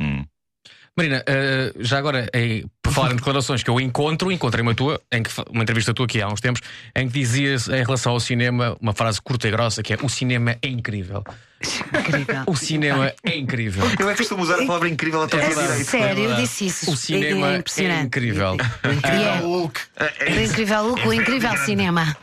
Marina, 0.96 1.22
eh, 1.26 1.72
já 1.79 1.98
agora, 1.98 2.29
eh, 2.35 2.64
por 2.83 2.92
falar 2.92 3.12
em 3.12 3.16
declarações 3.16 3.62
que 3.62 3.70
eu 3.70 3.81
encontro, 3.81 4.31
encontrei 4.31 4.61
uma 4.61 4.74
tua, 4.74 5.00
em 5.12 5.22
que, 5.22 5.31
uma 5.48 5.62
entrevista 5.62 5.94
tua 5.94 6.05
aqui 6.05 6.20
há 6.20 6.29
uns 6.29 6.40
tempos, 6.40 6.61
em 6.96 7.07
que 7.09 7.14
dizias 7.18 7.68
em 7.68 7.83
relação 7.85 8.12
ao 8.12 8.20
cinema 8.20 8.76
uma 8.81 8.92
frase 8.92 9.20
curta 9.22 9.46
e 9.48 9.50
grossa 9.50 9.83
que 9.83 9.94
é: 9.94 9.98
O 10.03 10.09
cinema 10.09 10.57
é 10.61 10.68
incrível. 10.68 11.22
Incrível. 11.62 12.42
O 12.46 12.57
cinema 12.57 13.12
é 13.24 13.37
incrível. 13.37 13.85
Eu 13.98 14.09
é 14.11 14.12
que 14.12 14.18
costumo 14.18 14.42
usar 14.42 14.55
a 14.61 14.66
palavra 14.66 14.88
incrível 14.88 15.22
a 15.22 15.29
todo 15.29 15.40
É 15.40 15.48
direito. 15.48 15.85
sério, 15.85 16.24
eu 16.24 16.35
disse 16.37 16.66
isso. 16.66 16.90
O 16.90 16.96
cinema 16.96 17.50
é 17.50 17.55
é 17.55 17.59
impressionante. 17.59 18.07
incrível. 18.07 18.57
E 18.85 18.88
é 18.88 19.42
o 19.42 19.70
incrível 20.42 20.83
Hulk, 20.83 21.07
o 21.09 21.12
incrível 21.12 21.57
cinema. 21.59 22.16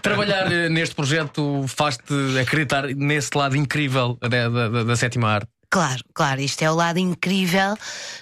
Trabalhar 0.00 0.50
eh, 0.50 0.68
neste 0.68 0.94
projeto 0.94 1.64
faz-te 1.68 2.12
acreditar 2.40 2.84
nesse 2.88 3.30
lado 3.36 3.56
incrível 3.56 4.18
da, 4.20 4.48
da- 4.48 4.68
da- 4.68 4.84
da 4.84 4.96
sétima 4.96 5.28
arte. 5.28 5.48
Claro, 5.72 6.04
claro, 6.12 6.38
isto 6.42 6.60
é 6.62 6.70
o 6.70 6.74
lado 6.74 6.98
incrível 6.98 7.78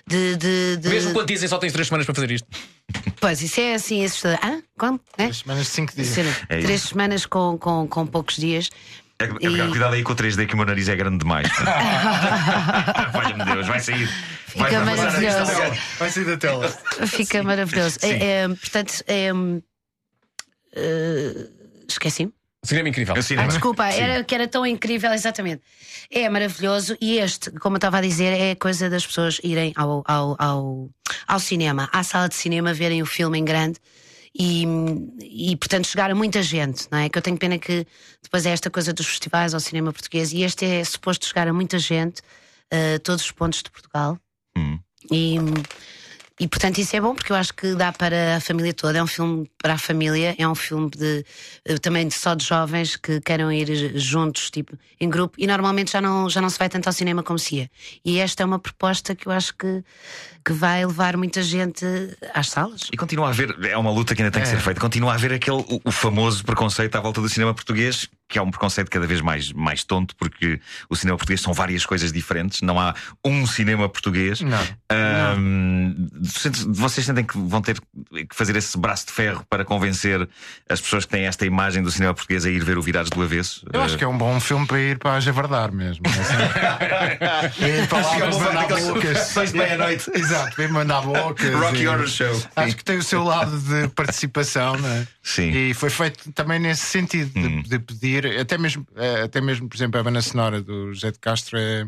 de. 0.07 0.37
de, 0.37 0.77
de- 0.77 0.89
Mesmo 0.89 1.13
quando 1.13 1.27
dizem 1.27 1.49
só 1.49 1.59
tens 1.59 1.73
três 1.73 1.89
semanas 1.89 2.07
para 2.07 2.15
fazer 2.15 2.31
isto. 2.31 2.47
Pois, 3.21 3.43
isso 3.43 3.61
é 3.61 3.75
assim 3.75 4.05
assustador. 4.05 4.39
Hã? 4.41 4.63
Como? 4.79 5.01
É? 5.19 5.25
Três 5.25 5.39
semanas, 5.39 5.67
cinco 5.67 5.93
dias. 5.93 6.07
Ser- 6.07 6.27
É 6.49 6.59
isso. 6.59 6.67
Três 6.67 6.83
semanas 6.83 7.27
com, 7.27 7.59
com, 7.59 7.89
com 7.89 8.07
poucos 8.07 8.37
dias. 8.37 8.71
É, 9.19 9.25
é 9.25 9.69
cuidado 9.69 9.95
aí 9.95 10.05
com 10.05 10.13
o 10.13 10.17
3D 10.17 10.47
que 10.47 10.55
o 10.55 10.57
meu 10.57 10.65
nariz 10.65 10.89
é 10.89 10.95
grande 10.95 11.19
demais. 11.19 11.49
Valha-me 13.13 13.45
Deus, 13.45 13.67
vai 13.67 13.81
sair. 13.81 14.09
Vai 14.55 14.71
Fica 14.71 14.85
maravilhoso. 14.85 15.53
Vai 15.99 16.11
sair 16.11 16.25
da 16.27 16.37
tela. 16.37 16.69
Fica 17.09 17.43
maravilhoso. 17.43 17.99
É, 18.03 18.43
é, 18.45 18.49
portanto, 18.49 19.03
é, 19.09 19.31
eh, 20.73 21.49
esqueci-me. 21.89 22.33
Cinema 22.64 22.88
incrível. 22.90 23.14
É 23.14 23.18
o 23.18 23.20
Ah, 23.20 23.23
cinema. 23.23 23.49
desculpa, 23.49 23.87
era 23.87 24.23
que 24.23 24.35
era 24.35 24.46
tão 24.46 24.66
incrível, 24.66 25.11
exatamente. 25.12 25.62
É 26.11 26.29
maravilhoso 26.29 26.96
e 27.01 27.18
este, 27.18 27.51
como 27.53 27.77
eu 27.77 27.79
estava 27.79 27.99
a 27.99 28.01
dizer, 28.03 28.33
é 28.38 28.51
a 28.53 28.57
coisa 28.57 28.90
das 28.90 29.07
pessoas 29.07 29.40
irem 29.42 29.73
ao, 29.77 30.03
ao, 30.07 30.37
ao, 30.38 30.90
ao 31.27 31.40
cinema, 31.40 31.88
à 31.92 32.03
sala 32.03 32.29
de 32.29 32.35
cinema, 32.35 32.75
verem 32.75 33.01
o 33.03 33.07
filme 33.07 33.38
em 33.38 33.44
grande 33.44 33.79
e, 34.38 34.64
e, 35.23 35.57
portanto, 35.57 35.87
chegar 35.88 36.11
a 36.11 36.14
muita 36.14 36.42
gente, 36.42 36.87
não 36.90 36.99
é? 36.99 37.09
Que 37.09 37.16
eu 37.16 37.23
tenho 37.23 37.38
pena 37.38 37.59
que 37.59 37.87
depois 38.23 38.44
é 38.44 38.51
esta 38.51 38.68
coisa 38.70 38.92
dos 38.92 39.07
festivais 39.07 39.55
ao 39.55 39.61
cinema 39.61 39.90
português 39.92 40.31
e 40.33 40.42
este 40.42 40.66
é 40.66 40.85
suposto 40.85 41.27
chegar 41.27 41.49
a 41.49 41.53
muita 41.55 41.79
gente, 41.79 42.20
a 42.70 42.99
todos 43.01 43.25
os 43.25 43.31
pontos 43.31 43.62
de 43.62 43.70
Portugal. 43.70 44.18
E, 45.11 45.37
e 46.40 46.48
portanto 46.48 46.79
isso 46.79 46.96
é 46.96 47.00
bom 47.00 47.14
porque 47.14 47.31
eu 47.31 47.37
acho 47.37 47.53
que 47.55 47.74
dá 47.74 47.92
para 47.92 48.37
a 48.37 48.40
família 48.40 48.72
toda. 48.72 48.98
É 48.98 49.03
um 49.03 49.07
filme 49.07 49.48
para 49.62 49.74
a 49.74 49.79
família, 49.79 50.35
é 50.38 50.48
um 50.48 50.55
filme 50.55 50.90
de 50.90 51.24
eh, 51.66 51.76
também 51.79 52.09
de 52.09 52.14
só 52.14 52.35
de 52.35 52.44
jovens 52.44 52.96
que 52.96 53.20
queiram 53.20 53.53
ir 53.53 53.96
juntos, 53.98 54.50
tipo, 54.50 54.76
em 54.98 55.09
grupo, 55.09 55.35
e 55.38 55.46
normalmente 55.46 55.92
já 55.92 56.00
não, 56.00 56.29
já 56.31 56.40
não 56.40 56.48
se 56.48 56.59
vai 56.59 56.68
tanto 56.68 56.87
ao 56.87 56.92
cinema 56.92 57.22
como 57.22 57.38
se 57.38 57.57
ia. 57.57 57.70
E 58.05 58.18
esta 58.18 58.42
é 58.42 58.46
uma 58.46 58.59
proposta 58.59 59.14
que 59.14 59.26
eu 59.29 59.33
acho 59.33 59.55
que, 59.55 59.85
que 60.44 60.53
vai 60.53 60.85
levar 60.85 61.16
muita 61.16 61.42
gente 61.42 61.85
às 62.35 62.48
salas. 62.48 62.88
E 62.92 62.96
continua 62.96 63.26
a 63.26 63.31
haver, 63.31 63.55
é 63.66 63.76
uma 63.76 63.90
luta 63.90 64.14
que 64.14 64.22
ainda 64.22 64.33
tem 64.33 64.42
que 64.42 64.48
É. 64.48 64.50
ser 64.53 64.61
feita, 64.61 64.81
continua 64.81 65.12
a 65.12 65.14
haver 65.16 65.33
aquele 65.35 65.59
o, 65.59 65.81
o 65.85 65.92
famoso 65.92 66.42
preconceito 66.44 66.96
à 66.96 67.00
volta 67.00 67.20
do 67.20 67.29
cinema 67.29 67.53
português, 67.53 68.09
que 68.31 68.38
é 68.38 68.43
um 68.43 68.51
preconceito 68.51 68.88
cada 68.88 69.07
vez 69.09 69.21
mais, 69.21 69.53
mais 69.53 69.83
tonto, 69.83 70.14
porque 70.16 70.61
o 70.88 70.95
cinema 70.95 71.19
português 71.19 71.40
são 71.40 71.53
várias 71.53 71.85
coisas 71.85 72.12
diferentes, 72.12 72.62
não 72.62 72.79
há 72.79 72.95
um 73.25 73.45
cinema 73.45 73.88
português. 73.88 74.40
Não. 74.40 74.57
Ahm, 74.88 76.07
sente- 76.25 76.64
vocês 76.69 77.05
sentem 77.05 77.25
que 77.25 77.37
vão 77.37 77.61
ter 77.61 77.79
que 77.81 78.35
fazer 78.35 78.55
esse 78.55 78.79
braço 78.79 79.07
de 79.07 79.12
ferro 79.12 79.45
para 79.51 79.64
convencer 79.64 80.29
as 80.69 80.81
pessoas 80.81 81.05
que 81.05 81.11
têm 81.11 81.27
esta 81.27 81.45
imagem 81.45 81.83
do 81.83 81.90
cinema 81.90 82.14
português 82.14 82.47
a 82.47 82.51
ir 82.51 82.62
ver 82.64 82.79
o 82.79 82.83
Virados 82.83 83.11
do 83.11 83.21
Avesso? 83.21 83.66
Eu 83.73 83.83
acho 83.83 83.99
que 83.99 84.05
é 84.05 84.09
um 84.09 84.16
bom 84.16 84.38
filme 84.38 84.64
para 84.66 84.79
ir 84.79 84.99
para 84.99 85.14
a 85.14 85.21
Javardar 85.21 85.73
mesmo. 85.73 86.05
Assim. 86.07 87.66
ir 87.66 87.88
para 87.88 88.01
lá 88.01 88.19
é 88.19 88.25
um 88.29 89.01
sessões 89.16 89.53
de 89.53 89.59
meia-noite. 89.59 90.11
Exato, 90.14 90.62
ir 90.62 90.69
mandar 90.69 91.03
bocas. 91.03 91.53
Rocky 91.55 91.87
Horror 91.87 92.07
Show. 92.07 92.43
Acho 92.55 92.77
que 92.77 92.85
tem 92.85 92.99
o 92.99 93.03
seu 93.03 93.25
lado 93.25 93.59
de 93.59 93.88
participação, 93.88 94.77
não 94.77 94.88
é? 94.88 95.07
Sim. 95.31 95.51
E 95.51 95.75
foi 95.75 95.90
feito 95.90 96.33
também 96.33 96.59
nesse 96.59 96.87
sentido, 96.87 97.33
de, 97.33 97.62
de 97.62 97.79
pedir, 97.79 98.27
até 98.40 98.59
mesmo, 98.59 98.85
eh, 98.97 99.23
até 99.23 99.40
mesmo, 99.40 99.69
por 99.69 99.77
exemplo, 99.77 100.01
a 100.01 100.03
banda 100.03 100.21
sonora 100.21 100.61
do 100.61 100.93
José 100.93 101.12
de 101.12 101.21
Castro, 101.21 101.57
eh, 101.57 101.87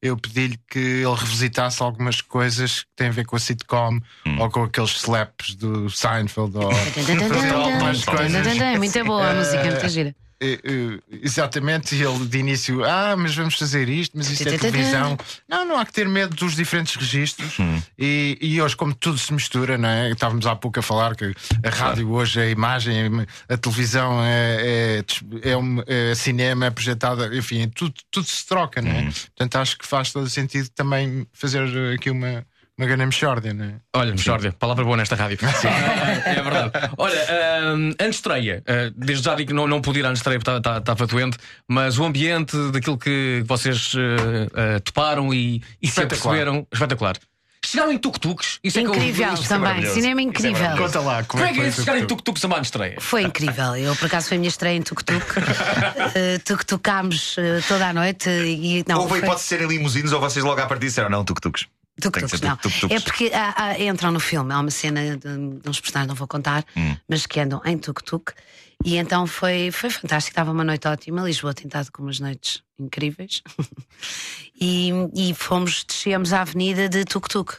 eu 0.00 0.16
pedi-lhe 0.16 0.56
que 0.70 0.78
ele 0.78 1.14
revisitasse 1.16 1.82
algumas 1.82 2.20
coisas 2.20 2.84
que 2.84 2.90
têm 2.94 3.08
a 3.08 3.10
ver 3.10 3.26
com 3.26 3.34
a 3.34 3.38
sitcom 3.40 3.98
ou 4.38 4.48
com 4.48 4.62
aqueles 4.62 4.90
slaps 4.90 5.56
do 5.56 5.90
Seinfeld 5.90 6.56
ou 6.56 6.70
coisas. 8.04 8.46
É 8.60 8.78
muito 8.78 9.04
boa 9.04 9.28
a 9.28 9.34
música, 9.34 9.56
é 9.56 9.70
muito 9.70 9.88
gira. 9.88 10.14
Eh, 10.44 10.60
eh, 10.62 11.18
exatamente, 11.22 11.94
ele 11.94 12.26
de 12.26 12.38
início, 12.38 12.84
ah, 12.84 13.16
mas 13.16 13.34
vamos 13.34 13.54
fazer 13.54 13.88
isto, 13.88 14.12
mas 14.16 14.28
isto 14.30 14.42
é 14.48 14.52
televisão. 14.58 15.16
Não, 15.48 15.64
não 15.64 15.78
há 15.78 15.86
que 15.86 15.92
ter 15.92 16.08
medo 16.08 16.36
dos 16.36 16.54
diferentes 16.54 16.94
registros. 16.96 17.56
E, 17.98 18.36
e 18.40 18.60
hoje, 18.60 18.76
como 18.76 18.94
tudo 18.94 19.16
se 19.18 19.32
mistura, 19.32 19.78
não 19.78 19.88
é? 19.88 20.10
Estávamos 20.10 20.46
há 20.46 20.54
pouco 20.54 20.78
a 20.78 20.82
falar 20.82 21.16
que 21.16 21.34
a 21.64 21.70
rádio 21.70 22.10
hoje 22.10 22.40
é 22.40 22.50
imagem, 22.50 22.94
a 23.48 23.56
televisão 23.56 24.22
é, 24.22 25.02
é, 25.42 25.50
é, 25.50 25.56
um- 25.56 25.82
é 25.86 26.14
cinema, 26.14 26.66
é 26.66 26.70
projetada, 26.70 27.34
enfim, 27.36 27.68
tudo, 27.68 27.94
tudo 28.10 28.26
se 28.26 28.46
troca, 28.46 28.82
não 28.82 28.90
é? 28.90 29.04
Portanto, 29.04 29.56
acho 29.56 29.78
que 29.78 29.86
faz 29.86 30.12
todo 30.12 30.28
sentido 30.28 30.68
também 30.70 31.26
fazer 31.32 31.62
aqui 31.94 32.10
uma, 32.10 32.44
uma 32.78 32.86
grande 32.86 33.06
mexórdia, 33.06 33.54
não 33.54 33.64
é? 33.66 33.74
Olha, 33.94 34.10
Mexórdia, 34.12 34.52
palavra 34.58 34.84
boa 34.84 34.96
nesta 34.96 35.14
rádio. 35.14 35.38
é 36.26 36.42
verdade. 36.42 36.72
Olha, 36.98 37.20
ahm, 37.70 37.90
antes 38.00 38.16
estreia, 38.16 38.62
ah, 38.66 38.92
desde 38.96 39.24
já 39.24 39.34
digo 39.36 39.48
que 39.48 39.54
não, 39.54 39.66
não 39.68 39.80
pude 39.80 40.00
ir 40.00 40.06
à 40.06 40.12
estreia 40.12 40.38
porque 40.40 40.50
estava- 40.50 40.78
estava 40.78 41.06
doente, 41.06 41.38
mas 41.68 41.98
o 41.98 42.04
ambiente 42.04 42.56
daquilo 42.72 42.98
que 42.98 43.44
vocês 43.46 43.92
ah, 43.96 44.76
ah, 44.76 44.80
toparam 44.80 45.32
e, 45.32 45.62
e 45.80 45.88
se 45.88 46.00
aperceberam, 46.02 46.66
espetacular. 46.72 47.16
Chegaram 47.66 47.92
em 47.92 47.98
tuk-tuks. 47.98 48.58
Isso 48.62 48.78
é 48.78 48.82
que 48.82 48.88
eu- 48.88 48.94
Incrível 48.94 49.32
isso 49.32 49.44
é 49.44 49.48
também, 49.48 49.86
cinema 49.86 50.20
é 50.20 50.24
incrível. 50.24 50.52
maravilhoso. 50.60 50.92
Conta 50.92 51.00
lá, 51.06 51.22
Como 51.24 51.42
é 51.44 51.52
que 51.52 51.60
é 51.62 51.68
isso 51.68 51.80
chegar 51.82 51.96
em 51.96 52.06
tuk-tuks 52.06 52.44
a 52.44 52.46
uma 52.46 52.60
estreia? 52.60 52.96
Foi 53.00 53.22
incrível. 53.22 53.74
Eu, 53.76 53.96
por 53.96 54.04
acaso, 54.04 54.28
foi 54.28 54.36
a 54.36 54.40
minha 54.40 54.50
estreia 54.50 54.76
em 54.76 54.82
tuk-tuk. 54.82 55.24
Eh, 56.14 56.38
tuk-tucámos 56.44 57.36
eh, 57.38 57.60
toda 57.66 57.88
a 57.88 57.92
noite 57.92 58.28
e 58.28 58.84
não. 58.86 58.98
Houve 58.98 59.08
foi- 59.10 59.18
hipótese 59.20 59.42
de 59.44 59.48
serem 59.48 59.66
limusinos 59.66 60.12
ou 60.12 60.20
vocês 60.20 60.44
logo 60.44 60.60
à 60.60 60.66
partida 60.66 60.86
disseram 60.88 61.08
não, 61.08 61.24
tuk-tuks. 61.24 61.66
Ser 62.28 62.40
não. 62.42 62.58
É 62.90 62.98
porque 63.00 63.30
há- 63.32 63.54
há- 63.56 63.78
entram 63.80 64.10
no 64.10 64.18
filme, 64.20 64.52
há 64.52 64.58
uma 64.58 64.70
cena 64.70 65.16
de, 65.16 65.60
de 65.60 65.68
uns 65.68 65.80
personagens, 65.80 66.08
não 66.08 66.14
vou 66.14 66.26
contar, 66.26 66.64
Hum. 66.76 66.96
mas 67.08 67.24
que 67.24 67.38
andam 67.40 67.62
em 67.64 67.78
tuk-tuk. 67.78 68.32
E 68.84 68.96
então 68.96 69.26
foi, 69.26 69.70
foi 69.70 69.88
fantástico, 69.90 70.32
estava 70.32 70.50
uma 70.50 70.64
noite 70.64 70.86
ótima. 70.88 71.22
Lisboa 71.22 71.54
tem 71.54 71.66
estado 71.66 71.90
com 71.92 72.02
umas 72.02 72.18
noites 72.18 72.62
incríveis. 72.78 73.42
e, 74.60 74.90
e 75.14 75.34
fomos, 75.34 75.84
descemos 75.84 76.32
a 76.32 76.40
avenida 76.42 76.88
de 76.88 77.04
tuk-tuk. 77.04 77.54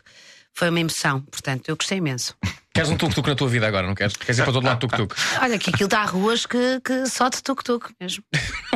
Foi 0.54 0.70
uma 0.70 0.80
emoção, 0.80 1.22
portanto, 1.22 1.70
eu 1.70 1.76
gostei 1.76 1.98
imenso. 1.98 2.36
Queres 2.76 2.90
um 2.90 2.98
tuk-tuk 2.98 3.26
na 3.30 3.36
tua 3.36 3.48
vida 3.48 3.66
agora, 3.66 3.88
não 3.88 3.96
queres? 3.96 4.18
Queres 4.18 4.38
ir 4.38 4.44
para 4.44 4.52
todo 4.52 4.66
lado 4.66 4.80
tuk-tuk? 4.80 5.16
Olha, 5.42 5.58
que 5.58 5.70
aquilo 5.70 5.88
está 5.88 6.02
a 6.02 6.06
ruas 6.06 6.46
que, 6.46 6.82
que 6.84 7.06
só 7.08 7.30
de 7.30 7.42
tuk-tuk 7.42 7.90
mesmo. 8.02 8.22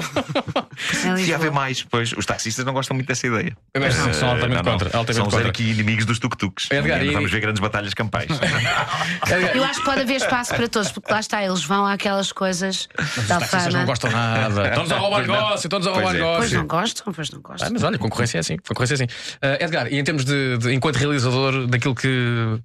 Devia 0.94 1.14
Lisboa. 1.16 1.36
haver 1.36 1.52
mais, 1.52 1.84
pois 1.84 2.14
os 2.14 2.26
taxistas 2.26 2.64
não 2.66 2.72
gostam 2.72 2.96
muito 2.96 3.08
dessa 3.08 3.28
ideia. 3.28 3.58
Mas 3.78 3.94
são- 3.94 4.14
são 4.14 4.28
Eh, 4.30 4.32
altamente 4.32 4.64
não, 4.64 4.64
não. 4.64 4.72
contra, 4.80 4.98
altamente 4.98 5.16
São 5.16 5.28
os 5.28 5.34
contra. 5.34 5.50
aqui 5.50 5.70
inimigos 5.72 6.06
dos 6.06 6.18
tuk-tuks. 6.18 6.70
Edgar, 6.72 7.00
Não 7.00 7.06
e- 7.06 7.14
Vamos 7.14 7.30
ver 7.30 7.42
grandes 7.42 7.60
batalhas 7.60 7.94
campais. 7.94 8.30
Eu 9.54 9.64
acho 9.66 9.80
que 9.80 9.86
pode 9.86 10.02
haver 10.02 10.16
espaço 10.16 10.56
para 10.56 10.70
todos, 10.70 10.92
porque 10.94 11.12
lá 11.12 11.20
está, 11.20 11.44
eles 11.44 11.64
vão 11.66 11.86
àquelas 11.86 12.32
coisas 12.32 12.88
Os 12.98 13.28
da 13.28 13.40
taxistas 13.40 13.64
fama. 13.66 13.80
não 13.80 13.86
gostam 13.86 14.12
nada. 14.12 14.68
Estão-nos 14.70 14.92
a 14.94 14.98
roubar 14.98 15.28
não. 15.28 15.34
negócio, 15.36 15.68
estamos 15.68 15.88
a 15.88 15.92
roubar 15.92 16.04
Pois 16.06 16.16
é. 16.16 16.20
negócio. 16.20 16.40
Pois 16.40 16.52
não 16.54 16.68
gostam, 16.68 17.14
pois 17.14 17.30
não 17.32 17.42
gostam. 17.42 17.68
Ah, 17.68 17.72
mas 17.74 17.84
olha, 17.84 17.98
concorrência 17.98 18.38
é 18.38 18.40
assim. 18.40 18.56
Concorrência 18.66 18.94
é 18.94 18.96
assim. 18.96 19.08
Ah, 19.42 19.58
Edgar, 19.64 19.92
e 19.92 20.00
em 20.00 20.04
termos 20.06 20.24
de, 20.24 20.58
de- 20.58 20.74
enquanto 20.74 20.96
realizador, 20.96 21.68
daquilo 21.68 21.94
que, 21.96 22.60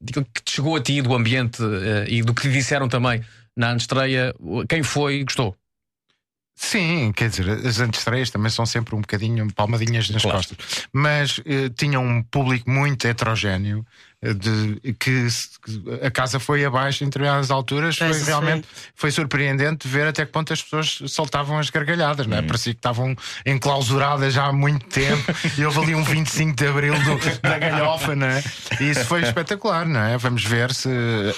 daquilo 0.00 0.26
que 0.32 0.42
te 0.42 0.52
chegou 0.52 0.76
a 0.76 0.80
ti, 0.80 1.02
do 1.02 1.14
ambiente 1.14 1.62
ah, 1.62 2.04
e 2.08 2.22
do 2.22 2.34
que 2.34 2.42
te 2.42 2.52
disseram 2.52 2.88
também 2.88 3.22
na 3.56 3.72
antestreia, 3.72 4.34
quem 4.68 4.82
foi 4.82 5.22
gostou? 5.24 5.56
Sim, 6.56 7.12
quer 7.12 7.28
dizer, 7.28 7.50
as 7.50 7.80
antestreias 7.80 8.30
também 8.30 8.48
são 8.48 8.64
sempre 8.64 8.94
um 8.94 9.00
bocadinho 9.00 9.52
palmadinhas 9.52 10.08
nas 10.10 10.22
costas. 10.22 10.86
Mas 10.92 11.40
eh, 11.44 11.68
tinham 11.76 12.04
um 12.04 12.22
público 12.22 12.70
muito 12.70 13.06
heterogéneo. 13.06 13.84
De, 14.32 14.94
que, 14.94 15.26
a 16.02 16.10
casa 16.10 16.40
foi 16.40 16.64
abaixo 16.64 17.04
em 17.04 17.08
determinadas 17.08 17.50
alturas. 17.50 17.96
Foi 17.96 18.06
realmente 18.26 18.68
foi 18.94 19.10
surpreendente 19.10 19.86
ver 19.86 20.06
até 20.06 20.24
que 20.24 20.32
ponto 20.32 20.52
as 20.52 20.62
pessoas 20.62 20.98
soltavam 21.08 21.58
as 21.58 21.68
gargalhadas, 21.68 22.26
não 22.26 22.36
é? 22.38 22.42
Parecia 22.42 22.72
que 22.72 22.78
estavam 22.78 23.14
enclausuradas 23.44 24.34
já 24.34 24.46
há 24.46 24.52
muito 24.52 24.86
tempo 24.86 25.22
e 25.58 25.64
houve 25.64 25.80
ali 25.80 25.94
um 25.94 26.02
25 26.04 26.56
de 26.56 26.66
Abril 26.66 26.94
do- 27.02 27.40
da 27.40 27.58
galhofa, 27.58 28.14
não 28.16 28.26
é? 28.26 28.42
E 28.80 28.90
isso 28.90 29.04
foi 29.04 29.22
espetacular, 29.22 29.86
não 29.86 30.00
é? 30.00 30.16
Vamos 30.18 30.44
ver 30.44 30.72
se 30.74 30.88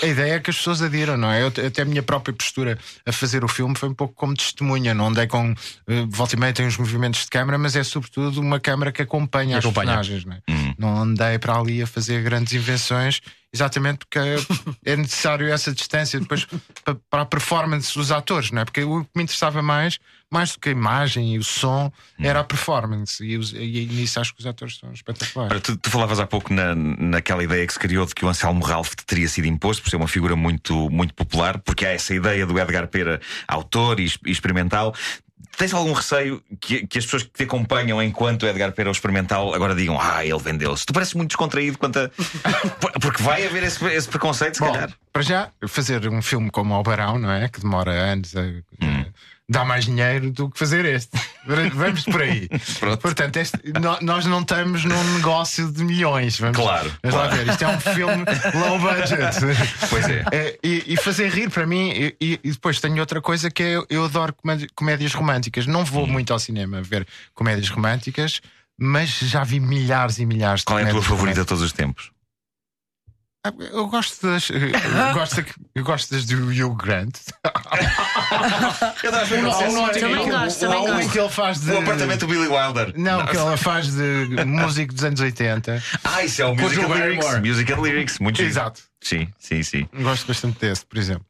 a 0.03 0.07
ideia 0.07 0.35
é 0.35 0.41
que 0.41 0.51
as 0.51 0.57
pessoas 0.57 0.83
adiram, 0.83 1.17
não 1.17 1.31
é? 1.31 1.43
Eu, 1.43 1.49
até 1.49 1.83
a 1.83 1.85
minha 1.85 2.03
própria 2.03 2.35
postura 2.35 2.79
a 3.05 3.13
fazer 3.13 3.45
o 3.45 3.49
filme 3.49 3.77
foi 3.77 3.89
um 3.89 3.95
pouco 3.95 4.15
como 4.15 4.35
testemunha, 4.35 4.95
não 4.95 5.09
andei 5.09 5.27
com 5.27 5.55
eh, 5.89 6.05
volta 6.09 6.35
e 6.37 6.39
meia 6.39 6.53
tem 6.53 6.67
uns 6.67 6.77
movimentos 6.77 7.21
de 7.25 7.31
câmara, 7.31 7.59
mas 7.59 7.77
é 7.77 7.83
sobretudo 7.85 8.41
uma 8.41 8.59
câmara 8.61 8.93
que 8.93 9.03
acompanha 9.03 9.59
as 9.59 9.65
acompanha. 9.65 9.97
personagens, 9.97 10.25
não 10.25 10.33
é? 10.35 10.75
Não 10.79 10.97
andei 11.03 11.39
para 11.39 11.59
ali 11.59 11.83
a 11.83 11.87
fazer 11.87 12.23
grandes 12.23 12.53
invenções. 12.53 12.76
Exatamente 13.53 13.99
porque 13.99 14.19
é 14.85 14.97
necessário 14.97 15.49
essa 15.51 15.73
distância 15.73 16.21
depois 16.21 16.47
pa- 16.85 16.97
para 17.09 17.23
a 17.23 17.25
performance 17.25 17.95
dos 17.97 18.13
atores, 18.13 18.51
não 18.51 18.61
é? 18.61 18.65
Porque 18.67 18.83
o 18.85 19.03
que 19.05 19.11
me 19.17 19.23
interessava 19.23 19.63
mais, 19.63 19.99
mais 20.31 20.53
do 20.53 20.59
que 20.61 20.69
a 20.69 20.73
imagem 20.73 21.35
e 21.35 21.39
o 21.39 21.45
som, 21.45 21.91
era 22.19 22.41
a 22.41 22.45
performance. 22.45 23.25
E, 23.25 23.39
os- 23.39 23.55
e 23.55 23.87
nisso 23.91 24.21
acho 24.21 24.35
que 24.35 24.41
os 24.41 24.47
atores 24.47 24.77
são 24.79 24.93
espetaculares. 24.93 25.53
Ora, 25.53 25.61
tu, 25.61 25.75
tu 25.79 25.89
falavas 25.89 26.21
há 26.21 26.27
pouco 26.27 26.53
na, 26.53 26.75
naquela 26.75 27.43
ideia 27.43 27.67
que 27.67 27.73
se 27.73 27.79
criou 27.79 28.05
de 28.05 28.15
que 28.15 28.27
o 28.27 28.29
Anselmo 28.29 28.63
Ralph 28.63 28.91
te 28.95 29.07
teria 29.07 29.29
sido 29.29 29.47
imposto 29.47 29.83
por 29.83 29.89
ser 29.89 29.97
uma 29.97 30.09
figura 30.09 30.37
muito, 30.37 30.91
muito 30.91 31.15
popular, 31.15 31.59
porque 31.61 31.87
há 31.87 31.93
essa 31.93 32.15
ideia 32.15 32.45
do 32.45 32.59
Edgar 32.59 32.89
Pera, 32.89 33.21
autor 33.49 34.01
e, 34.01 34.13
e 34.27 34.31
experimental. 34.31 34.95
Tens 35.57 35.73
algum 35.73 35.93
receio 35.93 36.43
que, 36.61 36.87
que 36.87 36.99
as 36.99 37.05
pessoas 37.05 37.23
que 37.23 37.31
te 37.31 37.43
acompanham 37.45 38.03
enquanto 38.03 38.47
Edgar 38.47 38.73
Pera 38.73 38.91
experimental 38.91 39.55
agora 39.55 39.75
digam, 39.75 39.99
ah, 40.01 40.25
ele 40.25 40.39
vendeu-se? 40.39 40.85
Tu 40.85 40.93
pareces 40.93 41.15
muito 41.15 41.31
descontraído 41.31 41.79
quanto 41.79 41.99
a. 41.99 42.11
Porque 43.01 43.23
vai 43.23 43.47
haver 43.47 43.63
esse, 43.63 43.83
esse 43.87 44.09
preconceito, 44.09 44.55
se 44.57 44.61
Bom, 44.61 44.73
calhar. 44.73 44.93
para 45.13 45.23
já, 45.23 45.51
fazer 45.67 46.07
um 46.09 46.21
filme 46.21 46.51
como 46.51 46.75
o 46.75 46.83
Barão, 46.83 47.19
não 47.19 47.31
é? 47.33 47.49
Que 47.49 47.61
demora 47.61 47.91
anos 47.91 48.35
a. 48.37 48.41
a- 48.43 49.07
Dá 49.49 49.65
mais 49.65 49.85
dinheiro 49.85 50.33
do 50.33 50.51
que 50.51 50.59
fazer 50.59 50.85
este. 50.85 51.11
Vamos 51.73 52.03
por 52.03 52.21
aí. 52.21 52.49
Portanto, 53.01 53.37
este- 53.37 53.61
no- 53.81 53.99
nós 54.03 54.27
não 54.27 54.41
estamos 54.41 54.85
num 54.85 55.15
negócio 55.15 55.71
de 55.71 55.85
milhões. 55.85 56.37
Vamos, 56.41 56.57
Claro, 56.57 56.93
Vamos 57.01 57.17
lá 57.17 57.29
claro. 57.29 57.37
ver. 57.45 57.53
Isto 57.53 57.63
é 57.65 57.69
um 57.69 57.81
filme 57.81 58.25
low 58.59 58.79
budget. 58.81 59.39
Pois 59.89 60.09
é. 60.09 60.25
É, 60.33 60.59
e, 60.65 60.85
e 60.95 60.97
fazer 60.97 61.29
rir 61.31 61.49
para 61.49 61.65
mim, 61.65 61.91
e, 62.21 62.41
e- 62.43 62.51
depois 62.51 62.81
tenho 62.81 62.99
outra 62.99 63.21
coisa 63.23 63.49
que 63.49 63.63
é 63.63 63.79
eu 63.89 64.05
adoro 64.05 64.35
comédi- 64.35 64.67
comédias 64.75 65.15
românticas. 65.15 65.65
Não 65.67 65.85
vou 65.85 66.05
Hum. 66.07 66.09
muito 66.13 66.33
ao 66.33 66.41
cinema 66.41 66.83
ver 66.83 67.07
comédias 67.33 67.69
românticas, 67.69 68.41
mas 68.77 69.11
já 69.11 69.45
vi 69.45 69.61
milhares 69.61 70.19
e 70.19 70.27
milhares 70.27 70.61
de 70.63 70.67
Qual 70.67 70.79
é 70.81 70.83
a 70.83 70.91
tua 70.91 71.03
favorita 71.03 71.43
de 71.43 71.47
todos 71.47 71.63
os 71.63 71.73
tempos? 71.73 72.11
Eu 73.73 73.87
gosto 73.89 74.27
das. 74.27 74.51
Eu 74.51 74.59
gosto, 75.15 75.45
eu 75.75 75.85
gosto 75.85 76.15
das 76.15 76.25
do 76.25 76.37
Hugh 76.49 76.75
Grant. 76.75 77.17
Eu 79.03 79.15
Há 79.15 79.59
um 79.59 79.89
Também 79.93 80.31
gosto, 80.31 80.61
também 80.61 80.87
gosto. 80.87 81.11
que 81.13 81.19
ele 81.19 81.29
faz 81.29 81.61
de. 81.61 81.71
O 81.71 81.79
apartamento 81.79 82.21
do 82.21 82.27
Billy 82.27 82.49
Wilder. 82.49 82.93
Não, 82.97 83.25
que 83.27 83.37
ele 83.37 83.57
faz 83.57 83.89
de 83.93 84.45
músico 84.45 84.95
dos 84.95 85.05
anos 85.05 85.21
80. 85.21 85.83
Ah, 86.05 86.25
isso 86.25 86.43
é 86.43 86.47
o 86.47 86.55
Com 86.57 86.63
Music 86.63 86.81
Drew 86.81 86.93
and 86.93 86.99
Lyrics. 86.99 87.41
Music 87.41 87.73
and 87.73 87.81
Lyrics, 87.83 88.19
muito 88.19 88.37
giro. 88.37 88.49
Exato. 88.49 88.83
Sim, 89.01 89.29
sim, 89.39 89.63
sim. 89.63 89.89
Gosto 90.01 90.27
bastante 90.27 90.59
desse, 90.59 90.85
por 90.85 90.99
exemplo. 90.99 91.25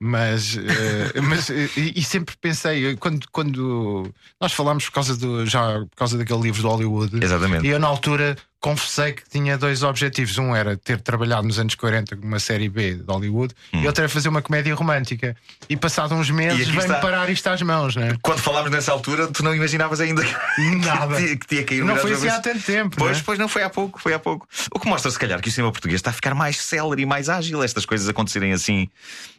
Mas, 0.00 0.56
eh, 0.56 1.20
mas 1.20 1.50
eh, 1.50 1.68
e, 1.76 1.98
e 1.98 2.04
sempre 2.04 2.36
pensei, 2.40 2.92
eh, 2.92 2.96
quando, 2.96 3.26
quando 3.32 4.08
nós 4.40 4.52
falámos 4.52 4.84
por 4.84 4.92
causa, 4.92 5.16
do, 5.16 5.44
já, 5.44 5.80
por 5.80 5.96
causa 5.96 6.16
daquele 6.16 6.40
livro 6.40 6.62
do 6.62 6.68
Hollywood, 6.68 7.24
Exatamente. 7.24 7.66
e 7.66 7.70
eu 7.70 7.80
na 7.80 7.88
altura 7.88 8.36
confessei 8.60 9.12
que 9.12 9.22
tinha 9.28 9.56
dois 9.56 9.82
objetivos. 9.82 10.36
Um 10.38 10.54
era 10.54 10.76
ter 10.76 11.00
trabalhado 11.00 11.46
nos 11.46 11.58
anos 11.58 11.74
40 11.74 12.16
numa 12.16 12.38
série 12.40 12.68
B 12.68 12.94
de 12.96 13.04
Hollywood 13.06 13.54
e 13.72 13.86
outro 13.86 14.02
era 14.02 14.08
fazer 14.08 14.28
uma 14.28 14.42
comédia 14.42 14.74
romântica. 14.74 15.36
E 15.68 15.76
passado 15.76 16.14
uns 16.14 16.28
Hum. 16.30 16.34
Meses 16.34 16.66
veio-me 16.66 16.80
está. 16.84 16.98
parar 17.00 17.28
isto 17.30 17.46
às 17.48 17.62
mãos, 17.62 17.94
não 17.96 18.02
é? 18.02 18.16
Quando 18.22 18.38
falámos 18.40 18.70
nessa 18.70 18.90
altura, 18.92 19.28
tu 19.28 19.42
não 19.44 19.54
imaginavas 19.54 20.00
ainda 20.00 20.22
que, 20.24 20.60
Nada. 20.84 21.14
que, 21.16 21.22
tinha, 21.24 21.36
que 21.36 21.46
tinha 21.46 21.64
caído 21.64 21.86
Não 21.86 21.96
foi 21.96 22.12
assim 22.12 22.28
há 22.28 22.40
tanto 22.40 22.60
tempo. 22.64 22.96
Pois, 22.96 23.12
não 23.12 23.20
é? 23.20 23.22
pois 23.24 23.38
não 23.38 23.48
foi 23.48 23.62
há 23.62 23.70
pouco, 23.70 24.00
foi 24.00 24.12
há 24.14 24.18
pouco. 24.18 24.46
O 24.72 24.78
que 24.80 24.88
mostra, 24.88 25.10
se 25.10 25.18
calhar, 25.18 25.40
que 25.40 25.48
o 25.48 25.52
cinema 25.52 25.70
português 25.72 25.98
está 26.00 26.10
a 26.10 26.12
ficar 26.12 26.34
mais 26.34 26.58
célere 26.60 27.02
e 27.02 27.06
mais 27.06 27.28
ágil, 27.28 27.62
estas 27.62 27.84
coisas 27.86 28.08
acontecerem 28.08 28.52
assim, 28.52 28.88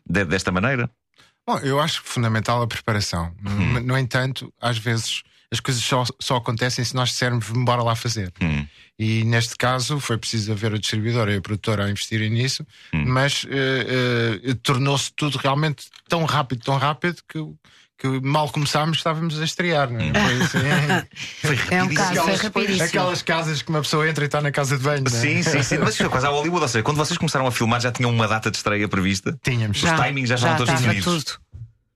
de- 0.10 0.26
desta 0.26 0.52
maneira. 0.52 0.90
Bom, 1.46 1.58
eu 1.60 1.80
acho 1.80 2.02
fundamental 2.04 2.62
a 2.62 2.68
preparação. 2.68 3.34
Hum. 3.46 3.80
No 3.80 3.98
entanto, 3.98 4.54
às 4.62 4.78
vezes 4.78 5.24
as 5.52 5.60
coisas 5.60 5.84
só, 5.84 6.04
só 6.20 6.36
acontecem 6.38 6.84
se 6.86 6.96
nós 6.96 7.10
dissermos 7.10 7.48
bora 7.50 7.82
lá 7.84 7.96
fazer. 7.96 8.32
Hum. 8.42 8.66
E 8.98 9.24
neste 9.24 9.56
caso 9.56 10.00
foi 10.00 10.18
preciso 10.18 10.52
haver 10.52 10.74
o 10.74 10.80
distribuidor 10.80 11.30
e 11.30 11.38
a 11.38 11.42
produtora 11.42 11.86
a 11.86 11.90
investirem 11.90 12.30
nisso, 12.30 12.66
Hum. 12.94 13.06
mas 13.08 13.46
eh, 13.50 14.42
eh, 14.44 14.54
tornou-se 14.62 15.12
tudo 15.16 15.38
realmente 15.38 15.86
tão 16.08 16.26
rápido, 16.26 16.62
tão 16.64 16.78
rápido 16.78 17.18
que, 17.28 17.40
que 17.98 18.08
mal 18.22 18.50
começámos 18.50 18.98
estávamos 18.98 19.40
a 19.42 19.46
estrear, 19.46 19.90
não 19.90 20.00
é? 20.02 20.12
Foi 20.14 20.42
assim. 20.44 21.08
Foi 21.68 21.76
É 21.78 21.84
um 21.84 21.94
caso, 21.94 22.12
Aquelas- 22.20 22.42
rapidíssimo. 22.42 22.84
Aquelas 22.84 23.22
casas 23.22 23.62
que 23.62 23.70
uma 23.70 23.82
pessoa 23.82 24.08
entra 24.10 24.24
e 24.24 24.28
está 24.28 24.42
na 24.42 24.52
casa 24.52 24.78
de 24.78 24.84
banho. 24.84 25.04
não 25.10 25.18
é? 25.18 25.22
Sim, 25.22 25.42
sim, 25.44 25.64
sim. 25.64 25.78
Mas 25.80 25.90
isto 25.92 26.02
foi 26.04 26.10
quase 26.10 26.26
a 26.26 26.30
Hollywood. 26.30 26.62
Ou 26.62 26.68
seja, 26.68 26.84
quando 26.84 26.98
vocês 26.98 27.18
começaram 27.18 27.48
a 27.48 27.52
filmar, 27.52 27.80
já 27.82 27.92
tinham 27.92 28.12
uma 28.12 28.28
data 28.28 28.52
de 28.52 28.58
estreia 28.58 28.88
prevista? 28.88 29.38
Tínhamos. 29.44 29.82
Os 29.82 29.90
timings 29.92 30.30
já 30.30 30.36
estavam 30.36 30.58
todos 30.58 30.74
definidos. 30.82 31.06
tudo. 31.26 31.40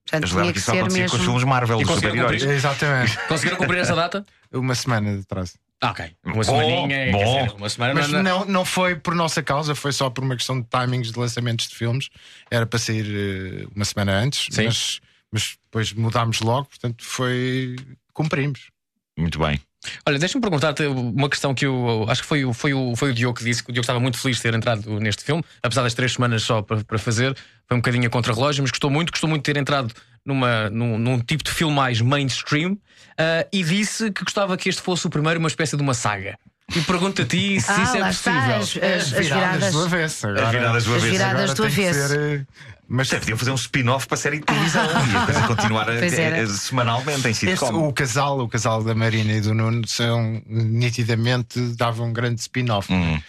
Portanto, 0.06 0.28
jogava 0.30 0.52
tinha 0.52 0.54
que 0.54 0.60
ser 0.62 0.72
acontecia 0.80 1.08
com 1.10 1.16
os 1.16 1.22
filmes 1.22 1.34
mesmo. 1.44 1.50
Marvel, 1.50 1.80
E 1.80 1.84
os 1.84 1.88
conseguiram 1.90 2.14
super-heróis. 2.16 2.42
cumprir? 2.44 2.58
Exatamente. 2.58 3.18
Conseguiram 3.28 3.58
cumprir 3.58 3.80
essa 3.80 3.96
data? 3.96 4.26
Uma 4.52 4.76
semana 4.76 5.14
de 5.16 5.22
atraso. 5.22 5.54
Ah, 5.82 5.92
ok. 5.92 6.16
Uma 6.24 6.34
Bom, 6.36 6.44
semaninha. 6.44 7.12
bom. 7.12 7.18
dizer, 7.44 7.56
uma 7.58 7.70
semana 7.70 7.94
Mas 7.96 8.08
não- 8.10 8.46
não- 8.46 8.66
foi 8.66 8.96
por 8.96 9.16
nossa 9.16 9.42
causa, 9.44 9.74
foi 9.76 9.92
só 9.92 10.10
por 10.10 10.24
uma 10.24 10.36
questão 10.36 10.60
de 10.62 10.68
timings 10.68 11.12
de 11.12 11.20
lançamentos 11.20 11.68
de 11.68 11.76
filmes. 11.76 12.10
Era 12.52 12.66
para 12.66 12.80
sair 12.80 13.06
eh, 13.06 13.68
uma 13.76 13.84
semana 13.86 14.14
antes, 14.14 14.48
Sim. 14.52 14.66
mas, 14.66 15.00
mas 15.32 15.58
depois 15.64 15.92
mudámos 15.94 16.40
logo, 16.42 16.66
portanto 16.68 17.04
foi. 17.04 17.76
cumprimos. 18.14 18.70
Muito 19.18 19.40
bem. 19.40 19.60
Olha, 20.08 20.18
deixa-me 20.20 20.42
perguntar-te 20.42 20.84
uma 20.86 21.30
questão 21.30 21.54
que 21.54 21.66
eu 21.66 22.06
acho 22.10 22.22
que 22.22 22.28
foi, 22.28 22.46
o- 22.46 22.54
foi, 22.54 22.74
o, 22.74 22.96
foi 22.96 23.12
o 23.12 23.14
Diogo 23.14 23.38
que 23.38 23.44
disse 23.44 23.64
que 23.64 23.70
o 23.70 23.74
Diogo 23.74 23.84
estava 23.84 24.00
muito 24.00 24.18
feliz 24.18 24.38
de 24.38 24.44
ter 24.44 24.54
entrado 24.54 25.00
neste 25.00 25.24
filme, 25.24 25.44
apesar 25.62 25.84
das 25.84 25.94
três 25.94 26.14
semanas 26.14 26.44
só 26.44 26.62
para, 26.62 26.84
para 26.84 26.98
fazer, 26.98 27.36
foi 27.68 27.78
um 27.78 27.80
bocadinho 27.82 28.08
a 28.08 28.10
contra-relógio, 28.10 28.62
mas 28.64 28.72
gostou 28.72 28.90
muito, 28.90 29.12
gostou 29.12 29.30
muito 29.30 29.44
de 29.46 29.54
ter 29.54 29.60
entrado 29.60 29.94
numa, 30.26 30.70
num, 30.70 30.98
num 30.98 31.20
tipo 31.20 31.44
de 31.44 31.52
filme 31.52 31.76
mais 31.76 32.00
mainstream 32.00 32.78
ah, 33.18 33.46
e 33.52 33.64
disse 33.64 34.10
que 34.12 34.24
gostava 34.24 34.56
que 34.58 34.70
este 34.70 34.82
fosse 34.82 35.06
o 35.06 35.10
primeiro, 35.10 35.40
uma 35.40 35.50
espécie 35.50 35.76
de 35.76 35.82
uma 35.84 35.94
saga. 35.94 36.38
E 36.76 36.82
pergunto 36.82 37.22
a 37.22 37.26
ti 37.26 37.60
se 37.62 37.72
Ah, 37.72 37.84
isso 37.84 37.98
é 37.98 38.04
possível. 38.06 38.56
as, 38.56 38.78
as, 38.78 39.14
as 39.14 39.26
viradas. 39.28 39.74
do 39.74 39.84
avesso. 39.84 40.28
Agora, 40.28 40.46
As 40.48 40.52
viradas 40.52 40.84
do 40.86 40.90
As 40.92 40.98
avesso. 40.98 41.12
viradas 41.12 41.42
agora 41.42 41.54
do 41.56 41.64
tem 41.64 41.72
que 41.76 41.88
avesso. 41.88 42.08
ser, 42.10 42.20
eh, 42.42 42.46
mas 42.88 43.08
Até 43.08 43.20
podiam 43.20 43.38
fazer 43.38 43.52
um 43.52 43.56
spin-off 43.56 44.08
para 44.08 44.16
a 44.16 44.18
série 44.18 44.40
de 44.40 44.44
televisão 44.46 44.84
e 45.14 45.16
a 45.18 45.26
coisa 45.26 45.42
continuar 45.48 45.90
a- 45.90 45.94
era. 45.94 46.44
a- 46.44 46.48
semanalmente 46.48 47.28
em 47.28 47.32
Este, 47.32 47.48
sitcom. 47.48 47.88
o 47.88 47.94
casal, 47.94 48.40
o 48.40 48.48
casal 48.50 48.84
da 48.84 48.94
Marina 48.96 49.34
e 49.34 49.42
do 49.42 49.54
Nuno 49.54 49.88
são 49.88 50.42
nitidamente 50.48 51.60
davam 51.76 52.08
um 52.08 52.14
grande 52.14 52.42
spin-off. 52.42 52.92
Hum. 52.92 53.20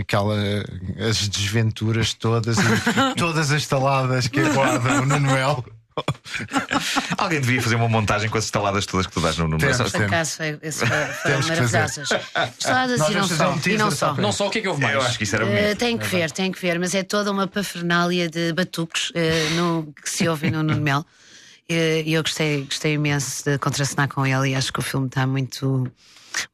Aquela, 0.00 0.36
as 1.10 1.28
desventuras 1.28 2.14
todas 2.14 2.56
todas 3.18 3.52
as 3.52 3.66
taladas 3.66 4.26
que 4.28 4.40
aguardam 4.40 5.02
o 5.02 5.06
Nuno 5.06 5.30
Melo. 5.32 5.64
Alguém 7.16 7.40
devia 7.40 7.62
fazer 7.62 7.76
uma 7.76 7.88
montagem 7.88 8.28
com 8.28 8.36
as 8.38 8.44
estaladas 8.44 8.84
todas 8.86 9.06
que 9.06 9.12
tu 9.12 9.20
dás 9.20 9.36
no 9.38 9.44
número. 9.48 9.76
Temos. 9.76 9.92
Por 9.92 10.02
acaso, 10.04 10.36
foi, 10.36 10.58
esse 10.62 10.78
foi, 10.80 10.88
foram 10.88 11.12
Temos 11.22 11.50
que 11.50 11.56
fazer. 11.56 11.78
maravilhosas. 11.78 12.08
Estaladas 12.58 12.98
Nós 13.00 13.10
e 13.10 13.14
não 13.14 13.28
só. 13.28 13.50
um 13.52 13.60
e 13.66 13.76
não 13.76 13.90
só 13.90 14.14
Não 14.14 14.32
só 14.32 14.46
o 14.46 14.50
que 14.50 14.58
é 14.58 14.62
que 14.62 14.68
houve 14.68 14.82
mais. 14.82 14.94
Eu 14.94 15.02
acho 15.02 15.16
que 15.18 15.24
isso 15.24 15.36
era 15.36 15.44
Eh, 15.46 15.62
bonito. 15.62 15.78
tem 15.78 15.96
que 15.98 16.06
ver, 16.06 16.30
tem 16.32 16.50
que 16.52 16.60
ver, 16.60 16.78
mas 16.78 16.94
é 16.94 17.02
toda 17.02 17.30
uma 17.30 17.46
pafernália 17.46 18.28
de 18.28 18.52
batucos 18.52 19.12
eh, 19.14 19.48
no, 19.54 19.92
que 20.02 20.10
se 20.10 20.28
ouve 20.28 20.50
no 20.50 20.62
Nuno 20.62 20.80
Mel. 20.80 21.04
Eh, 21.68 22.02
E 22.04 22.14
eu 22.14 22.22
gostei, 22.22 22.62
gostei 22.64 22.94
imenso 22.94 23.44
de 23.44 23.58
contracenar 23.58 24.08
com 24.08 24.26
ele 24.26 24.50
e 24.50 24.54
acho 24.54 24.72
que 24.72 24.80
o 24.80 24.82
filme 24.82 25.06
está 25.06 25.26
muito, 25.26 25.90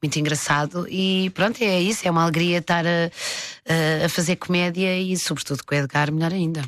muito 0.01 0.19
engraçado. 0.19 0.85
E 0.87 1.31
pronto, 1.31 1.61
é 1.63 1.79
isso, 1.81 2.07
é 2.07 2.11
uma 2.11 2.21
alegria 2.23 2.59
estar 2.59 2.85
a, 2.85 2.89
a- 3.67 4.05
a 4.05 4.09
fazer 4.09 4.35
comédia 4.35 4.95
e, 4.99 5.17
sobretudo, 5.17 5.63
com 5.65 5.73
o 5.73 5.77
Edgar, 5.77 6.11
melhor 6.11 6.31
ainda. 6.31 6.61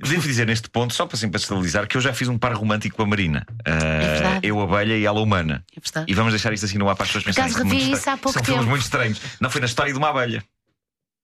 Devo 0.00 0.22
dizer 0.22 0.46
neste 0.46 0.68
ponto, 0.68 0.94
só 0.94 1.06
para, 1.06 1.16
assim, 1.16 1.28
para 1.28 1.38
estabilizar, 1.38 1.86
que 1.86 1.96
eu 1.96 2.00
já 2.00 2.12
fiz 2.12 2.28
um 2.28 2.38
par 2.38 2.52
romântico 2.54 2.96
com 2.96 3.02
a 3.02 3.06
Marina. 3.06 3.46
Verdade. 3.64 4.46
eu, 4.46 4.60
a 4.60 4.64
abelha 4.64 4.96
e 4.96 5.04
ela, 5.04 5.18
a 5.18 5.22
humana. 5.22 5.64
É. 5.96 6.04
E 6.06 6.14
vamos 6.14 6.32
deixar 6.32 6.52
isto 6.52 6.66
assim 6.66 6.78
no 6.78 6.88
ar 6.88 6.94
para 6.96 7.04
as 7.04 7.08
pessoas 7.08 7.24
pensarem. 7.24 7.50
acaso 7.50 7.64
que 7.68 7.74
revi 7.76 7.92
isso 7.92 8.10
há 8.10 8.16
pouco 8.16 8.32
São 8.32 8.44
filmes 8.44 8.60
tempo. 8.62 8.70
muito 8.70 8.82
estranhos. 8.82 9.20
Não 9.40 9.50
foi 9.50 9.60
na 9.60 9.66
história 9.66 9.92
de 9.92 9.98
uma 9.98 10.10
abelha. 10.10 10.42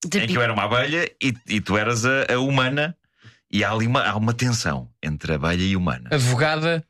De 0.07 0.19
em 0.19 0.27
que 0.27 0.37
eu 0.37 0.43
era 0.43 0.53
uma 0.53 0.65
abelha 0.65 1.11
e, 1.23 1.35
e 1.47 1.61
tu 1.61 1.77
eras 1.77 2.05
a, 2.05 2.27
a 2.33 2.39
humana. 2.39 2.97
E 3.51 3.63
há 3.63 3.71
ali 3.71 3.87
uma, 3.87 4.03
há 4.03 4.17
uma 4.17 4.35
tensão 4.35 4.91
entre 5.03 5.35
abelha 5.35 5.63
e 5.63 5.77
humana. 5.77 6.09
Advogada, 6.11 6.85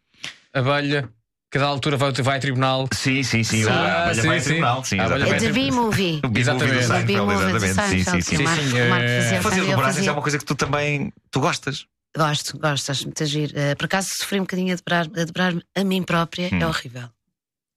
abelha, 0.53 1.09
cada 1.55 1.66
altura 1.66 1.96
vai, 1.96 2.12
vai 2.12 2.36
a 2.36 2.40
tribunal. 2.40 2.88
Sim, 2.92 3.22
sim, 3.22 3.44
sim. 3.44 3.64
Ah, 3.68 3.72
a 3.72 4.02
abelha 4.05 4.22
sim, 4.22 4.28
vai 4.28 4.38
a 4.38 4.42
tribunal. 4.42 4.84
Sim, 4.84 4.98
A 4.98 5.05
abelha 5.05 5.22
É 5.24 5.26
exatamente. 5.28 5.46
de 5.46 5.52
B-Movie. 5.52 6.20
Exatamente. 6.36 6.74
do 6.76 6.82
Seinfeld, 6.82 7.07
B-movie. 7.07 7.61
Sim, 7.61 8.05
sim, 8.05 8.20
sim. 8.20 8.36
sim, 8.36 8.78
é- 8.78 9.40
Fazer 9.40 9.61
dobragens 9.62 9.96
fazia. 9.96 10.11
é 10.11 10.12
uma 10.12 10.22
coisa 10.22 10.38
que 10.38 10.44
tu 10.44 10.55
também 10.55 11.12
tu 11.30 11.40
gostas. 11.40 11.86
Gosto, 12.16 12.59
gosto, 12.59 12.90
acho 12.90 13.05
muito 13.05 13.22
agir. 13.22 13.50
Uh, 13.50 13.76
por 13.76 13.86
acaso 13.86 14.09
sofri 14.18 14.38
um 14.38 14.42
bocadinho 14.42 14.72
a 14.72 14.76
dobrar, 14.76 15.07
a 15.20 15.24
dobrar 15.24 15.52
a 15.76 15.84
mim 15.84 16.02
própria, 16.02 16.48
Hum. 16.52 16.59
é 16.61 16.66
horrível. 16.66 17.09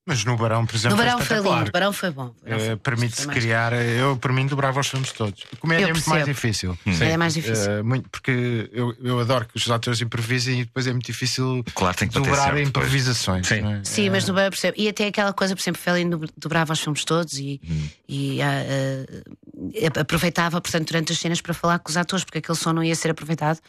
Mas 0.10 0.24
no 0.24 0.38
Barão, 0.38 0.66
por 0.66 0.74
exemplo, 0.74 0.98
No 0.98 1.04
Barão 1.04 1.18
foi 1.18 1.26
foi 1.42 1.52
lindo, 1.58 1.68
o 1.68 1.72
Barão 1.74 1.92
foi 1.92 2.10
bom. 2.12 2.34
Eh, 2.46 2.70
bom. 2.70 2.78
Permite-se 2.78 3.28
criar. 3.28 3.74
eh, 3.74 4.00
Eu, 4.00 4.16
por 4.16 4.32
mim, 4.32 4.48
dobrava 4.48 4.80
os 4.80 4.88
filmes 4.88 5.12
todos. 5.12 5.44
Comédia 5.60 5.84
Eu 5.84 5.90
é 5.90 5.92
muito 5.94 6.10
mais 6.10 6.24
difícil. 6.24 6.78
Sim. 6.86 7.04
É 7.04 7.18
mais 7.18 7.34
difícil. 7.34 7.70
Eh, 7.72 7.84
muito, 7.84 8.10
porque 8.10 8.70
eu, 8.72 8.96
eu 9.04 9.20
adoro 9.20 9.46
que 9.46 9.58
os 9.58 9.70
atores 9.70 10.00
improvisem 10.00 10.62
e 10.62 10.64
depois 10.66 10.88
é 10.88 10.92
muito 10.94 11.06
difícil 11.06 11.62
Claro, 11.76 11.98
tem 11.98 12.08
que 12.08 12.14
dobrar 12.14 12.54
certo 12.54 12.60
improvisações. 12.60 13.46
Sim. 13.48 13.60
não 13.62 13.72
é? 13.74 13.82
Sim, 13.84 14.10
mas 14.10 14.26
no 14.26 14.34
Barão 14.34 14.50
percebo. 14.50 14.76
E 14.80 14.88
até 14.88 15.08
aquela 15.08 15.34
coisa, 15.34 15.54
por 15.54 15.62
exemplo, 15.62 15.82
Fellini 15.82 16.10
do- 16.12 16.30
dobrava 16.38 16.72
os 16.72 16.80
filmes 16.80 17.04
todos 17.04 17.38
e, 17.38 17.60
Hum. 17.70 17.90
e 18.08 18.42
ah, 18.42 20.00
aproveitava, 20.00 20.60
portanto, 20.62 20.88
durante 20.88 21.12
as 21.12 21.20
cenas 21.20 21.42
para 21.42 21.54
falar 21.54 21.80
com 21.80 21.90
os 21.90 21.98
atores, 21.98 22.24
porque 22.24 22.38
aquele 22.40 22.58
som 22.58 22.72
não 22.74 22.84
ia 22.84 22.96
ser 22.96 23.12
aproveitado. 23.12 23.60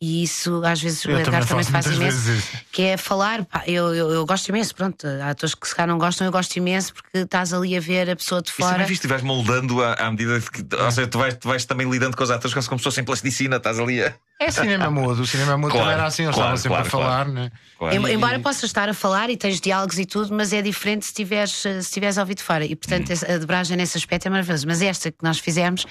E 0.00 0.22
isso, 0.22 0.62
às 0.64 0.80
vezes, 0.80 1.04
o 1.04 1.10
Eu 1.10 1.18
Edgar 1.18 1.44
também 1.44 1.64
também 1.64 1.82
faz 1.82 1.96
imenso. 1.96 2.48
Que 2.70 2.82
é 2.82 2.96
falar, 2.96 3.44
pá, 3.44 3.64
eu, 3.66 3.92
eu, 3.92 4.10
eu 4.12 4.24
gosto 4.24 4.48
imenso, 4.48 4.72
pronto. 4.72 5.04
Há 5.20 5.30
atores 5.30 5.56
que 5.56 5.66
se 5.66 5.74
calhar 5.74 5.88
não 5.88 5.98
gostam, 5.98 6.24
eu 6.24 6.30
gosto 6.30 6.54
imenso 6.56 6.94
porque 6.94 7.18
estás 7.18 7.52
ali 7.52 7.76
a 7.76 7.80
ver 7.80 8.08
a 8.08 8.14
pessoa 8.14 8.40
de 8.40 8.52
fora. 8.52 8.84
viste, 8.84 9.02
tu 9.02 9.08
vais 9.08 9.22
moldando 9.22 9.82
à, 9.82 9.94
à 9.94 10.08
medida 10.12 10.40
que. 10.40 10.64
Ou 10.76 10.90
seja, 10.92 11.08
tu 11.08 11.18
vais, 11.18 11.34
tu 11.36 11.48
vais 11.48 11.64
também 11.64 11.90
lidando 11.90 12.16
com 12.16 12.22
os 12.22 12.30
atores 12.30 12.54
como 12.68 12.78
se 12.78 12.84
fossem 12.84 13.02
plasticina, 13.02 13.56
estás 13.56 13.80
ali 13.80 14.00
a. 14.04 14.14
É 14.40 14.52
cinema 14.52 14.88
mudo. 14.88 15.22
O 15.22 15.26
cinema 15.26 15.58
mudo 15.58 15.72
Claro, 15.72 15.86
também 15.86 15.98
era 15.98 16.06
assim, 16.06 16.22
eles 16.22 16.34
claro, 16.36 16.54
estavam 16.54 16.78
sempre 16.78 16.90
claro, 16.92 17.04
a 17.04 17.08
falar, 17.10 17.24
claro. 17.24 17.32
né? 17.32 17.52
Claro. 17.76 17.94
Em- 17.96 18.12
Embora 18.14 18.38
possas 18.38 18.62
estar 18.64 18.88
a 18.88 18.94
falar 18.94 19.30
e 19.30 19.36
tens 19.36 19.60
diálogos 19.60 19.98
e 19.98 20.06
tudo, 20.06 20.32
mas 20.32 20.52
é 20.52 20.62
diferente 20.62 21.06
se 21.06 21.12
tiveres, 21.12 21.50
se 21.50 21.90
tiveres 21.90 22.16
ouvido 22.18 22.40
fora. 22.42 22.64
E 22.64 22.76
portanto 22.76 23.10
essa- 23.10 23.26
a 23.34 23.36
dobragem 23.36 23.76
nesse 23.76 23.98
aspecto 23.98 24.26
é 24.26 24.30
maravilhosa. 24.30 24.64
Mas 24.64 24.80
esta 24.80 25.10
que 25.10 25.18
nós 25.24 25.40
fizemos, 25.40 25.84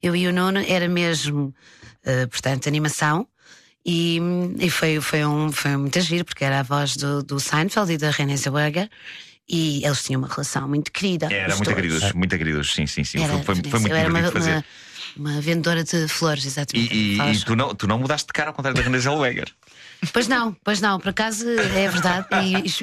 eu 0.00 0.14
e 0.14 0.28
o 0.28 0.32
Nuno, 0.32 0.60
era 0.68 0.86
mesmo, 0.88 1.52
eh, 2.04 2.26
portanto, 2.26 2.68
animação. 2.68 3.26
E, 3.84 4.20
e 4.58 4.70
foi, 4.70 5.00
foi, 5.00 5.24
um, 5.24 5.50
foi 5.50 5.76
muito 5.76 6.00
giro, 6.00 6.24
porque 6.24 6.44
era 6.44 6.60
a 6.60 6.62
voz 6.62 6.96
do, 6.96 7.22
do 7.22 7.40
Seinfeld 7.40 7.92
e 7.92 7.96
da 7.96 8.10
Renée 8.10 8.36
Zellweger. 8.36 8.88
E 9.48 9.82
eles 9.84 10.02
tinham 10.02 10.20
uma 10.20 10.28
relação 10.28 10.68
muito 10.68 10.92
querida. 10.92 11.32
Era 11.32 11.56
muito 11.56 11.74
queridos, 11.74 12.12
muito 12.12 12.36
queridos, 12.36 12.74
sim, 12.74 12.86
sim, 12.86 13.02
sim. 13.02 13.22
Era, 13.22 13.32
filme 13.32 13.44
foi, 13.44 13.54
foi 13.54 13.80
muito 13.80 13.94
uma, 13.94 14.04
divertido 14.04 14.26
de 14.26 14.32
fazer. 14.32 14.50
uma, 14.50 14.64
uma 15.16 15.40
vendedora 15.40 15.82
de 15.84 16.06
flores, 16.08 16.44
E, 16.44 16.48
exatamente. 16.48 16.94
e- 16.94 17.16
Falas- 17.16 17.36
e 17.38 17.44
tu, 17.44 17.56
não, 17.56 17.74
tu 17.74 17.86
não 17.86 17.98
mudaste 17.98 18.26
de 18.26 18.32
cara 18.32 18.50
ao 18.50 18.54
contrário 18.54 18.76
da 18.76 18.82
Renée 18.84 19.00
Zellweger. 19.00 19.48
Pois 20.12 20.28
não, 20.28 20.54
pois 20.64 20.80
não, 20.80 20.98
por 21.00 21.08
acaso 21.08 21.48
é 21.48 21.88
verdade. 21.88 22.26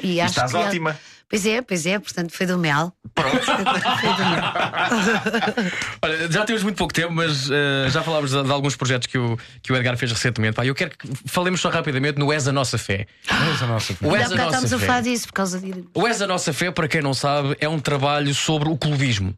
E, 0.02 0.14
e 0.14 0.20
acho 0.20 0.30
estás 0.32 0.52
que 0.52 0.58
ótima. 0.58 0.98
Pois 1.28 1.44
é, 1.44 1.60
pois 1.60 1.84
é, 1.86 1.98
portanto 1.98 2.30
foi 2.32 2.46
do 2.46 2.56
mel. 2.56 2.92
Olha, 6.02 6.30
já 6.30 6.44
temos 6.44 6.62
muito 6.62 6.76
pouco 6.76 6.92
tempo, 6.94 7.12
mas 7.12 7.50
eh, 7.50 7.88
já 7.90 8.02
falámos 8.02 8.30
de, 8.30 8.42
de 8.42 8.52
alguns 8.52 8.76
projetos 8.76 9.06
que 9.06 9.18
o, 9.18 9.36
que 9.62 9.72
o 9.72 9.76
Edgar 9.76 9.96
fez 9.96 10.12
recentemente. 10.12 10.54
Pá, 10.54 10.64
eu 10.64 10.74
quero 10.74 10.90
que 10.96 11.08
falemos 11.26 11.60
só 11.60 11.68
rapidamente 11.68 12.18
no 12.18 12.32
És 12.32 12.46
a 12.46 12.52
Nossa 12.52 12.78
Fé. 12.78 13.06
Mas 13.28 13.60
a 13.62 13.66
nossa 13.66 13.92
O 14.00 14.14
Ainda 14.14 14.18
És 14.18 14.32
a 14.32 14.36
Nossa 14.36 14.44
estamos 14.56 14.72
a 14.72 14.78
Fé. 14.78 14.86
falar 14.86 15.00
disso 15.00 15.26
por 15.26 15.32
causa 15.34 15.60
de. 15.60 15.84
O 15.94 16.06
És 16.06 16.22
a 16.22 16.26
Nossa 16.26 16.52
Fé, 16.52 16.70
para 16.70 16.88
quem 16.88 17.02
não 17.02 17.14
sabe, 17.14 17.56
é 17.60 17.68
um 17.68 17.78
trabalho 17.80 18.34
sobre 18.34 18.68
o 18.68 18.76
clubismo. 18.76 19.34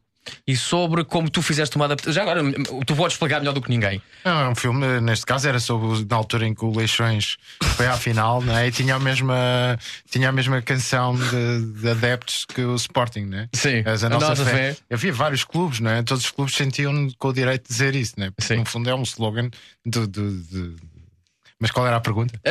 E 0.47 0.55
sobre 0.55 1.03
como 1.03 1.29
tu 1.29 1.41
fizeste 1.41 1.75
uma 1.75 1.85
adaptação. 1.85 2.13
Já 2.13 2.21
agora, 2.21 2.41
tu 2.85 2.95
podes 2.95 3.13
explicar 3.13 3.39
melhor 3.39 3.53
do 3.53 3.61
que 3.61 3.69
ninguém. 3.69 4.01
Não, 4.25 4.39
é 4.41 4.49
um 4.49 4.55
filme, 4.55 4.99
neste 5.01 5.25
caso 5.25 5.47
era 5.47 5.59
sobre 5.59 6.05
na 6.09 6.15
altura 6.15 6.45
em 6.47 6.53
que 6.53 6.63
o 6.65 6.75
Leixões 6.75 7.37
foi 7.75 7.87
à 7.87 7.95
final 7.97 8.41
né? 8.41 8.67
e 8.67 8.71
tinha 8.71 8.95
a 8.95 8.99
mesma, 8.99 9.77
tinha 10.09 10.29
a 10.29 10.31
mesma 10.31 10.61
canção 10.61 11.15
de, 11.15 11.81
de 11.81 11.89
adeptos 11.89 12.45
que 12.45 12.61
o 12.61 12.75
Sporting, 12.75 13.25
né? 13.25 13.49
Sim, 13.53 13.83
Mas 13.85 14.03
a, 14.03 14.07
a 14.07 14.09
nossa, 14.09 14.29
nossa 14.29 14.45
fé. 14.45 14.73
fé. 14.73 14.77
Havia 14.91 15.13
vários 15.13 15.43
clubes, 15.43 15.79
né? 15.79 16.03
todos 16.03 16.23
os 16.25 16.31
clubes 16.31 16.55
sentiam 16.55 17.07
com 17.17 17.27
o 17.29 17.33
direito 17.33 17.63
de 17.63 17.69
dizer 17.69 17.95
isso, 17.95 18.13
né? 18.17 18.31
Porque, 18.35 18.53
Sim. 18.53 18.59
no 18.59 18.65
fundo 18.65 18.89
é 18.89 18.95
um 18.95 19.03
slogan 19.03 19.49
do. 19.85 20.07
do- 20.07 20.41
de- 20.43 20.75
Mas 21.59 21.71
qual 21.71 21.85
era 21.85 21.97
a 21.97 21.99
pergunta? 22.01 22.39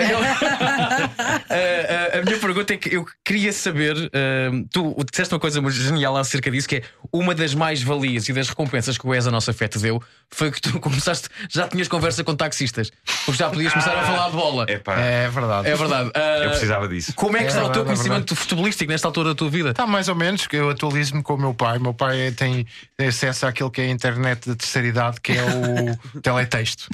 Eh, 1.50 2.18
a 2.20 2.22
minha 2.24 2.38
pergunta 2.38 2.74
é 2.74 2.76
que 2.76 2.94
eu 2.94 3.06
queria 3.24 3.52
saber: 3.52 3.96
eh, 4.12 4.50
tu 4.72 4.96
disseste 5.10 5.34
uma 5.34 5.40
coisa 5.40 5.60
genial 5.70 6.16
acerca 6.16 6.50
disso, 6.50 6.68
que 6.68 6.76
é 6.76 6.82
uma 7.12 7.34
das 7.34 7.54
mais-valias 7.54 8.28
e 8.28 8.32
das 8.32 8.48
recompensas 8.48 8.98
que 8.98 9.06
o 9.06 9.14
És 9.14 9.26
a 9.26 9.30
Nossa 9.30 9.52
Fé 9.52 9.68
te 9.68 9.78
deu 9.78 10.02
foi 10.30 10.50
que 10.50 10.60
tu 10.60 10.78
começaste, 10.80 11.28
já 11.48 11.68
tinhas 11.68 11.88
conversa 11.88 12.22
com 12.24 12.34
taxistas, 12.34 12.90
porque 13.24 13.38
já 13.38 13.48
podias 13.50 13.72
começar 13.72 13.96
a 13.96 14.02
falar 14.02 14.30
de 14.30 14.36
bola. 14.36 14.66
Epá, 14.68 14.98
É 14.98 15.28
verdade. 15.28 15.68
É 15.68 15.74
verdade. 15.74 16.10
Eu 16.44 16.50
precisava 16.50 16.88
disso. 16.88 17.12
Como 17.14 17.36
é 17.36 17.40
que 17.40 17.46
É 17.46 17.48
está 17.48 17.60
o 17.60 17.64
teu 17.70 17.84
verdade, 17.84 17.90
é 17.90 17.96
conhecimento 17.96 18.36
futebolístico 18.36 18.90
nesta 18.90 19.08
altura 19.08 19.30
da 19.30 19.34
tua 19.34 19.48
vida? 19.50 19.70
Está 19.70 19.86
mais 19.86 20.08
ou 20.08 20.14
menos, 20.14 20.46
que 20.46 20.56
eu 20.56 20.70
atualizo-me 20.70 21.22
com 21.22 21.34
o 21.34 21.38
meu 21.38 21.54
pai. 21.54 21.78
O 21.78 21.80
meu 21.80 21.94
pai 21.94 22.32
tem 22.32 22.66
tem 22.96 23.08
acesso 23.08 23.46
àquilo 23.46 23.70
que 23.70 23.80
é 23.80 23.84
a 23.84 23.88
internet 23.90 24.48
de 24.48 24.56
terceira 24.56 24.88
idade, 24.88 25.20
que 25.20 25.32
é 25.32 25.42
o 25.44 25.96
teletexto. 26.20 26.88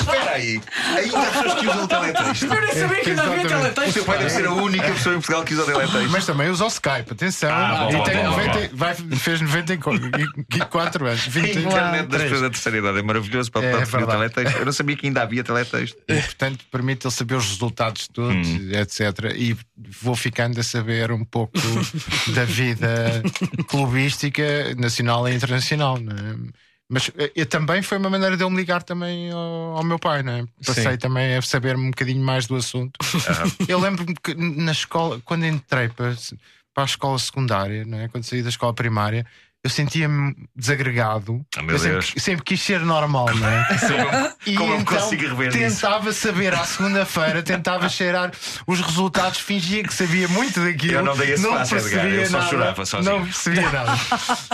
Espera 0.00 0.30
aí. 0.32 0.60
Ainda 0.96 1.18
há 1.18 1.26
pessoas 1.26 1.54
que 1.54 1.66
usam 1.68 1.84
o 1.84 1.88
teletexto. 1.88 2.46
Eu 2.90 3.04
nem 3.04 3.04
sabia 3.04 3.04
sabia 3.04 3.04
que 3.04 3.10
ainda 3.10 3.22
havia 3.22 3.48
teletexto. 3.48 3.90
O 3.90 3.92
teu 3.92 4.04
pai 4.04 4.18
deve 4.18 4.30
ser 4.30 4.46
a 4.46 4.52
única 4.52 4.92
pessoa 4.92 5.14
em 5.14 5.18
Portugal 5.18 5.44
que 5.44 5.54
usa 5.54 5.64
teletexto. 5.72 6.10
Mas 6.10 6.26
também 6.26 6.50
usa 6.50 6.64
o 6.64 6.68
Skype, 6.68 7.12
atenção. 7.12 7.50
Ah, 7.52 7.84
bom, 7.84 7.90
e 7.90 7.96
bom, 7.96 8.02
tem 8.04 8.16
bom, 8.16 8.30
90, 8.30 8.70
vai, 8.76 8.94
fez 8.94 9.40
94 9.40 11.06
anos. 11.06 11.26
A 11.26 11.30
20, 11.30 11.48
internet 11.58 11.70
das 12.08 12.22
23. 12.22 12.22
pessoas 12.22 12.40
da 12.42 12.50
terceira 12.50 12.78
idade 12.78 12.98
é 12.98 13.02
maravilhoso 13.02 13.50
para, 13.50 13.66
É 13.66 13.70
para 13.70 13.80
definir 13.80 14.04
o 14.04 14.06
teletexto. 14.06 14.58
Eu 14.58 14.64
não 14.66 14.72
sabia 14.72 14.96
que 14.96 15.06
ainda 15.06 15.22
havia 15.22 15.44
teletexto. 15.44 15.98
E, 16.08 16.14
portanto, 16.20 16.64
permite 16.70 17.06
ele 17.06 17.14
saber 17.14 17.34
os 17.34 17.48
resultados 17.48 18.08
todos, 18.08 18.48
Hum. 18.48 18.70
etc. 18.72 19.34
E 19.36 19.56
vou 20.02 20.14
ficando 20.16 20.58
a 20.60 20.62
saber 20.62 21.10
um 21.12 21.24
pouco 21.24 21.52
da 22.34 22.44
vida 22.44 23.22
clubística 23.68 24.74
nacional 24.76 25.28
e 25.28 25.34
internacional. 25.34 25.98
não 25.98 26.12
é? 26.12 26.36
Mas 26.90 27.08
eh, 27.16 27.30
eu, 27.36 27.46
também 27.46 27.80
foi 27.82 27.98
uma 27.98 28.10
maneira 28.10 28.36
de 28.36 28.42
eu 28.42 28.50
me 28.50 28.56
ligar 28.56 28.82
também 28.82 29.30
ao, 29.30 29.76
ao 29.76 29.84
meu 29.84 29.98
pai, 29.98 30.24
não 30.24 30.32
é? 30.32 30.44
Passei 30.66 30.92
Sim. 30.92 30.98
também 30.98 31.36
a 31.36 31.40
saber 31.40 31.76
um 31.76 31.90
bocadinho 31.90 32.22
mais 32.22 32.48
do 32.48 32.56
assunto. 32.56 32.98
eu 33.68 33.78
lembro-me 33.78 34.12
que 34.14 34.34
na 34.34 34.72
escola, 34.72 35.22
quando 35.24 35.46
entrei 35.46 35.88
para, 35.88 36.16
para 36.74 36.82
a 36.82 36.84
escola 36.84 37.16
secundária, 37.20 37.84
não 37.84 38.00
é? 38.00 38.08
quando 38.08 38.24
saí 38.24 38.42
da 38.42 38.48
escola 38.48 38.74
primária, 38.74 39.24
eu 39.62 39.68
sentia-me 39.70 40.34
desagregado. 40.56 41.44
Ah, 41.56 41.62
meu 41.62 41.74
eu 41.74 41.78
sempre, 41.78 41.92
Deus. 41.98 42.14
sempre 42.16 42.44
quis 42.44 42.60
ser 42.62 42.80
normal, 42.80 43.26
não 43.34 43.48
é? 43.48 43.66
E 44.46 44.54
Como 44.54 44.72
eu 44.72 44.76
me 44.78 44.82
então 44.82 44.96
consigo 44.98 45.22
rever 45.28 45.52
tentava 45.52 46.12
saber 46.14 46.54
à 46.54 46.64
segunda-feira, 46.64 47.42
tentava 47.42 47.88
cheirar 47.90 48.32
os 48.66 48.80
resultados, 48.80 49.38
fingia 49.38 49.82
que 49.82 49.92
sabia 49.92 50.26
muito 50.28 50.58
daquilo. 50.64 50.94
Eu 50.94 51.04
não 51.04 51.14
dei 51.14 51.32
esse 51.34 51.46
passo, 51.46 51.74
percebia 51.74 51.98
Edgar, 52.04 52.14
eu 52.22 52.26
só 52.30 52.48
chorava 52.48 52.86
sozinho. 52.86 53.18
Não 53.18 53.24
percebia 53.24 53.68
nada. 53.70 53.96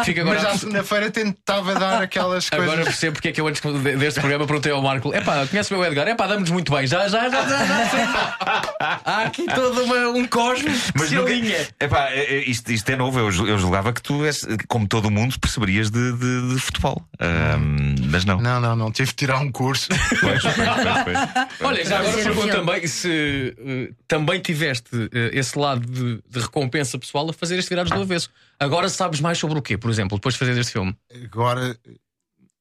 Fica 0.05 0.21
agora- 0.23 0.41
Mas 0.43 0.45
à 0.55 0.59
segunda-feira 0.59 1.11
tentava 1.13 1.75
dar 1.77 2.03
aquelas 2.03 2.51
coisas. 2.51 2.69
Agora 2.69 2.85
percebo 2.85 3.13
porque 3.15 3.29
é 3.29 3.33
que 3.33 3.41
eu 3.41 3.47
antes 3.47 3.63
de- 3.63 3.97
deste 3.97 4.19
programa 4.19 4.45
perguntei 4.45 4.73
ao 4.73 4.83
Marco: 4.83 5.15
é 5.15 5.21
pá, 5.21 5.47
conhece 5.47 5.73
o 5.73 5.77
meu 5.79 5.87
Edgar? 5.87 6.09
É 6.09 6.15
pá, 6.17 6.27
damos 6.27 6.51
muito 6.51 6.73
bem. 6.73 6.85
Já, 6.87 7.07
já, 7.07 7.29
já, 7.31 7.49
já, 7.49 7.65
já. 7.67 8.63
Há 9.05 9.23
aqui 9.23 9.47
todo 9.47 9.85
uma- 9.85 10.09
um 10.09 10.27
cosmos 10.27 10.91
que 10.91 10.99
Mas 10.99 11.09
se 11.11 11.15
nunca, 11.15 11.31
epá, 11.79 12.09
é- 12.11 12.39
é- 12.39 12.45
isto, 12.51 12.73
isto 12.73 12.91
é 12.91 12.97
novo. 12.97 13.19
Eu, 13.21 13.47
eu 13.47 13.59
julgava 13.59 13.93
que 13.93 14.03
tu, 14.03 14.25
és, 14.25 14.45
como 14.67 14.89
todo 15.03 15.11
mundo, 15.11 15.39
perceberias 15.39 15.91
de, 15.91 16.13
de- 16.13 16.55
de 16.55 16.59
futebol. 16.61 17.07
Ahm, 17.21 17.95
mas 18.11 18.25
não. 18.25 18.41
Não, 18.41 18.61
não, 18.61 18.75
não. 18.77 18.91
Tive 18.93 19.11
de 19.11 19.15
tirar 19.17 19.39
um 19.41 19.53
curso. 19.53 19.89
Pois, 20.21 20.43
pois, 20.43 20.43
pois, 20.43 21.05
pois. 21.05 21.49
Olha, 21.61 21.85
já 21.85 21.99
agora 22.01 22.23
pergunto 22.23 22.49
também 22.49 22.87
se 22.87 23.55
eh, 23.59 23.93
também 24.09 24.41
tiveste 24.41 24.89
eh, 25.13 25.31
esse 25.33 25.59
lado 25.59 25.87
de, 25.87 26.23
de 26.29 26.39
recompensa 26.41 26.99
pessoal 26.99 27.29
a 27.29 27.33
fazer 27.33 27.59
este 27.59 27.69
virados 27.69 27.93
do 27.93 28.01
avesso. 28.01 28.31
Agora 28.59 28.89
sabes 28.89 29.21
mais 29.21 29.37
sobre 29.39 29.59
o 29.59 29.63
quê, 29.63 29.77
por 29.77 29.91
exemplo, 29.91 30.17
depois 30.17 30.35
de 30.35 30.39
fazer 30.39 30.59
este 30.59 30.73
filme? 30.73 30.97
Agora, 31.25 31.79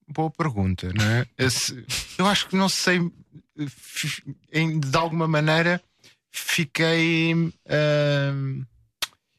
boa 0.08 0.30
pergunta, 0.30 0.92
não 0.94 1.06
é? 1.06 1.26
Esse- 1.38 1.86
eu 2.18 2.26
acho 2.28 2.48
que 2.48 2.56
não 2.56 2.68
sei, 2.68 3.00
em- 4.52 4.80
de 4.80 4.98
alguma 4.98 5.28
maneira, 5.28 5.82
fiquei. 6.32 7.32
ahm, 7.70 8.62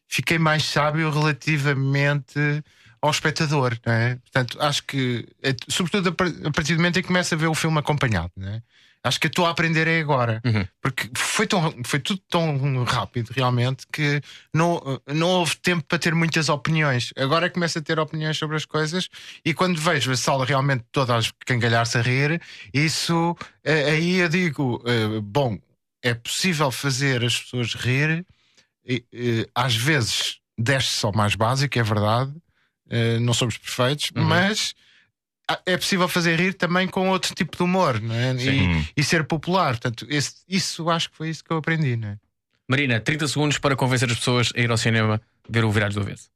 fiquei 0.08 0.38
mais 0.38 0.64
sábio 0.64 1.10
relativamente 1.10 2.38
ao 3.06 3.12
espectador, 3.12 3.76
é? 3.86 4.16
Portanto, 4.16 4.58
acho 4.60 4.82
que, 4.84 5.26
é, 5.42 5.54
sobretudo 5.68 6.10
a 6.10 6.12
par- 6.12 6.32
a 6.44 6.50
partir 6.50 6.74
do 6.74 6.78
momento 6.78 6.98
em 6.98 7.02
que 7.02 7.08
começa 7.08 7.34
a 7.34 7.38
ver 7.38 7.46
o 7.46 7.54
filme 7.54 7.78
acompanhado, 7.78 8.32
é? 8.42 8.60
Acho 9.04 9.20
que 9.20 9.28
estou 9.28 9.46
a 9.46 9.50
aprender 9.50 9.86
é 9.86 10.00
agora. 10.00 10.40
Porque 10.82 11.08
foi, 11.16 11.46
tão, 11.46 11.72
foi 11.84 12.00
tudo 12.00 12.20
tão 12.28 12.82
rápido, 12.82 13.30
realmente, 13.30 13.86
que 13.92 14.20
não, 14.52 14.82
não 15.06 15.28
houve 15.28 15.54
tempo 15.58 15.84
para 15.86 15.96
ter 15.96 16.12
muitas 16.12 16.48
opiniões. 16.48 17.12
Agora 17.16 17.48
começo 17.48 17.78
a 17.78 17.82
ter 17.82 18.00
opiniões 18.00 18.36
sobre 18.36 18.56
as 18.56 18.64
coisas 18.64 19.08
e 19.44 19.54
quando 19.54 19.80
vejo 19.80 20.10
a 20.10 20.16
sala 20.16 20.44
realmente 20.44 20.84
toda 20.90 21.16
a 21.16 21.20
cangalhar-se 21.44 21.96
a 21.98 22.02
rir, 22.02 22.42
isso 22.74 23.36
aí 23.64 24.16
eu 24.16 24.28
digo: 24.28 24.82
eh, 24.84 25.20
bom, 25.22 25.56
é 26.02 26.12
possível 26.12 26.72
fazer 26.72 27.24
as 27.24 27.38
pessoas 27.38 27.74
rir, 27.74 28.26
eh, 28.88 29.46
às 29.54 29.76
vezes 29.76 30.40
desce 30.58 30.88
só 30.88 31.12
mais 31.12 31.36
básico, 31.36 31.78
é 31.78 31.82
verdade, 31.82 32.32
eh, 32.90 33.18
não 33.18 33.32
somos 33.34 33.56
perfeitos, 33.58 34.10
mas. 34.14 34.74
ah, 35.48 35.60
É 35.66 35.76
possível 35.76 36.08
fazer 36.08 36.38
rir 36.40 36.54
também 36.54 36.86
com 36.88 37.08
outro 37.10 37.34
tipo 37.34 37.56
de 37.56 37.62
humor 37.62 38.00
não 38.00 38.14
é? 38.14 38.32
E, 38.34 38.86
e 38.96 39.04
ser 39.04 39.24
popular. 39.24 39.72
Portanto, 39.72 40.06
esse- 40.08 40.36
isso 40.48 40.88
acho 40.90 41.10
que 41.10 41.16
foi 41.16 41.30
isso 41.30 41.44
que 41.44 41.52
eu 41.52 41.56
aprendi. 41.58 41.98
É? 42.04 42.16
Marina, 42.68 42.98
30 43.00 43.28
segundos 43.28 43.58
para 43.58 43.76
convencer 43.76 44.10
as 44.10 44.16
pessoas 44.18 44.52
a 44.56 44.60
ir 44.60 44.70
ao 44.70 44.76
cinema 44.76 45.20
ver 45.48 45.64
o 45.64 45.70
Virados 45.70 45.94
do 45.94 46.00
Avesso. 46.02 46.28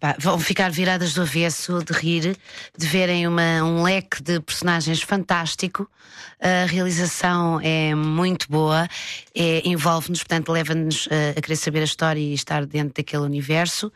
Pá, 0.00 0.16
vão 0.18 0.38
ficar 0.38 0.70
viradas 0.70 1.12
do 1.12 1.20
avesso 1.20 1.84
de 1.84 1.92
rir, 1.92 2.38
de 2.76 2.86
verem 2.86 3.28
uma- 3.28 3.62
um 3.62 3.82
leque 3.82 4.22
de 4.22 4.40
personagens 4.40 5.02
fantástico. 5.02 5.86
A 6.40 6.64
realização 6.64 7.60
é 7.62 7.94
muito 7.94 8.46
boa, 8.48 8.88
é- 9.34 9.60
envolve-nos, 9.68 10.20
portanto, 10.20 10.50
leva-nos 10.50 11.06
eh, 11.10 11.34
a 11.36 11.40
querer 11.42 11.56
saber 11.56 11.80
a 11.80 11.84
história 11.84 12.18
e 12.18 12.32
estar 12.32 12.64
dentro 12.64 12.94
daquele 12.94 13.24
universo. 13.24 13.92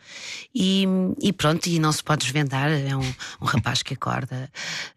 E, 0.53 0.85
e 1.23 1.33
pronto, 1.33 1.65
e 1.65 1.79
não 1.79 1.91
se 1.91 2.03
pode 2.03 2.21
desvendar. 2.23 2.69
É 2.69 2.95
um, 2.95 3.13
um 3.41 3.45
rapaz 3.45 3.81
que 3.81 3.95
acorda 3.95 4.47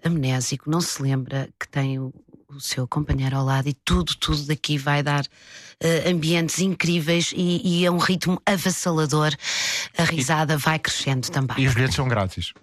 amnésico, 0.05 0.71
não 0.71 0.83
se 0.83 1.01
lembra 1.03 1.49
que 1.59 1.67
tem 1.69 1.99
o, 1.99 2.13
o 2.57 2.61
seu 2.61 2.87
companheiro 2.87 3.37
ao 3.37 3.45
lado 3.45 3.69
e 3.69 3.75
tudo, 3.85 4.15
tudo 4.17 4.43
daqui 4.47 4.77
vai 4.79 5.03
dar 5.03 5.25
eh, 5.81 6.09
ambientes 6.11 6.59
incríveis 6.61 7.33
e, 7.35 7.81
e 7.83 7.87
a 7.87 7.91
um 7.93 7.99
ritmo 7.99 8.41
avassalador. 8.47 9.33
A 9.97 10.05
risada 10.05 10.57
vai 10.59 10.79
crescendo 10.79 11.31
também. 11.31 11.57
E 11.59 11.67
os 11.67 11.75
bilhetes 11.75 11.97
são 11.97 12.09
grátis. 12.09 12.53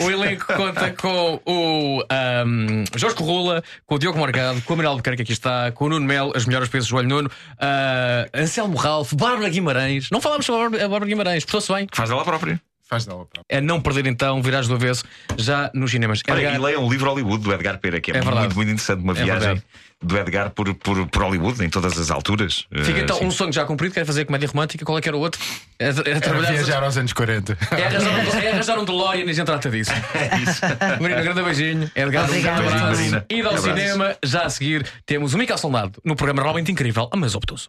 O 0.00 0.10
elenco 0.10 0.46
conta 0.54 0.90
com 0.92 1.40
o 1.46 2.04
ahm, 2.10 2.84
Jorge 2.96 3.16
Corrula, 3.16 3.62
com 3.86 3.94
o 3.94 3.98
Diogo 3.98 4.18
Morgado, 4.18 4.60
com 4.62 4.74
o 4.74 4.86
Albuquerque 4.86 5.18
que 5.18 5.22
aqui 5.22 5.32
está, 5.32 5.72
com 5.72 5.86
o 5.86 5.88
Nuno 5.88 6.06
Melo, 6.06 6.32
as 6.36 6.44
melhores 6.44 6.68
peças 6.68 6.86
do 6.86 6.90
Joelho 6.90 7.08
Nuno, 7.08 7.30
ah, 7.58 8.28
Anselmo 8.34 8.76
Ralph, 8.76 9.12
Bárbara 9.14 9.48
Guimarães. 9.48 10.08
Não 10.10 10.20
falámos 10.20 10.46
sobre 10.46 10.80
a 10.82 10.88
Bárbara- 10.88 11.06
Guimarães, 11.06 11.44
portou-se 11.44 11.72
bem. 11.72 11.86
Faz 11.92 12.10
dela 12.10 12.24
própria. 12.24 12.60
Faz 12.88 13.04
dela 13.04 13.18
própria. 13.26 13.42
É 13.48 13.60
não 13.60 13.80
perder 13.80 14.06
então, 14.06 14.40
virados 14.42 14.66
do 14.66 14.74
avesso, 14.74 15.04
já 15.36 15.70
nos 15.74 15.90
cinemas. 15.90 16.22
Olha, 16.28 16.38
Edgar- 16.40 16.54
e 16.54 16.58
leia 16.58 16.80
um 16.80 16.90
livro 16.90 17.08
Hollywood 17.10 17.44
do 17.44 17.52
Edgar 17.52 17.78
Pera, 17.78 18.00
que 18.00 18.10
é, 18.12 18.16
É 18.16 18.22
muito, 18.22 18.54
muito 18.56 18.70
interessante. 18.70 19.02
Uma 19.02 19.12
É 19.12 19.24
viagem 19.24 19.38
verdade. 19.40 19.62
do 20.02 20.16
Edgar 20.18 20.50
por, 20.50 20.72
por, 20.74 21.06
por 21.06 21.22
Hollywood 21.22 21.62
em 21.62 21.68
todas 21.68 21.98
as 21.98 22.10
alturas. 22.10 22.66
Fica 22.82 22.98
Eh, 23.00 23.02
então 23.02 23.18
sim. 23.18 23.26
um 23.26 23.30
sonho 23.30 23.52
já 23.52 23.66
cumprido, 23.66 23.92
quer 23.92 24.06
fazer 24.06 24.24
comédia 24.24 24.48
romântica, 24.48 24.84
qual 24.86 24.96
é 24.96 25.02
que 25.02 25.08
era 25.08 25.16
o 25.16 25.20
outro? 25.20 25.38
É, 25.78 25.88
é 25.88 26.20
trabalhar. 26.20 26.50
viajar 26.52 26.82
aos 26.82 26.96
anos 26.96 27.12
40. 27.12 27.58
É 27.72 27.84
arranjar, 27.84 28.10
um, 28.10 28.38
é 28.40 28.50
arranjar 28.52 28.78
um 28.78 28.84
DeLorean 28.86 29.24
e 29.26 29.30
a 29.30 29.32
gente 29.34 29.44
trata 29.46 29.70
disso. 29.70 29.90
É 30.14 30.38
isso. 30.38 30.60
Marina, 31.00 31.20
um 31.20 31.24
grande 31.24 31.42
beijinho. 31.42 31.90
Edgar, 31.94 32.24
um 32.24 32.28
grande 32.28 32.48
abraço. 32.48 33.02
Ida 33.28 33.48
ao 33.48 33.54
Abraço. 33.54 33.62
cinema, 33.62 34.16
já 34.24 34.42
a 34.44 34.50
seguir 34.50 34.86
temos 35.04 35.34
o 35.34 35.38
Micael 35.38 35.58
Solnado 35.58 36.00
no 36.02 36.16
programa 36.16 36.42
realmente 36.42 36.72
incrível, 36.72 37.10
mas 37.14 37.34
obtuso. 37.34 37.68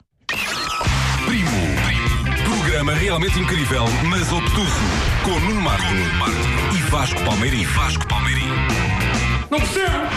Programa 2.79 2.97
realmente 2.97 3.37
incrível, 3.37 3.83
mas 4.09 4.31
obtuso. 4.31 4.79
Com 5.25 5.37
Nuno 5.41 5.59
Marco 5.59 5.83
e 6.73 6.81
Vasco 6.89 7.21
Palmeirim. 7.25 7.65
Vasco 7.65 8.07
Palmeirim. 8.07 8.47
Não 9.51 9.59
percebo! 9.59 10.07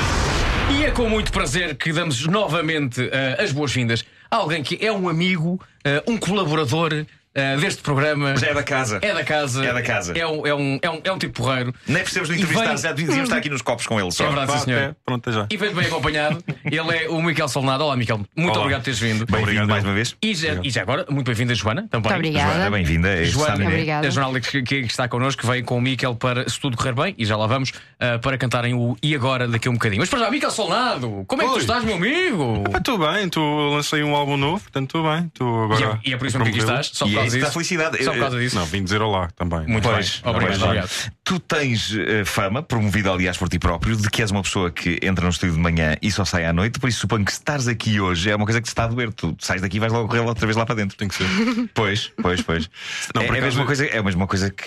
E 0.70 0.84
é 0.84 0.92
com 0.92 1.08
muito 1.08 1.32
prazer 1.32 1.74
que 1.74 1.92
damos 1.92 2.24
novamente 2.28 3.02
eh, 3.10 3.36
as 3.42 3.50
boas-vindas 3.50 4.04
a 4.30 4.36
alguém 4.36 4.62
que 4.62 4.78
é 4.80 4.92
um 4.92 5.08
amigo, 5.08 5.60
eh, 5.82 6.04
um 6.06 6.16
colaborador 6.16 7.04
eh, 7.34 7.56
deste 7.56 7.82
programa. 7.82 8.36
Já 8.36 8.48
é 8.48 8.54
da 8.54 8.62
casa. 8.62 8.98
É 9.02 9.12
da 9.14 9.24
casa. 9.24 9.64
É 9.64 9.72
da 9.72 9.82
casa. 9.82 10.12
É 10.16 10.26
um, 10.26 10.46
é 10.46 10.54
um, 10.54 10.78
é 10.82 10.90
um, 10.90 11.00
é 11.04 11.12
um 11.12 11.18
tipo 11.18 11.34
porreiro. 11.42 11.74
Nem 11.86 12.02
precisamos 12.02 12.28
de 12.28 12.34
E 12.36 12.38
entrevistar, 12.38 12.68
vem- 12.68 12.76
já 12.78 12.92
devíamos 12.92 13.22
estar 13.24 13.36
aqui 13.36 13.48
nos 13.50 13.62
copos 13.62 13.86
com 13.86 14.00
ele. 14.00 14.10
Só. 14.10 14.24
É 14.24 14.28
verdade, 14.30 14.60
senhor. 14.62 14.96
Pronto, 15.04 15.32
já. 15.32 15.46
E 15.50 15.56
vem 15.56 15.72
bem 15.74 15.86
acompanhado. 15.86 16.42
Ele 16.64 16.96
é 16.96 17.08
o 17.08 17.22
Miquel 17.22 17.48
Solnado. 17.48 17.84
Olá, 17.84 17.96
Miquel. 17.96 18.18
Muito 18.36 18.50
Olá. 18.50 18.58
obrigado 18.60 18.80
por 18.80 18.84
teres 18.84 18.98
vindo. 19.00 19.26
Bem-vindo 19.26 19.66
mais 19.66 19.84
uma 19.84 19.94
vez. 19.94 20.16
E 20.22 20.34
já, 20.34 20.58
e 20.62 20.70
já 20.70 20.82
agora, 20.82 21.06
muito 21.10 21.26
bem-vinda, 21.26 21.54
Joana. 21.54 21.86
Também. 21.90 22.10
Muito 22.12 22.14
obrigada. 22.28 22.52
Joana, 22.54 22.70
bem-vinda. 22.70 23.24
Joana. 23.24 23.64
Obrigada. 23.66 24.06
a 24.06 24.10
jornalista 24.10 24.50
que, 24.50 24.62
que 24.62 24.86
está 24.86 25.08
connosco, 25.08 25.46
veio 25.46 25.64
com 25.64 25.78
o 25.78 25.80
Miquel 25.80 26.14
para, 26.14 26.48
se 26.48 26.60
tudo 26.60 26.76
correr 26.76 26.92
bem, 26.94 27.14
e 27.18 27.24
já 27.24 27.36
lá 27.36 27.46
vamos, 27.46 27.72
ah, 27.98 28.18
para 28.18 28.36
cantarem 28.38 28.74
o 28.74 28.96
E 29.02 29.14
Agora 29.14 29.46
daqui 29.48 29.68
a 29.68 29.70
um 29.70 29.74
bocadinho. 29.74 30.00
Mas 30.00 30.08
para 30.08 30.20
já, 30.20 30.30
Miquel 30.30 30.50
Solnado, 30.50 31.24
como 31.26 31.42
é 31.42 31.44
que 31.44 31.50
tu 31.50 31.56
Oi. 31.56 31.60
estás, 31.60 31.84
meu 31.84 31.96
amigo? 31.96 32.64
Estou 32.76 32.98
bem, 32.98 33.28
tu 33.28 33.40
lancei 33.70 34.02
um 34.02 34.14
álbum 34.16 34.36
novo, 34.36 34.60
portanto 34.62 34.86
estou 34.86 35.02
bem. 35.02 35.30
E 35.40 35.42
agora. 35.42 36.00
é, 36.04 36.08
e 36.08 36.12
é 36.14 36.16
por 36.16 36.26
isso 36.26 36.38
que 36.38 36.48
aqui 36.48 36.58
estás, 36.58 36.90
só 36.92 37.04
por 37.04 37.12
E 37.12 37.18
é 37.18 37.21
causa 37.22 37.38
dá 37.38 37.44
disso. 37.46 37.52
felicidade. 37.52 38.04
Só 38.04 38.12
por 38.12 38.20
causa 38.20 38.38
disso. 38.38 38.56
Não, 38.56 38.66
vim 38.66 38.84
dizer 38.84 39.00
olá 39.02 39.28
também. 39.36 39.66
Muito 39.66 39.82
Pois, 39.88 40.20
bem, 40.20 40.30
obrigado. 40.30 40.48
pois, 40.50 40.62
obrigado. 40.62 41.12
Tu 41.24 41.40
tens 41.40 41.94
eh, 41.96 42.24
fama, 42.24 42.62
promovida 42.62 43.10
aliás 43.10 43.36
por 43.36 43.48
ti 43.48 43.58
próprio, 43.58 43.96
de 43.96 44.08
que 44.10 44.20
és 44.22 44.30
uma 44.30 44.42
pessoa 44.42 44.70
que 44.70 44.98
entra 45.02 45.24
no 45.24 45.30
estúdio 45.30 45.54
de 45.54 45.60
manhã 45.60 45.96
e 46.02 46.10
só 46.10 46.24
sai 46.24 46.44
à 46.44 46.52
noite, 46.52 46.78
por 46.78 46.88
isso 46.88 47.00
suponho 47.00 47.24
que 47.24 47.32
se 47.32 47.38
estás 47.38 47.66
aqui 47.68 48.00
hoje 48.00 48.30
é 48.30 48.36
uma 48.36 48.44
coisa 48.44 48.60
que 48.60 48.66
te 48.66 48.68
está 48.70 48.84
a 48.84 48.86
doer. 48.88 49.12
Tu 49.12 49.34
sais 49.40 49.60
daqui 49.60 49.76
e 49.76 49.80
vais 49.80 49.92
logo 49.92 50.08
correr 50.08 50.20
outra 50.20 50.46
vez 50.46 50.56
lá 50.56 50.66
para 50.66 50.74
dentro. 50.74 50.96
Tem 50.96 51.08
que 51.08 51.14
ser. 51.14 51.26
Pois, 51.74 52.12
pois, 52.20 52.42
pois. 52.42 52.70
Não, 53.14 53.22
é, 53.22 53.26
é 53.26 53.38
a 53.38 53.42
mesma 53.42 53.64
coisa, 53.64 53.86
é 53.86 53.98
a 53.98 54.02
mesma 54.02 54.26
coisa 54.26 54.50
que, 54.50 54.64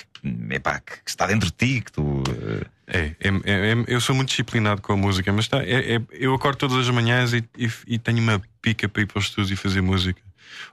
epá, 0.53 0.79
que 0.79 0.93
está 1.05 1.27
dentro 1.27 1.47
de 1.47 1.53
ti, 1.55 1.81
que 1.81 1.91
tu. 1.91 2.23
eh, 2.27 2.65
É, 2.87 2.99
é, 2.99 3.29
é- 3.45 3.71
é- 3.71 3.83
eu 3.87 3.99
sou 3.99 4.15
muito 4.15 4.29
disciplinado 4.29 4.79
com 4.79 4.93
a 4.93 4.95
música, 4.95 5.33
mas 5.33 5.47
tá, 5.47 5.57
é- 5.63 5.95
é- 5.95 6.01
eu 6.11 6.35
acordo 6.35 6.57
todas 6.57 6.77
as 6.77 6.89
manhãs 6.91 7.33
e, 7.33 7.43
e- 7.57 7.67
e 7.87 7.97
tenho 7.97 8.19
uma 8.19 8.39
pica 8.61 8.87
para 8.87 9.01
ir 9.01 9.07
para 9.07 9.17
os 9.17 9.25
estúdios 9.25 9.49
e 9.51 9.55
fazer 9.55 9.81
música. 9.81 10.21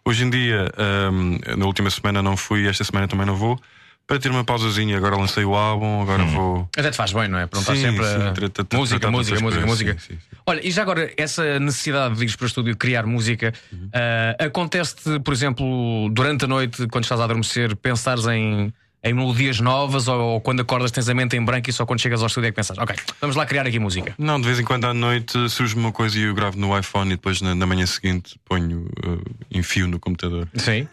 Hoje 0.05 0.24
em 0.24 0.30
dia, 0.30 0.70
ahm, 0.76 1.39
na 1.57 1.66
última 1.66 1.91
semana 1.91 2.22
não 2.22 2.37
fui, 2.37 2.66
esta 2.66 2.85
semana 2.85 3.07
também 3.09 3.26
não 3.26 3.37
vou, 3.37 3.59
para 4.07 4.18
ter 4.18 4.30
uma 4.30 4.45
pausazinha. 4.45 4.97
Agora 4.97 5.16
lancei 5.16 5.45
o 5.45 5.55
álbum, 5.55 6.03
agora 6.03 6.24
vou. 6.24 6.68
Até 6.76 6.91
te 6.91 6.97
faz 6.97 7.12
bem, 7.12 7.28
não 7.28 7.39
é? 7.39 7.47
Pronto, 7.47 7.64
sempre 7.64 8.05
sim, 8.05 8.12
a... 8.12 8.76
música, 8.76 9.11
música, 9.11 9.41
música, 9.41 9.66
música. 9.66 9.97
Olha, 10.45 10.66
e 10.66 10.70
já 10.70 10.83
agora, 10.83 11.11
essa 11.16 11.59
necessidade 11.61 12.16
de 12.16 12.22
ires 12.22 12.37
para 12.37 12.45
o 12.45 12.47
estúdio 12.47 12.76
criar 12.76 13.07
música 13.07 13.53
ah, 13.93 14.45
acontece-te, 14.45 15.20
por 15.20 15.33
exemplo, 15.33 16.11
durante 16.11 16.45
a 16.45 16.49
noite, 16.49 16.87
quando 16.89 17.05
estás 17.05 17.20
a 17.20 17.24
adormecer, 17.24 17.76
pensares 17.76 18.26
em, 18.26 18.72
em 19.05 19.12
melodias 19.12 19.59
novas 19.59 20.07
ou, 20.07 20.20
ou 20.20 20.40
quando 20.40 20.61
acordas 20.61 20.90
tens 20.90 21.09
a 21.09 21.14
mente 21.14 21.36
em 21.36 21.44
branco 21.44 21.68
e 21.68 21.72
só 21.72 21.84
quando 21.84 22.00
chegas 22.00 22.20
ao 22.20 22.28
estúdio 22.28 22.48
é 22.48 22.50
que 22.50 22.57
pensas, 22.57 22.78
ok, 22.78 22.94
vamos 23.20 23.34
lá 23.34 23.44
criar 23.44 23.66
aqui 23.66 23.78
música. 23.78 24.14
Não, 24.16 24.40
de 24.40 24.46
vez 24.46 24.61
em 24.61 24.64
quando 24.64 24.84
à 24.84 24.94
noite 24.94 25.48
surge 25.50 25.74
uma 25.74 25.90
coisa 25.90 26.18
e 26.18 26.22
eu 26.22 26.34
gravo 26.34 26.59
no 26.59 26.76
iPhone 26.78 27.12
e 27.12 27.16
depois 27.16 27.40
na, 27.40 27.55
na 27.55 27.66
manhã 27.66 27.84
seguinte 27.84 28.38
ponho, 28.44 28.88
uh, 29.05 29.22
enfio 29.50 29.88
no 29.88 29.98
computador. 29.98 30.48
Sim. 30.55 30.86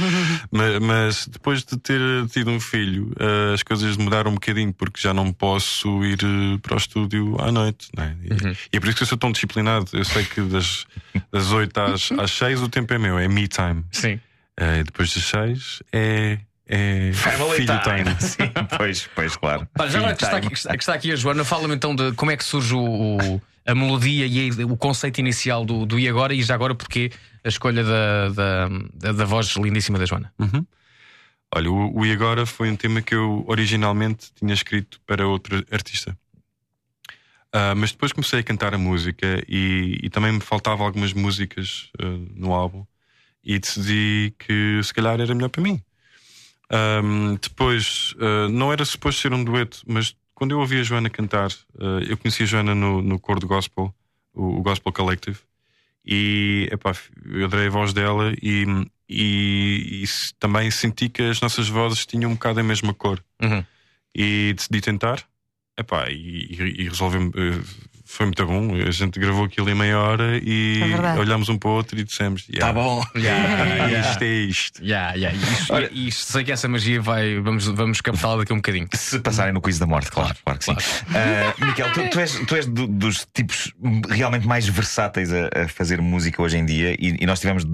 mas, 0.52 0.78
mas 0.80 1.26
depois 1.26 1.64
de 1.64 1.76
ter 1.78 2.00
tido 2.30 2.50
um 2.50 2.60
filho, 2.60 3.12
uh, 3.12 3.54
as 3.54 3.62
coisas 3.62 3.96
mudaram 3.96 4.30
um 4.30 4.34
bocadinho 4.34 4.72
porque 4.72 5.00
já 5.00 5.14
não 5.14 5.32
posso 5.32 6.04
ir 6.04 6.18
uh, 6.22 6.58
para 6.58 6.74
o 6.74 6.76
estúdio 6.76 7.36
à 7.40 7.50
noite. 7.50 7.88
não 7.96 8.04
é? 8.04 8.16
E, 8.22 8.74
e 8.74 8.76
é 8.76 8.80
por 8.80 8.88
isso 8.88 8.96
que 8.98 9.02
eu 9.04 9.06
sou 9.06 9.16
tão 9.16 9.32
disciplinado. 9.32 9.86
Eu 9.94 10.04
sei 10.04 10.24
que 10.24 10.40
das, 10.42 10.86
das 11.32 11.50
8 11.50 11.80
às, 11.80 12.12
às 12.12 12.30
6 12.32 12.62
o 12.62 12.68
tempo 12.68 12.92
é 12.92 12.98
meu, 12.98 13.18
é 13.18 13.26
me 13.26 13.48
time. 13.48 13.84
Sim. 13.90 14.20
Uh, 14.60 14.84
depois 14.84 15.14
das 15.14 15.24
6 15.24 15.82
é. 15.92 16.38
É 16.76 17.12
Family 17.12 17.56
filho 17.56 17.80
time. 17.82 18.04
time. 18.04 18.16
Sim, 18.20 18.52
pois, 18.76 19.08
pois, 19.14 19.36
claro. 19.36 19.68
Já 19.88 19.98
agora 19.98 20.14
que 20.14 20.24
está, 20.24 20.36
aqui, 20.36 20.48
que 20.48 20.54
está 20.56 20.94
aqui 20.94 21.12
a 21.12 21.16
Joana, 21.16 21.44
fala-me 21.44 21.74
então 21.74 21.94
de 21.94 22.12
como 22.12 22.30
é 22.30 22.36
que 22.36 22.42
surge 22.42 22.74
o, 22.74 23.40
a 23.64 23.74
melodia 23.74 24.26
e 24.26 24.50
o 24.64 24.76
conceito 24.76 25.18
inicial 25.18 25.64
do, 25.64 25.86
do 25.86 25.98
E 25.98 26.08
Agora 26.08 26.34
e 26.34 26.42
já 26.42 26.54
agora 26.54 26.74
porque 26.74 27.12
a 27.44 27.48
escolha 27.48 27.84
da, 27.84 28.28
da, 28.30 28.68
da, 28.94 29.12
da 29.12 29.24
voz 29.24 29.54
lindíssima 29.56 29.98
da 29.98 30.04
Joana. 30.06 30.32
Uhum. 30.38 30.66
Olha, 31.54 31.70
o, 31.70 32.00
o 32.00 32.04
E 32.04 32.12
Agora 32.12 32.44
foi 32.44 32.68
um 32.68 32.76
tema 32.76 33.00
que 33.00 33.14
eu 33.14 33.44
originalmente 33.46 34.32
tinha 34.34 34.52
escrito 34.52 35.00
para 35.06 35.26
outro 35.26 35.64
artista. 35.70 36.16
Ah, 37.52 37.72
mas 37.76 37.92
depois 37.92 38.12
comecei 38.12 38.40
a 38.40 38.42
cantar 38.42 38.74
a 38.74 38.78
música 38.78 39.40
e, 39.48 40.00
e 40.02 40.10
também 40.10 40.32
me 40.32 40.40
faltavam 40.40 40.84
algumas 40.84 41.12
músicas 41.12 41.88
ah, 42.02 42.04
no 42.34 42.52
álbum 42.52 42.84
e 43.44 43.60
decidi 43.60 44.34
que 44.36 44.80
se 44.82 44.92
calhar 44.92 45.20
era 45.20 45.32
melhor 45.32 45.50
para 45.50 45.62
mim. 45.62 45.80
Ahm, 46.70 47.36
depois, 47.40 48.14
ah, 48.18 48.48
não 48.48 48.72
era 48.72 48.84
suposto 48.84 49.20
ser 49.20 49.32
um 49.32 49.44
dueto, 49.44 49.82
mas 49.86 50.16
quando 50.34 50.52
eu 50.52 50.58
ouvi 50.58 50.80
a 50.80 50.82
Joana 50.82 51.10
cantar, 51.10 51.50
ah, 51.78 52.00
eu 52.06 52.16
conheci 52.16 52.42
a 52.42 52.46
Joana 52.46 52.74
no, 52.74 53.02
no 53.02 53.18
coro 53.18 53.40
do 53.40 53.46
Gospel, 53.46 53.94
o, 54.32 54.58
o 54.58 54.62
Gospel 54.62 54.92
Collective, 54.92 55.38
e 56.04 56.68
epá, 56.70 56.92
eu 57.26 57.46
adorei 57.46 57.68
a 57.68 57.70
voz 57.70 57.92
dela 57.92 58.34
e, 58.42 58.66
e, 59.08 60.02
e 60.02 60.04
também 60.38 60.70
senti 60.70 61.08
que 61.08 61.22
as 61.22 61.40
nossas 61.40 61.68
vozes 61.68 62.04
tinham 62.04 62.30
um 62.30 62.34
bocado 62.34 62.60
a 62.60 62.62
mesma 62.62 62.92
cor. 62.92 63.24
Uhum. 63.42 63.64
E 64.14 64.52
decidi 64.54 64.80
tentar, 64.80 65.24
epá, 65.78 66.10
e, 66.10 66.14
e, 66.14 66.82
e 66.82 66.88
resolveu 66.88 67.32
foi 68.04 68.26
muito 68.26 68.44
bom. 68.46 68.74
A 68.74 68.90
gente 68.90 69.18
gravou 69.18 69.44
aquilo 69.44 69.68
em 69.70 69.74
meia 69.74 69.98
hora 69.98 70.38
e 70.42 70.80
É 71.16 71.18
olhámos 71.18 71.48
um 71.48 71.56
para 71.58 71.70
o 71.70 71.72
outro 71.72 71.98
e 71.98 72.04
dissemos: 72.04 72.46
Tá 72.58 72.72
bom. 72.72 73.02
Yeah, 73.16 73.64
yeah. 73.86 74.10
Isto 74.10 74.22
é 74.22 74.26
isto. 74.28 74.84
Yeah, 74.84 75.14
yeah. 75.14 75.38
Isto, 75.38 75.94
isto- 75.94 76.32
sei 76.32 76.44
que 76.44 76.52
essa 76.52 76.68
magia 76.68 77.00
vai. 77.00 77.40
Vamos, 77.40 77.66
vamos 77.66 78.00
captá-la 78.00 78.38
daqui 78.38 78.52
a 78.52 78.54
um 78.54 78.58
bocadinho. 78.58 78.86
Se 78.92 79.18
passarem 79.20 79.52
no 79.52 79.60
quiz 79.60 79.78
da 79.78 79.86
morte, 79.86 80.10
claro, 80.10 80.34
claro 80.44 80.58
que 80.58 80.64
sim. 80.66 80.76
Ah, 81.14 81.54
Miquel, 81.66 81.92
tu, 81.92 82.10
tu 82.10 82.20
és, 82.20 82.40
tu 82.46 82.56
és 82.56 82.66
do- 82.66 82.86
dos 82.86 83.26
tipos 83.32 83.72
realmente 84.10 84.46
mais 84.46 84.66
versáteis 84.68 85.32
a, 85.32 85.48
a 85.64 85.68
fazer 85.68 86.00
música 86.00 86.42
hoje 86.42 86.56
em 86.58 86.64
dia 86.66 86.94
e, 86.98 87.16
e 87.20 87.26
nós 87.26 87.40
tivemos, 87.40 87.64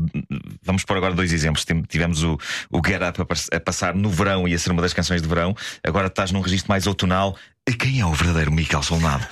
vamos 0.62 0.84
pôr 0.84 0.96
agora 0.96 1.14
dois 1.14 1.32
exemplos. 1.32 1.64
Tivemos 1.88 2.22
o, 2.22 2.38
o 2.70 2.80
Get 2.86 3.00
Up 3.02 3.20
a, 3.20 3.56
a 3.56 3.60
passar 3.60 3.94
no 3.94 4.08
verão 4.10 4.46
e 4.46 4.54
a 4.54 4.58
ser 4.58 4.70
uma 4.70 4.82
das 4.82 4.92
canções 4.92 5.20
de 5.22 5.28
verão, 5.28 5.54
agora 5.84 6.06
estás 6.06 6.30
num 6.30 6.40
registro 6.40 6.68
mais 6.70 6.86
outonal. 6.86 7.36
Quem 7.78 8.00
é 8.00 8.06
o 8.06 8.12
verdadeiro 8.12 8.52
Miquel 8.52 8.82
Solnado? 8.82 9.26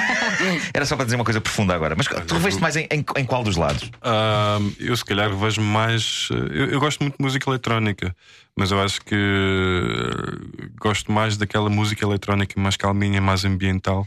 Era 0.74 0.84
só 0.86 0.96
para 0.96 1.04
dizer 1.04 1.16
uma 1.16 1.24
coisa 1.24 1.40
profunda 1.40 1.74
agora, 1.74 1.94
mas 1.96 2.06
tu 2.26 2.34
reveste 2.34 2.60
mais 2.60 2.74
em, 2.76 2.86
em, 2.90 3.04
em 3.16 3.24
qual 3.24 3.44
dos 3.44 3.56
lados? 3.56 3.90
Ah, 4.02 4.58
eu 4.78 4.96
se 4.96 5.04
calhar 5.04 5.34
vejo 5.36 5.60
mais. 5.60 6.28
Eu, 6.30 6.66
eu 6.70 6.80
gosto 6.80 7.00
muito 7.02 7.16
de 7.18 7.22
música 7.22 7.48
eletrónica, 7.50 8.14
mas 8.56 8.70
eu 8.70 8.80
acho 8.82 9.00
que 9.02 9.14
eh, 9.14 10.68
gosto 10.80 11.12
mais 11.12 11.36
daquela 11.36 11.68
música 11.68 12.04
eletrónica 12.04 12.58
mais 12.60 12.76
calminha, 12.76 13.20
mais 13.20 13.44
ambiental. 13.44 14.06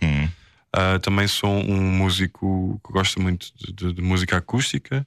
Ah, 0.73 0.99
também 0.99 1.27
sou 1.27 1.49
um 1.51 1.79
músico 1.81 2.79
que 2.85 2.91
gosta 2.93 3.19
muito 3.21 3.47
de, 3.55 3.71
de- 3.73 3.93
de 3.93 4.01
música 4.01 4.37
acústica, 4.37 5.05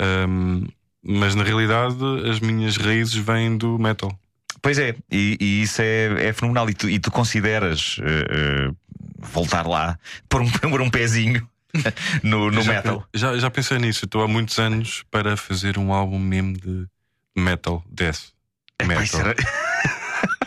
ahm, 0.00 0.66
mas 1.02 1.34
na 1.34 1.42
realidade 1.42 1.96
as 2.30 2.38
minhas 2.40 2.76
raízes 2.76 3.14
vêm 3.14 3.56
do 3.56 3.78
metal. 3.78 4.16
Pois 4.62 4.78
é, 4.78 4.94
e, 5.10 5.36
e 5.40 5.62
isso 5.62 5.80
é, 5.80 6.28
é 6.28 6.32
fenomenal. 6.32 6.68
E 6.68 6.74
tu, 6.74 6.88
e 6.88 6.98
tu 6.98 7.10
consideras 7.10 7.96
eh, 8.02 8.24
eh, 8.30 8.70
voltar 9.18 9.66
lá, 9.66 9.98
pôr 10.28 10.42
um, 10.42 10.50
pôr 10.70 10.80
um 10.80 10.90
pezinho 10.90 11.48
no, 12.22 12.50
no 12.50 12.62
já, 12.62 12.72
metal? 12.72 13.06
Já, 13.14 13.38
já 13.38 13.50
pensei 13.50 13.78
nisso. 13.78 14.04
Estou 14.04 14.22
há 14.22 14.28
muitos 14.28 14.58
anos 14.58 15.02
para 15.10 15.36
fazer 15.36 15.78
um 15.78 15.92
álbum 15.92 16.18
mesmo 16.18 16.54
de 16.54 16.86
metal, 17.36 17.82
death. 17.90 18.32
metal. 18.84 19.34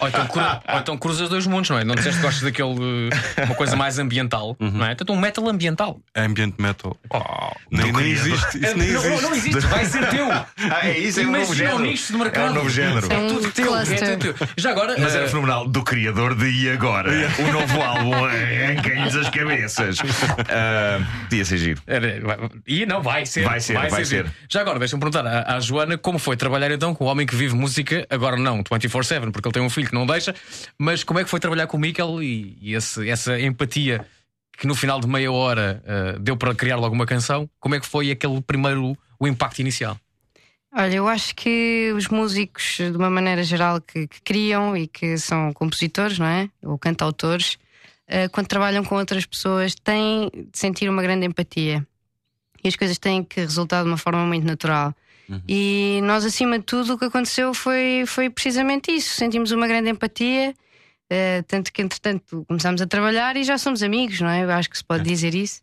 Ou 0.04 0.10
então, 0.10 0.28
cru- 0.28 0.44
ou 0.74 0.80
então 0.80 0.98
cruzas 0.98 1.30
dois 1.30 1.48
mundos, 1.48 1.70
não 1.70 1.80
é? 1.80 1.84
Não 1.84 1.96
disseste 1.96 2.20
que 2.20 2.26
gostas 2.26 2.44
daquele. 2.44 2.70
uh, 2.70 3.10
uma 3.46 3.56
coisa 3.56 3.76
mais 3.76 3.98
ambiental, 4.00 4.56
não 4.60 4.86
é? 4.86 4.92
Então 4.94 5.16
um 5.16 5.20
metal 5.20 5.48
ambiental. 5.48 6.00
Ambient 6.16 6.54
metal. 6.60 6.98
do 7.10 7.54
nem, 7.72 7.92
nem 7.92 8.12
existe. 8.12 8.58
Isso 8.58 8.78
nem 8.78 8.92
não, 8.92 9.00
existe. 9.04 9.10
não, 9.22 9.22
não 9.30 9.36
existe, 9.36 9.60
vai 9.68 9.86
ser 9.86 10.10
teu. 10.10 10.30
Ah, 10.32 10.46
é 10.84 10.98
isso, 10.98 11.20
é 11.22 11.24
um 11.26 11.32
novo 11.32 11.54
género. 11.56 11.80
nicho 11.80 12.12
de 12.14 12.20
mercado. 12.20 12.48
É 12.48 12.52
um 12.52 12.54
novo 12.54 12.70
género. 12.70 13.08
É 13.12 13.28
tudo 13.28 13.52
teu. 13.52 13.76
É 13.78 13.84
tudo 13.86 14.18
teu. 14.34 14.48
Já 14.58 14.72
agora. 14.72 14.96
Mas 15.00 15.16
era 15.16 15.26
eh, 15.26 15.28
fenomenal 15.30 15.68
do 15.68 15.84
criador 15.84 16.36
de 16.36 16.50
E 16.50 16.70
Agora, 16.70 17.10
o 17.40 17.52
novo 17.52 17.82
álbum 17.82 18.28
em 18.30 18.76
Cães 18.82 19.16
as 19.16 19.30
Cabeças. 19.30 19.98
Podia 21.30 21.46
ser 21.46 21.58
giro. 21.58 21.82
Vai- 22.24 22.50
E 22.68 22.86
não, 22.86 23.02
vai 23.02 23.26
ser. 23.26 23.44
Vai 23.44 23.60
ser, 23.60 23.74
vai 23.74 24.06
ser. 24.06 24.26
Já 24.50 24.62
agora, 24.62 24.80
deixa-me 24.80 25.00
perguntar 25.00 25.26
à, 25.26 25.56
à 25.56 25.60
Joana 25.60 25.98
como 25.98 26.20
foi 26.20 26.36
trabalhar 26.36 26.72
então 26.72 26.94
com 26.94 27.06
o 27.06 27.08
homem 27.08 27.26
que 27.26 27.36
vive 27.36 27.56
música, 27.56 28.06
agora 28.10 28.38
não 28.38 28.64
24-7, 28.64 29.32
porque 29.32 29.48
ele 29.48 29.54
tem 29.54 29.62
um 29.64 29.70
filho 29.70 29.90
que 29.94 30.00
não 30.00 30.06
deixa, 30.08 30.34
mas 30.78 31.04
como 31.04 31.20
é 31.20 31.24
que 31.24 31.30
foi 31.30 31.40
trabalhar 31.40 31.68
com 31.68 31.78
o 31.78 31.80
Mikel 31.80 32.22
e, 32.24 32.58
e 32.60 32.74
esse- 32.74 33.08
essa 33.08 33.40
empatia 33.40 34.06
que 34.58 34.66
no 34.68 34.74
final 34.76 35.00
de 35.00 35.08
meia 35.08 35.32
hora 35.32 35.82
eh, 35.86 36.18
deu 36.20 36.36
para 36.36 36.54
criar 36.56 36.78
logo 36.78 36.96
uma 36.96 37.06
canção? 37.06 37.48
Como 37.60 37.76
é 37.76 37.80
que 37.80 37.86
foi 37.86 38.10
aquele 38.12 38.42
primeiro, 38.42 38.98
o 39.20 39.28
impacto 39.28 39.60
inicial? 39.60 39.98
Olha, 40.76 40.96
eu 40.96 41.08
acho 41.08 41.36
que 41.36 41.94
os 41.96 42.08
músicos, 42.08 42.78
de 42.78 42.98
uma 42.98 43.10
maneira 43.10 43.44
geral, 43.44 43.80
que, 43.80 44.08
que 44.08 44.22
criam 44.24 44.76
e 44.76 44.88
que 44.88 45.18
são 45.20 45.54
compositores, 45.54 46.18
não 46.18 46.26
é? 46.26 46.50
Ou 46.64 46.78
cantautores, 46.80 47.58
eh, 48.08 48.28
quando 48.30 48.48
trabalham 48.48 48.84
com 48.84 48.96
outras 48.96 49.26
pessoas, 49.28 49.76
têm 49.76 50.32
de 50.34 50.58
sentir 50.58 50.90
uma 50.90 51.04
grande 51.04 51.28
empatia. 51.28 51.86
E 52.64 52.68
as 52.68 52.76
coisas 52.76 52.98
têm 52.98 53.24
que 53.24 53.42
resultar 53.42 53.84
de 53.84 53.90
uma 53.90 53.98
forma 53.98 54.26
muito 54.26 54.46
natural. 54.48 54.96
E 55.48 56.00
nós, 56.04 56.26
acima 56.26 56.60
de 56.60 56.66
tudo, 56.66 56.94
o 56.94 56.98
que 56.98 57.06
aconteceu 57.06 57.54
foi, 57.54 58.04
foi 58.06 58.30
precisamente 58.30 58.92
isso. 58.92 59.16
Sentimos 59.16 59.52
uma 59.52 59.68
grande 59.68 59.90
empatia, 59.90 60.54
eh, 61.10 61.42
tanto 61.44 61.72
que, 61.72 61.82
entretanto, 61.82 62.46
começámos 62.48 62.82
a 62.82 62.88
trabalhar 62.88 63.36
e 63.36 63.44
já 63.44 63.58
somos 63.58 63.82
amigos, 63.84 64.20
não 64.22 64.30
é? 64.30 64.44
Eu 64.44 64.52
acho 64.52 64.70
que 64.70 64.78
se 64.78 64.84
pode 64.84 65.04
dizer 65.10 65.34
isso. 65.36 65.62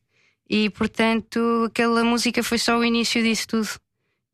E, 0.49 0.69
portanto, 0.71 1.65
aquela 1.67 2.03
música 2.05 2.43
foi 2.43 2.59
só 2.59 2.77
o 2.79 2.85
início 2.85 3.23
disso 3.23 3.47
tudo. 3.49 3.69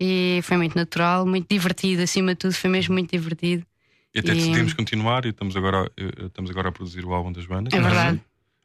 E 0.00 0.40
foi 0.42 0.56
muito 0.56 0.74
natural, 0.76 1.26
muito 1.26 1.46
divertido, 1.48 2.02
acima 2.02 2.32
de 2.32 2.36
tudo, 2.36 2.54
foi 2.54 2.68
mesmo 2.70 2.92
muito 2.94 3.10
divertido. 3.10 3.66
E 4.14 4.20
até 4.20 4.32
E- 4.32 4.34
decidimos 4.34 4.72
continuar 4.74 5.24
e 5.24 5.30
estamos 5.30 5.56
agora, 5.56 5.90
eh, 5.96 6.26
estamos 6.26 6.50
agora 6.50 6.68
a 6.68 6.72
produzir 6.72 7.04
o 7.04 7.12
álbum 7.12 7.32
das 7.32 7.46
bandas. 7.46 7.72
É 7.74 7.80
verdade. 7.80 8.20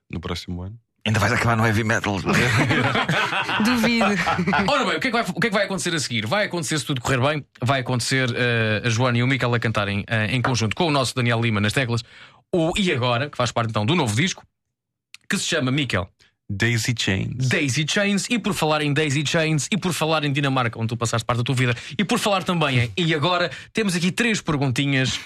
No 0.09 0.20
próximo 0.20 0.62
ano. 0.62 0.80
Ainda 1.06 1.20
vais 1.20 1.34
acabar 1.34 1.58
no 1.58 1.66
heavy 1.66 1.84
metal. 1.84 2.20
Duvido. 3.66 4.06
Ora 4.68 4.86
bem, 4.86 4.97
o 4.97 4.99
que, 4.99 5.08
é 5.08 5.12
que 5.12 5.12
vai, 5.12 5.22
o 5.22 5.39
que 5.39 5.47
é 5.47 5.49
que 5.49 5.56
vai 5.56 5.66
acontecer 5.66 5.95
a 5.95 5.99
seguir? 5.99 6.28
Vai 6.28 6.45
acontecer, 6.45 6.78
se 6.78 6.86
tudo 6.86 7.02
correr 7.02 7.20
bem, 7.20 7.45
vai 7.60 7.82
acontecer 7.82 8.32
eh, 8.36 8.84
a 8.86 8.89
Joana 8.89 9.18
e 9.18 9.24
o 9.24 9.28
Mikel 9.28 9.52
a 9.54 9.60
cantarem 9.60 10.04
eh, 10.08 10.28
em 10.28 10.41
conjunto 10.41 10.76
com 10.76 10.86
o 10.86 10.91
nosso 10.91 11.16
Daniel 11.16 11.41
Lima 11.41 11.60
nas 11.60 11.74
teclas, 11.74 12.04
o 12.54 12.72
E 12.78 12.91
Agora, 12.91 13.30
que 13.30 13.38
faz 13.38 13.52
parte 13.52 13.72
então 13.72 13.84
do 13.84 13.95
novo 13.95 14.16
disco, 14.16 14.43
que 15.28 15.38
se 15.38 15.45
chama 15.45 15.72
Mikel. 15.72 16.08
Daisy 16.47 16.93
Chains. 16.97 17.47
Daisy 17.47 17.86
Chains, 17.89 18.28
e 18.30 18.38
por 18.38 18.54
falar 18.54 18.82
em 18.82 18.93
Daisy 18.93 19.24
Chains, 19.26 19.68
e 19.72 19.78
por 19.78 19.93
falar 19.93 20.24
em 20.24 20.32
Dinamarca, 20.32 20.78
onde 20.78 20.89
tu 20.89 20.97
passaste 20.97 21.26
parte 21.26 21.38
da 21.39 21.43
tua 21.43 21.56
vida, 21.56 21.74
e 21.97 22.04
por 22.04 22.20
falar 22.20 22.43
também 22.43 22.80
em 22.80 22.91
E 22.97 23.16
Agora, 23.16 23.49
temos 23.74 23.95
aqui 23.95 24.12
três 24.12 24.41
perguntinhas 24.41 25.18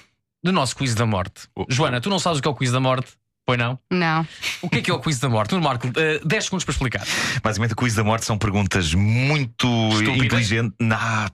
do 0.43 0.51
nosso 0.51 0.76
quiz 0.76 0.93
da 0.93 1.05
morte. 1.05 1.47
Joana, 1.67 1.99
tu 1.99 2.09
não 2.09 2.19
sabes 2.19 2.39
o 2.39 2.41
que 2.41 2.47
é 2.47 2.51
o 2.51 2.55
quiz 2.55 2.71
da 2.71 2.80
morte? 2.80 3.11
Pois 3.45 3.59
não? 3.59 3.77
Não. 3.91 4.27
O 4.61 4.69
que 4.69 4.79
é 4.79 4.81
que 4.81 4.89
é 4.89 4.93
o 4.93 4.99
quiz 4.99 5.19
da 5.19 5.29
morte? 5.29 5.53
No 5.53 5.61
Marco, 5.61 5.87
eh, 5.95 6.19
10 6.25 6.45
segundos 6.45 6.63
para 6.65 6.71
explicar. 6.73 7.05
Basicamente, 7.43 7.73
o 7.73 7.75
quiz 7.75 7.93
da 7.93 8.03
morte 8.03 8.25
são 8.25 8.37
perguntas 8.39 8.93
muito 8.95 9.67
Estúpidas? 9.93 10.25
inteligentes. 10.25 10.73
Não. 10.79 11.27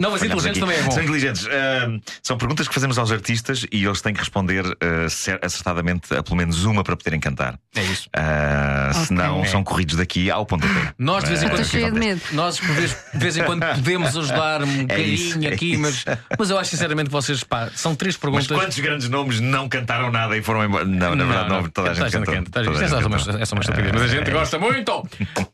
Não, 0.00 0.10
mas 0.10 0.20
inteligentes 0.22 0.50
aqui. 0.50 0.60
também 0.60 0.76
é 0.78 0.82
bom. 0.82 0.90
São 0.90 1.02
inteligentes. 1.02 1.46
Ahm, 1.46 2.00
são 2.22 2.36
perguntas 2.36 2.66
que 2.66 2.74
fazemos 2.74 2.98
aos 2.98 3.12
artistas 3.12 3.64
e 3.70 3.84
eles 3.84 4.00
têm 4.00 4.12
que 4.12 4.18
responder 4.18 4.64
ah, 4.80 5.08
cer- 5.08 5.38
acertadamente 5.40 6.12
a 6.12 6.22
pelo 6.24 6.36
menos 6.36 6.64
uma 6.64 6.82
para 6.82 6.96
poderem 6.96 7.20
cantar. 7.20 7.56
É 7.76 7.82
isso. 7.84 8.08
Ah, 8.16 8.90
Senão 9.06 9.38
Ok. 9.40 9.50
são 9.50 9.62
corridos 9.62 9.94
daqui 9.96 10.28
ao 10.30 10.44
pontapé. 10.44 10.92
Nós 10.98 11.22
de 11.22 11.30
vez 11.30 11.42
em 11.42 11.46
Ah, 11.46 11.50
quando 11.50 12.02
é. 12.02 12.18
Nós 12.32 12.56
de 12.56 13.18
vez, 13.18 13.36
em 13.36 13.44
quando 13.44 13.60
podemos 13.64 14.16
ajudar 14.16 14.62
um 14.64 14.72
É 14.80 14.82
bocadinho 14.82 15.48
é 15.48 15.54
aqui, 15.54 15.76
mas, 15.76 16.04
mas 16.36 16.50
eu 16.50 16.58
acho 16.58 16.70
sinceramente 16.70 17.06
que 17.06 17.12
vocês 17.12 17.44
pá, 17.44 17.70
são 17.74 17.94
três 17.94 18.16
Mas 18.16 18.20
perguntas. 18.20 18.46
quantos 18.48 18.78
grandes 18.80 19.08
nomes 19.08 19.38
não 19.40 19.68
cantaram 19.68 20.10
nada 20.10 20.36
e 20.36 20.42
foram 20.42 20.64
embora? 20.64 20.84
Não, 20.84 21.14
na 21.14 21.24
verdade, 21.24 21.48
não, 21.48 21.68
toda 21.68 21.90
a 21.92 21.94
gente 21.94 22.10
canta. 22.10 22.50
Toda 22.50 22.70
a 22.70 22.74
É 22.74 22.78
gente 22.78 22.88
só 22.88 22.98
uma- 22.98 23.18
cantou. 23.18 23.38
é 23.40 23.44
só 23.44 23.54
uma 23.54 23.60
estupidez, 23.62 23.92
mas 23.92 24.02
a 24.02 24.08
gente 24.08 24.28
É 24.28 24.32
gosta 24.32 24.58
muito. 24.58 25.08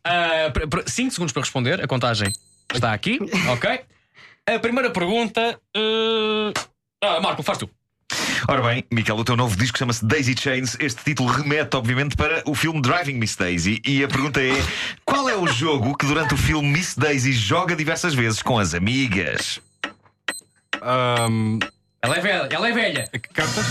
5 0.86 1.10
segundos 1.12 1.32
para 1.32 1.42
responder, 1.42 1.82
a 1.82 1.86
contagem 1.86 2.32
está 2.72 2.92
aqui, 2.94 3.18
ok? 3.50 3.80
A 4.54 4.58
primeira 4.58 4.90
pergunta. 4.90 5.58
eh, 5.76 6.52
Ah, 7.02 7.20
Marco, 7.20 7.42
faz 7.42 7.58
tu. 7.58 7.68
Ora 8.48 8.62
bem, 8.62 8.84
Miquel, 8.90 9.16
o 9.16 9.24
teu 9.24 9.36
novo 9.36 9.54
disco 9.56 9.76
chama-se 9.76 10.04
Daisy 10.04 10.34
Chains. 10.38 10.76
Este 10.80 11.04
título 11.04 11.30
remete, 11.30 11.76
obviamente, 11.76 12.16
para 12.16 12.42
o 12.46 12.54
filme 12.54 12.80
Driving 12.80 13.14
Miss 13.14 13.36
Daisy. 13.36 13.80
E 13.84 14.02
a 14.02 14.08
pergunta 14.08 14.40
é: 14.40 14.52
qual 15.04 15.28
é 15.28 15.36
o 15.36 15.46
jogo 15.46 15.96
que 15.96 16.06
durante 16.06 16.32
o 16.34 16.36
filme 16.36 16.66
Miss 16.68 16.94
Daisy 16.96 17.32
joga 17.32 17.76
diversas 17.76 18.14
vezes 18.14 18.42
com 18.42 18.58
as 18.58 18.72
amigas? 18.74 19.60
Ela 20.80 22.16
é 22.16 22.20
velha, 22.20 22.48
ela 22.50 22.68
é 22.68 22.72
velha. 22.72 23.10
Cartas? 23.34 23.66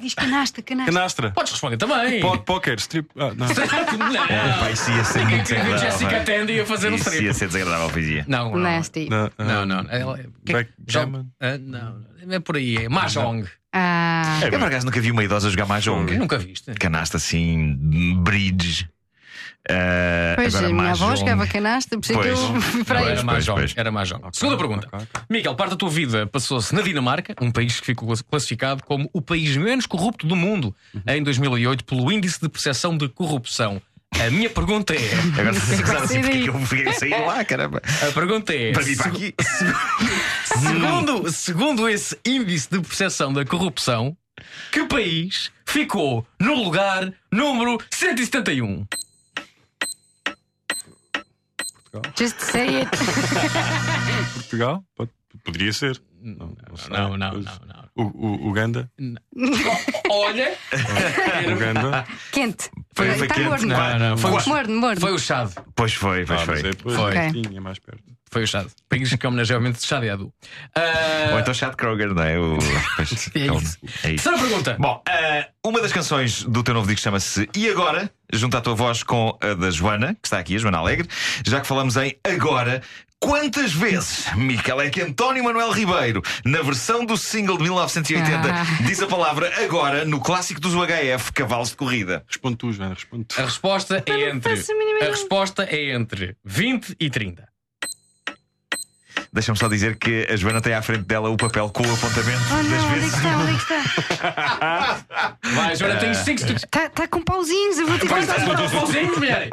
Diz 0.00 0.14
canasta, 0.14 0.62
canasta. 0.62 0.92
Canastra. 0.92 1.30
Podes 1.32 1.52
responder 1.52 1.76
também. 1.76 2.20
Po- 2.20 2.38
Póquer, 2.38 2.78
strip. 2.78 3.08
Ah, 3.16 3.32
não. 3.36 3.46
Não. 4.10 4.24
É, 4.24 4.58
pá, 4.58 4.70
isso 4.70 4.90
ia 4.90 5.04
ser 5.04 5.26
muito 5.26 5.42
desagradável. 5.42 5.78
Jessica 5.78 6.20
Tandy 6.24 6.60
a 6.60 6.66
fazer 6.66 6.90
um 6.90 6.94
Isso 6.94 7.08
strip. 7.08 7.24
ia 7.24 7.34
ser 7.34 7.46
desagradável, 7.48 7.90
poesia. 7.90 8.24
Não, 8.26 8.50
não. 8.50 8.58
Nasty. 8.58 9.08
Não, 9.10 9.30
Não, 9.38 9.66
não. 9.66 9.86
Ela, 9.90 10.18
que- 10.44 10.52
Backgammon? 10.52 11.26
Ah, 11.40 11.58
não, 11.58 12.04
é 12.34 12.40
por 12.40 12.56
aí. 12.56 12.76
É 12.78 12.88
Mahjong. 12.88 13.46
Ah, 13.72 14.40
Eu, 14.42 14.50
por 14.50 14.62
acaso, 14.64 14.84
nunca 14.86 15.00
vi 15.00 15.10
uma 15.12 15.22
idosa 15.22 15.48
jogar 15.50 15.66
Mahjong. 15.66 16.16
Nunca 16.18 16.38
viste. 16.38 16.72
Canasta 16.74 17.18
assim, 17.18 17.76
bridge. 18.22 18.88
Ah, 19.68 20.32
pois 20.36 20.54
agora 20.54 20.70
a 20.70 20.74
minha 20.74 20.90
avó 20.92 21.14
jogava 21.14 21.46
canasta, 21.46 21.98
por 21.98 22.04
isso 22.04 22.18
é 22.18 22.22
que 22.22 22.28
eu 22.28 22.36
aí. 22.36 22.84
Pois, 22.84 23.00
Era 23.08 23.22
Mahjong. 23.22 23.60
pois. 23.60 23.74
Era 23.76 23.90
Mahjong. 23.90 24.22
Segunda 24.32 24.56
pergunta. 24.56 24.88
Miguel, 25.28 25.54
parte 25.54 25.70
da 25.70 25.76
tua 25.76 25.90
vida 25.90 26.26
passou-se 26.26 26.74
na 26.74 26.80
Dinamarca, 26.82 27.34
um 27.40 27.50
país 27.50 27.78
que 27.78 27.86
ficou 27.86 28.08
classificado 28.28 28.82
como 28.84 29.08
o 29.12 29.20
país 29.20 29.56
menos 29.56 29.86
corrupto 29.86 30.26
do 30.26 30.34
mundo 30.34 30.74
em 31.06 31.22
2008 31.22 31.84
pelo 31.84 32.10
Índice 32.10 32.40
de 32.40 32.48
Percepção 32.48 32.96
de 32.96 33.08
Corrupção. 33.08 33.82
A 34.18 34.28
minha 34.30 34.50
pergunta 34.50 34.94
é. 34.94 34.98
Agora 35.38 35.54
se 35.54 35.76
pensar 35.76 36.02
assim, 36.02 36.20
porque 36.20 36.36
é 36.36 36.42
que 36.42 36.48
eu 36.48 36.66
fiquei 36.66 36.92
sair 36.94 37.26
lá, 37.26 37.44
caramba. 37.44 37.80
A 38.08 38.12
pergunta 38.12 38.52
é. 38.52 38.72
Para 38.72 38.82
vir 38.82 38.96
para 38.96 39.06
aqui. 39.06 39.34
Segundo, 40.44 41.32
segundo 41.32 41.88
esse 41.88 42.18
índice 42.26 42.68
de 42.70 42.80
percepção 42.80 43.32
da 43.32 43.44
corrupção, 43.44 44.16
que 44.72 44.84
país 44.86 45.52
ficou 45.64 46.26
no 46.40 46.54
lugar 46.54 47.12
número 47.30 47.78
171? 47.90 48.84
Just 52.16 52.40
say 52.40 52.82
it. 52.82 52.88
Portugal? 54.34 54.84
Pode- 54.96 55.10
Poderia 55.44 55.72
ser. 55.72 56.00
Não, 56.22 56.54
não, 56.68 56.76
sei. 56.76 56.90
não, 56.90 57.16
não, 57.16 57.30
Pois. 57.32 57.44
não, 57.44 57.54
não. 57.66 57.89
O, 57.96 58.02
o, 58.02 58.48
Uganda? 58.48 58.90
Olha! 60.10 60.52
Uganda? 61.52 62.04
Quente. 62.32 62.70
Foi- 62.94 63.06
Está 63.08 63.18
foi 63.18 63.28
quente. 63.28 63.40
morno. 63.44 63.66
Não, 63.66 63.98
não, 63.98 64.16
foi, 64.18 64.30
o- 64.30 64.48
Morno, 64.48 64.80
morno. 64.80 65.00
foi 65.00 65.12
o 65.12 65.18
Chad. 65.18 65.50
Pois 65.74 65.94
foi, 65.94 66.24
pois 66.24 66.40
Ah, 66.40 66.44
foi. 66.46 66.58
é, 66.60 66.70
pois, 66.74 66.96
Foi. 66.96 67.14
mais 67.14 67.32
tinha, 67.32 67.60
mais 67.60 67.78
perto. 67.78 68.02
Foi 68.32 68.44
o 68.44 68.46
Chad. 68.46 68.66
País 68.88 69.12
que 69.12 69.26
homenageia 69.26 69.56
obviamente 69.56 69.84
Chad 69.84 70.04
e 70.04 70.10
Adu. 70.10 70.32
Ah, 70.74 71.32
Ou 71.32 71.40
então 71.40 71.52
Chad 71.52 71.74
Kroger, 71.74 72.14
não 72.14 72.22
é? 72.22 72.38
O... 72.38 72.58
É 72.98 73.02
isso. 73.02 73.30
é 73.34 73.40
isso. 73.40 73.78
Terceira 74.24 74.38
pergunta. 74.38 74.76
Bom, 74.78 75.02
ah, 75.08 75.46
uma 75.66 75.80
das 75.80 75.92
canções 75.92 76.44
do 76.44 76.62
teu 76.62 76.74
novo 76.74 76.86
disco 76.86 77.02
chama-se 77.02 77.48
E 77.56 77.68
Agora? 77.68 78.10
Junta 78.32 78.58
a 78.58 78.60
tua 78.60 78.74
voz 78.76 79.02
com 79.02 79.36
a 79.42 79.54
da 79.54 79.70
Joana, 79.70 80.14
que 80.22 80.28
está 80.28 80.38
aqui, 80.38 80.54
a 80.54 80.58
Joana 80.58 80.78
Alegre. 80.78 81.08
Já 81.44 81.60
que 81.60 81.66
falamos 81.66 81.96
em 81.96 82.16
Agora, 82.22 82.80
quantas 83.18 83.72
vezes, 83.72 84.32
Miquel, 84.36 84.80
é 84.80 84.88
que 84.88 85.02
António 85.02 85.42
Manuel 85.42 85.72
Ribeiro, 85.72 86.22
na 86.44 86.62
versão 86.62 87.04
do 87.04 87.16
single 87.16 87.58
de 87.58 87.64
1980, 87.86 88.52
Ah. 88.52 88.82
diz 88.86 89.00
a 89.02 89.06
palavra 89.06 89.52
Agora 89.64 90.04
no 90.04 90.20
clássico 90.20 90.60
dos 90.60 90.74
UHF, 90.74 91.32
Cavalos 91.32 91.70
de 91.70 91.76
Corrida? 91.76 92.24
Responde 92.26 92.56
tu, 92.56 92.72
Joana, 92.72 92.94
responde 92.94 93.24
tu. 93.24 93.40
A 93.40 93.44
resposta 93.44 94.02
é 94.06 94.28
entre. 94.30 94.52
a 94.52 95.04
resposta 95.06 95.64
é 95.64 95.94
entre 95.94 96.36
20 96.44 96.96
e 96.98 97.08
30. 97.10 97.48
Deixa-me 99.32 99.56
só 99.56 99.68
dizer 99.68 99.96
que 99.96 100.26
a 100.28 100.34
Joana 100.34 100.60
tem 100.60 100.74
à 100.74 100.82
frente 100.82 101.04
dela 101.04 101.30
o 101.30 101.36
papel 101.36 101.68
com 101.70 101.84
o 101.86 101.94
apontamento 101.94 102.40
Oh 102.50 102.56
das 102.56 102.66
não, 102.66 102.66
onde 102.66 102.74
é 102.74 102.78
que 102.78 102.94
vezes. 103.00 103.14
está? 103.14 103.38
Onde 103.38 103.50
é 103.50 103.54
que 103.54 103.62
está? 103.62 105.36
Vai, 105.54 105.76
Joana, 105.76 105.96
tens 106.00 106.16
5 106.18 106.38
segundos. 106.40 106.64
Está 106.64 106.88
tá 106.88 107.06
com 107.06 107.22
pauzinhos, 107.22 107.78
eu 107.78 107.86
vou 107.86 107.96
ter 107.96 108.06
que 108.06 108.12
Vai, 108.12 108.20
contar. 108.22 108.32
estás 108.38 108.48
a 108.48 108.50
contar 108.56 108.64
os 108.66 108.72
pauzinhos, 108.72 109.16
mulher? 109.18 109.48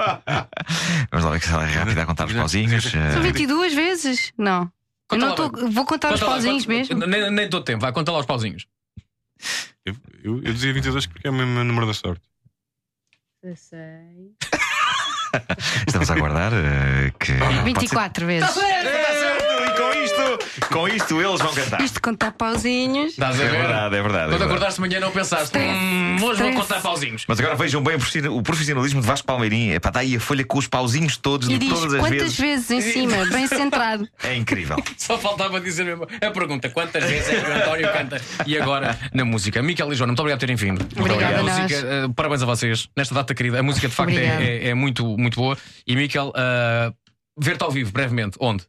Vamos 1.11 1.25
lá 1.25 1.31
ver 1.31 1.39
que 1.41 1.49
ela 1.49 1.63
é 1.69 1.71
rápida 1.73 2.01
a 2.01 2.05
contar 2.07 2.25
os 2.25 2.33
pauzinhos. 2.33 2.83
São 2.85 2.99
Ah, 3.17 3.19
22 3.19 3.73
vezes? 3.75 4.33
Não. 4.35 4.67
Conta 5.07 5.25
não 5.25 5.29
lá, 5.29 5.35
tô, 5.35 5.49
vou 5.69 5.85
contar 5.85 6.09
os 6.13 6.19
Conta 6.19 6.25
lá, 6.25 6.31
pauzinhos 6.31 6.65
conta- 6.65 6.77
mesmo. 6.77 7.05
Nem, 7.07 7.31
nem 7.31 7.49
dou 7.49 7.61
tempo, 7.63 7.79
vai, 7.81 7.91
conta 7.93 8.11
lá 8.11 8.19
os 8.19 8.25
pauzinhos. 8.25 8.67
Eu, 9.85 9.95
eu, 10.23 10.43
eu 10.43 10.53
dizia 10.53 10.73
22 10.73 11.05
porque 11.07 11.27
é 11.27 11.31
o 11.31 11.33
meu 11.33 11.45
número 11.63 11.87
da 11.87 11.93
sorte. 11.93 12.21
Estamos 15.87 16.09
a 16.09 16.13
aguardar 16.15 16.51
eh, 16.53 17.11
que. 17.19 17.33
pode 17.37 17.55
ser- 17.55 17.63
24 17.63 18.25
vezes. 18.25 18.49
Está 18.49 18.61
certo! 18.61 18.87
E 18.87 18.91
com 18.91 18.99
isto, 19.37 19.46
com 20.71 20.87
isto 20.87 21.21
eles 21.21 21.39
vão 21.41 21.53
cantar. 21.53 21.81
Isto 21.81 22.01
contar 22.01 22.31
pauzinhos. 22.31 23.11
Estás 23.11 23.39
a 23.39 23.43
É 23.43 23.47
ver? 23.47 23.57
verdade, 23.57 23.95
é 23.95 24.01
verdade. 24.01 24.01
é 24.01 24.03
Quando 24.03 24.29
verdade. 24.29 24.43
acordaste 24.43 24.75
de 24.81 24.81
manhã 24.87 24.99
não 24.99 25.11
pensaste, 25.11 25.57
hum, 25.57 26.17
hoje 26.23 26.43
vou 26.43 26.53
contar 26.53 26.81
pauzinhos. 26.81 27.23
Mas 27.27 27.39
agora 27.39 27.55
vejam 27.55 27.81
bem 27.83 27.95
o 27.95 27.99
profissi- 27.99 28.27
o 28.27 28.41
profissionalismo 28.41 29.01
de 29.01 29.07
Vasco 29.07 29.25
Palmeirim. 29.27 29.71
Epá, 29.71 29.89
está 29.89 29.99
aí 30.01 30.15
a 30.15 30.19
folha 30.19 30.43
com 30.45 30.57
os 30.57 30.67
pauzinhos 30.67 31.17
todos 31.17 31.47
E 31.49 31.53
de 31.53 31.59
diz 31.59 31.69
todas 31.69 31.93
as 31.93 31.99
quantas 31.99 32.17
vezes. 32.37 32.37
vezes 32.39 32.71
em 32.71 32.81
cima, 32.81 33.25
bem 33.27 33.47
centrado. 33.47 34.07
É 34.23 34.35
incrível. 34.35 34.77
Só 34.97 35.17
faltava 35.17 35.59
dizer 35.59 35.83
mesmo 35.85 36.03
a 36.21 36.31
pergunta: 36.31 36.69
quantas 36.69 37.03
vezes 37.03 37.29
é 37.29 37.41
que 37.41 37.49
o 37.49 37.53
António 37.53 37.91
canta? 37.93 38.21
E 38.45 38.57
agora 38.57 38.97
na 39.13 39.25
música. 39.25 39.61
Miquel 39.61 39.91
e 39.91 39.95
Joana, 39.95 40.11
muito 40.11 40.19
obrigado 40.19 40.39
por 40.39 40.45
terem 40.45 40.55
vindo. 40.55 40.85
Obrigado. 40.99 41.43
música, 41.43 41.75
eh, 41.75 42.07
parabéns 42.15 42.41
a 42.41 42.45
vocês 42.45 42.87
nesta 42.95 43.13
data 43.15 43.33
querida. 43.33 43.59
A 43.59 43.63
música 43.63 43.87
de 43.87 43.93
facto 43.95 44.17
é, 44.17 44.23
é- 44.65 44.67
é 44.69 44.73
muito, 44.73 45.05
muito 45.17 45.35
boa. 45.35 45.57
E 45.85 45.95
Miquel, 45.95 46.31
eh, 46.35 46.91
ver-te 47.37 47.63
ao 47.63 47.71
vivo 47.71 47.91
brevemente. 47.91 48.37
Onde? 48.39 48.63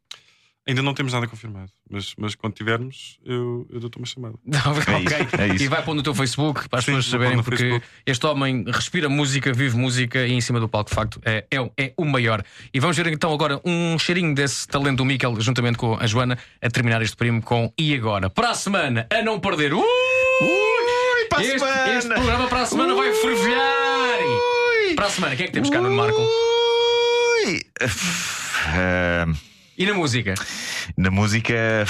Ainda 0.68 0.82
não 0.82 0.92
temos 0.92 1.14
nada 1.14 1.26
confirmado, 1.26 1.72
mas, 1.90 2.12
mas 2.18 2.34
quando 2.34 2.52
tivermos, 2.52 3.18
eu, 3.24 3.66
eu 3.72 3.80
dou-te 3.80 3.96
uma 3.96 4.04
chamada. 4.06 4.34
ok. 4.46 4.94
isso, 5.24 5.40
é 5.40 5.48
isso. 5.54 5.64
E 5.64 5.68
vai 5.68 5.82
pôr 5.82 5.94
no 5.94 6.02
teu 6.02 6.14
Facebook 6.14 6.68
para 6.68 6.78
as 6.80 6.84
Sim, 6.84 6.92
pessoas 6.92 7.06
saberem, 7.06 7.42
porque 7.42 7.56
Facebook. 7.56 7.86
este 8.06 8.26
homem 8.26 8.64
respira 8.66 9.08
música, 9.08 9.50
vive 9.50 9.78
música 9.78 10.26
e 10.26 10.32
em 10.34 10.40
cima 10.42 10.60
do 10.60 10.68
palco, 10.68 10.90
de 10.90 10.94
facto, 10.94 11.18
é, 11.24 11.46
é, 11.50 11.58
o- 11.58 11.72
é 11.74 11.94
o 11.96 12.04
maior. 12.04 12.44
E 12.74 12.78
vamos 12.80 12.94
ver 12.98 13.06
então 13.06 13.32
agora 13.32 13.58
um 13.64 13.98
cheirinho 13.98 14.34
desse 14.34 14.68
talento 14.68 14.98
do 14.98 15.06
Miquel, 15.06 15.40
juntamente 15.40 15.78
com 15.78 15.96
a 15.98 16.06
Joana, 16.06 16.36
a 16.60 16.68
terminar 16.68 17.00
este 17.00 17.16
primo 17.16 17.40
com 17.40 17.72
E 17.78 17.94
Agora. 17.94 18.28
Para 18.28 18.50
a 18.50 18.54
semana, 18.54 19.06
a 19.10 19.22
não 19.22 19.40
perder. 19.40 19.72
Ui! 19.72 19.80
Ui, 19.80 21.24
para 21.30 21.38
a 21.38 21.42
este, 21.44 21.58
semana! 21.60 21.94
este 21.98 22.12
programa 22.14 22.46
para 22.46 22.60
a 22.62 22.66
semana 22.66 22.94
vai 22.94 23.10
fervilhar! 23.14 24.18
Para 24.96 25.06
a 25.06 25.10
semana, 25.10 25.34
quem 25.34 25.44
é 25.44 25.46
que 25.46 25.54
temos 25.54 25.70
cá 25.70 25.80
no 25.80 25.90
Marco? 25.90 26.20
Ui. 26.20 27.62
Ah, 28.66 29.26
E 29.79 29.87
na 29.87 29.95
música? 29.95 30.35
na 30.97 31.09
música. 31.09 31.85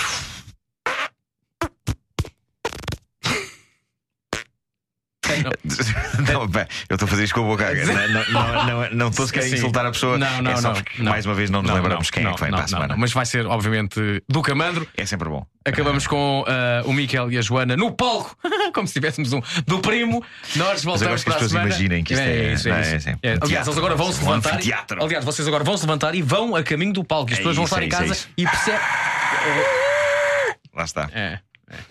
Não, 6.32 6.48
pá, 6.48 6.66
eu 6.88 6.94
estou 6.94 7.06
a 7.06 7.08
fazer 7.10 7.24
isto 7.24 7.34
com 7.34 7.40
a 7.40 7.44
boca. 7.44 7.72
Não, 7.74 8.66
não, 8.66 8.90
não, 8.92 9.08
estou 9.08 9.26
sequer 9.26 9.40
a 9.40 9.42
Sim. 9.48 9.54
insultar 9.56 9.86
a 9.86 9.90
pessoa. 9.90 10.18
Não, 10.18 10.42
não, 10.42 10.50
é 10.50 10.56
só 10.56 10.68
não, 10.68 10.74
porque, 10.74 11.02
não. 11.02 11.10
mais 11.12 11.24
uma 11.26 11.34
vez, 11.34 11.50
não 11.50 11.62
nos 11.62 11.70
lembramos 11.72 12.10
quem 12.10 12.26
é 12.26 12.32
que 12.32 12.40
vem 12.40 12.50
para 12.50 12.64
a 12.64 12.68
semana. 12.68 12.94
Mas 12.96 13.12
vai 13.12 13.26
ser, 13.26 13.46
obviamente, 13.46 14.22
do 14.28 14.42
Camandro. 14.42 14.86
É 14.96 15.04
sempre 15.06 15.28
bom. 15.28 15.46
Acabamos 15.64 16.06
com 16.06 16.44
ah, 16.48 16.82
o 16.86 16.92
Miquel 16.92 17.30
e 17.30 17.36
a 17.38 17.42
Joana 17.42 17.76
no 17.76 17.92
palco, 17.92 18.36
como 18.74 18.86
se 18.86 18.94
tivéssemos 18.94 19.32
um 19.32 19.40
do 19.66 19.80
primo. 19.80 20.24
Nós 20.56 20.84
Mas 20.84 20.84
eu 20.84 20.90
voltamos 20.90 21.12
gosto 21.12 21.24
que 21.24 21.30
para 21.30 21.36
as 21.36 21.42
a 21.42 21.44
pessoas 21.44 21.50
semana. 21.50 21.68
imaginem 21.68 22.04
que 22.04 22.14
isto 22.14 22.22
é- 22.22 22.52
isso, 22.54 22.68
é, 22.68 22.70
não 22.70 22.78
é 22.78 22.80
isso. 22.82 22.94
assim, 22.96 23.10
um 23.10 23.18
É, 23.22 23.28
aliás, 23.32 23.48
teatro, 23.50 23.70
eles 23.70 23.78
agora 23.78 23.94
vão 23.96 24.12
se 24.12 24.18
um 24.24 24.28
levantar. 24.28 24.54
anfiteatro. 24.54 25.04
Aliás, 25.04 25.24
vocês 25.24 25.46
agora 25.48 25.64
vão 25.64 25.76
se 25.76 25.84
levantar 25.84 26.14
e 26.14 26.22
vão 26.22 26.56
a 26.56 26.62
caminho 26.62 26.92
do 26.92 27.04
palco. 27.04 27.30
E 27.30 27.34
as 27.34 27.38
É 27.38 27.42
pessoas 27.42 27.56
vão 27.56 27.64
isso, 27.66 27.74
estar 27.74 27.82
é 27.82 27.84
em 27.84 27.88
isso, 27.88 27.96
é 27.96 28.00
casa 28.00 28.12
isso. 28.14 28.28
e 28.36 28.44
percebem. 28.46 28.80
Lá 30.74 30.84
está. 30.84 31.10
É. 31.12 31.38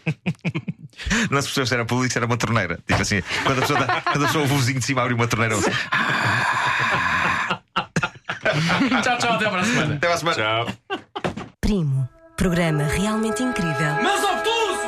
Não 1.29 1.41
se 1.41 1.47
percebeu 1.47 1.67
se 1.67 1.73
era 1.73 1.85
público, 1.85 2.11
se 2.11 2.17
era 2.19 2.25
uma 2.25 2.37
torneira. 2.37 2.79
Tipo 2.87 3.01
assim, 3.01 3.21
quando 3.43 3.59
a 3.59 3.61
pessoa, 3.61 3.79
dá- 3.79 4.01
quando 4.01 4.23
a 4.23 4.27
pessoa 4.27 4.41
ouve 4.43 4.53
o 4.53 4.57
vizinho 4.57 4.79
de 4.79 4.85
cima 4.85 5.01
abrir 5.01 5.13
uma 5.13 5.27
torneira, 5.27 5.55
ela- 5.55 5.63
tchau, 9.01 9.17
tchau, 9.17 9.33
até 9.33 9.49
para 9.49 9.61
a 9.61 9.65
semana. 9.65 9.95
até 9.95 10.13
à 10.13 10.17
semana. 10.17 10.37
Tchau. 10.37 10.67
Primo. 11.61 12.09
Programa 12.35 12.83
realmente 12.83 13.41
incrível. 13.43 13.95
Mas 14.01 14.23
obtuso! 14.23 14.86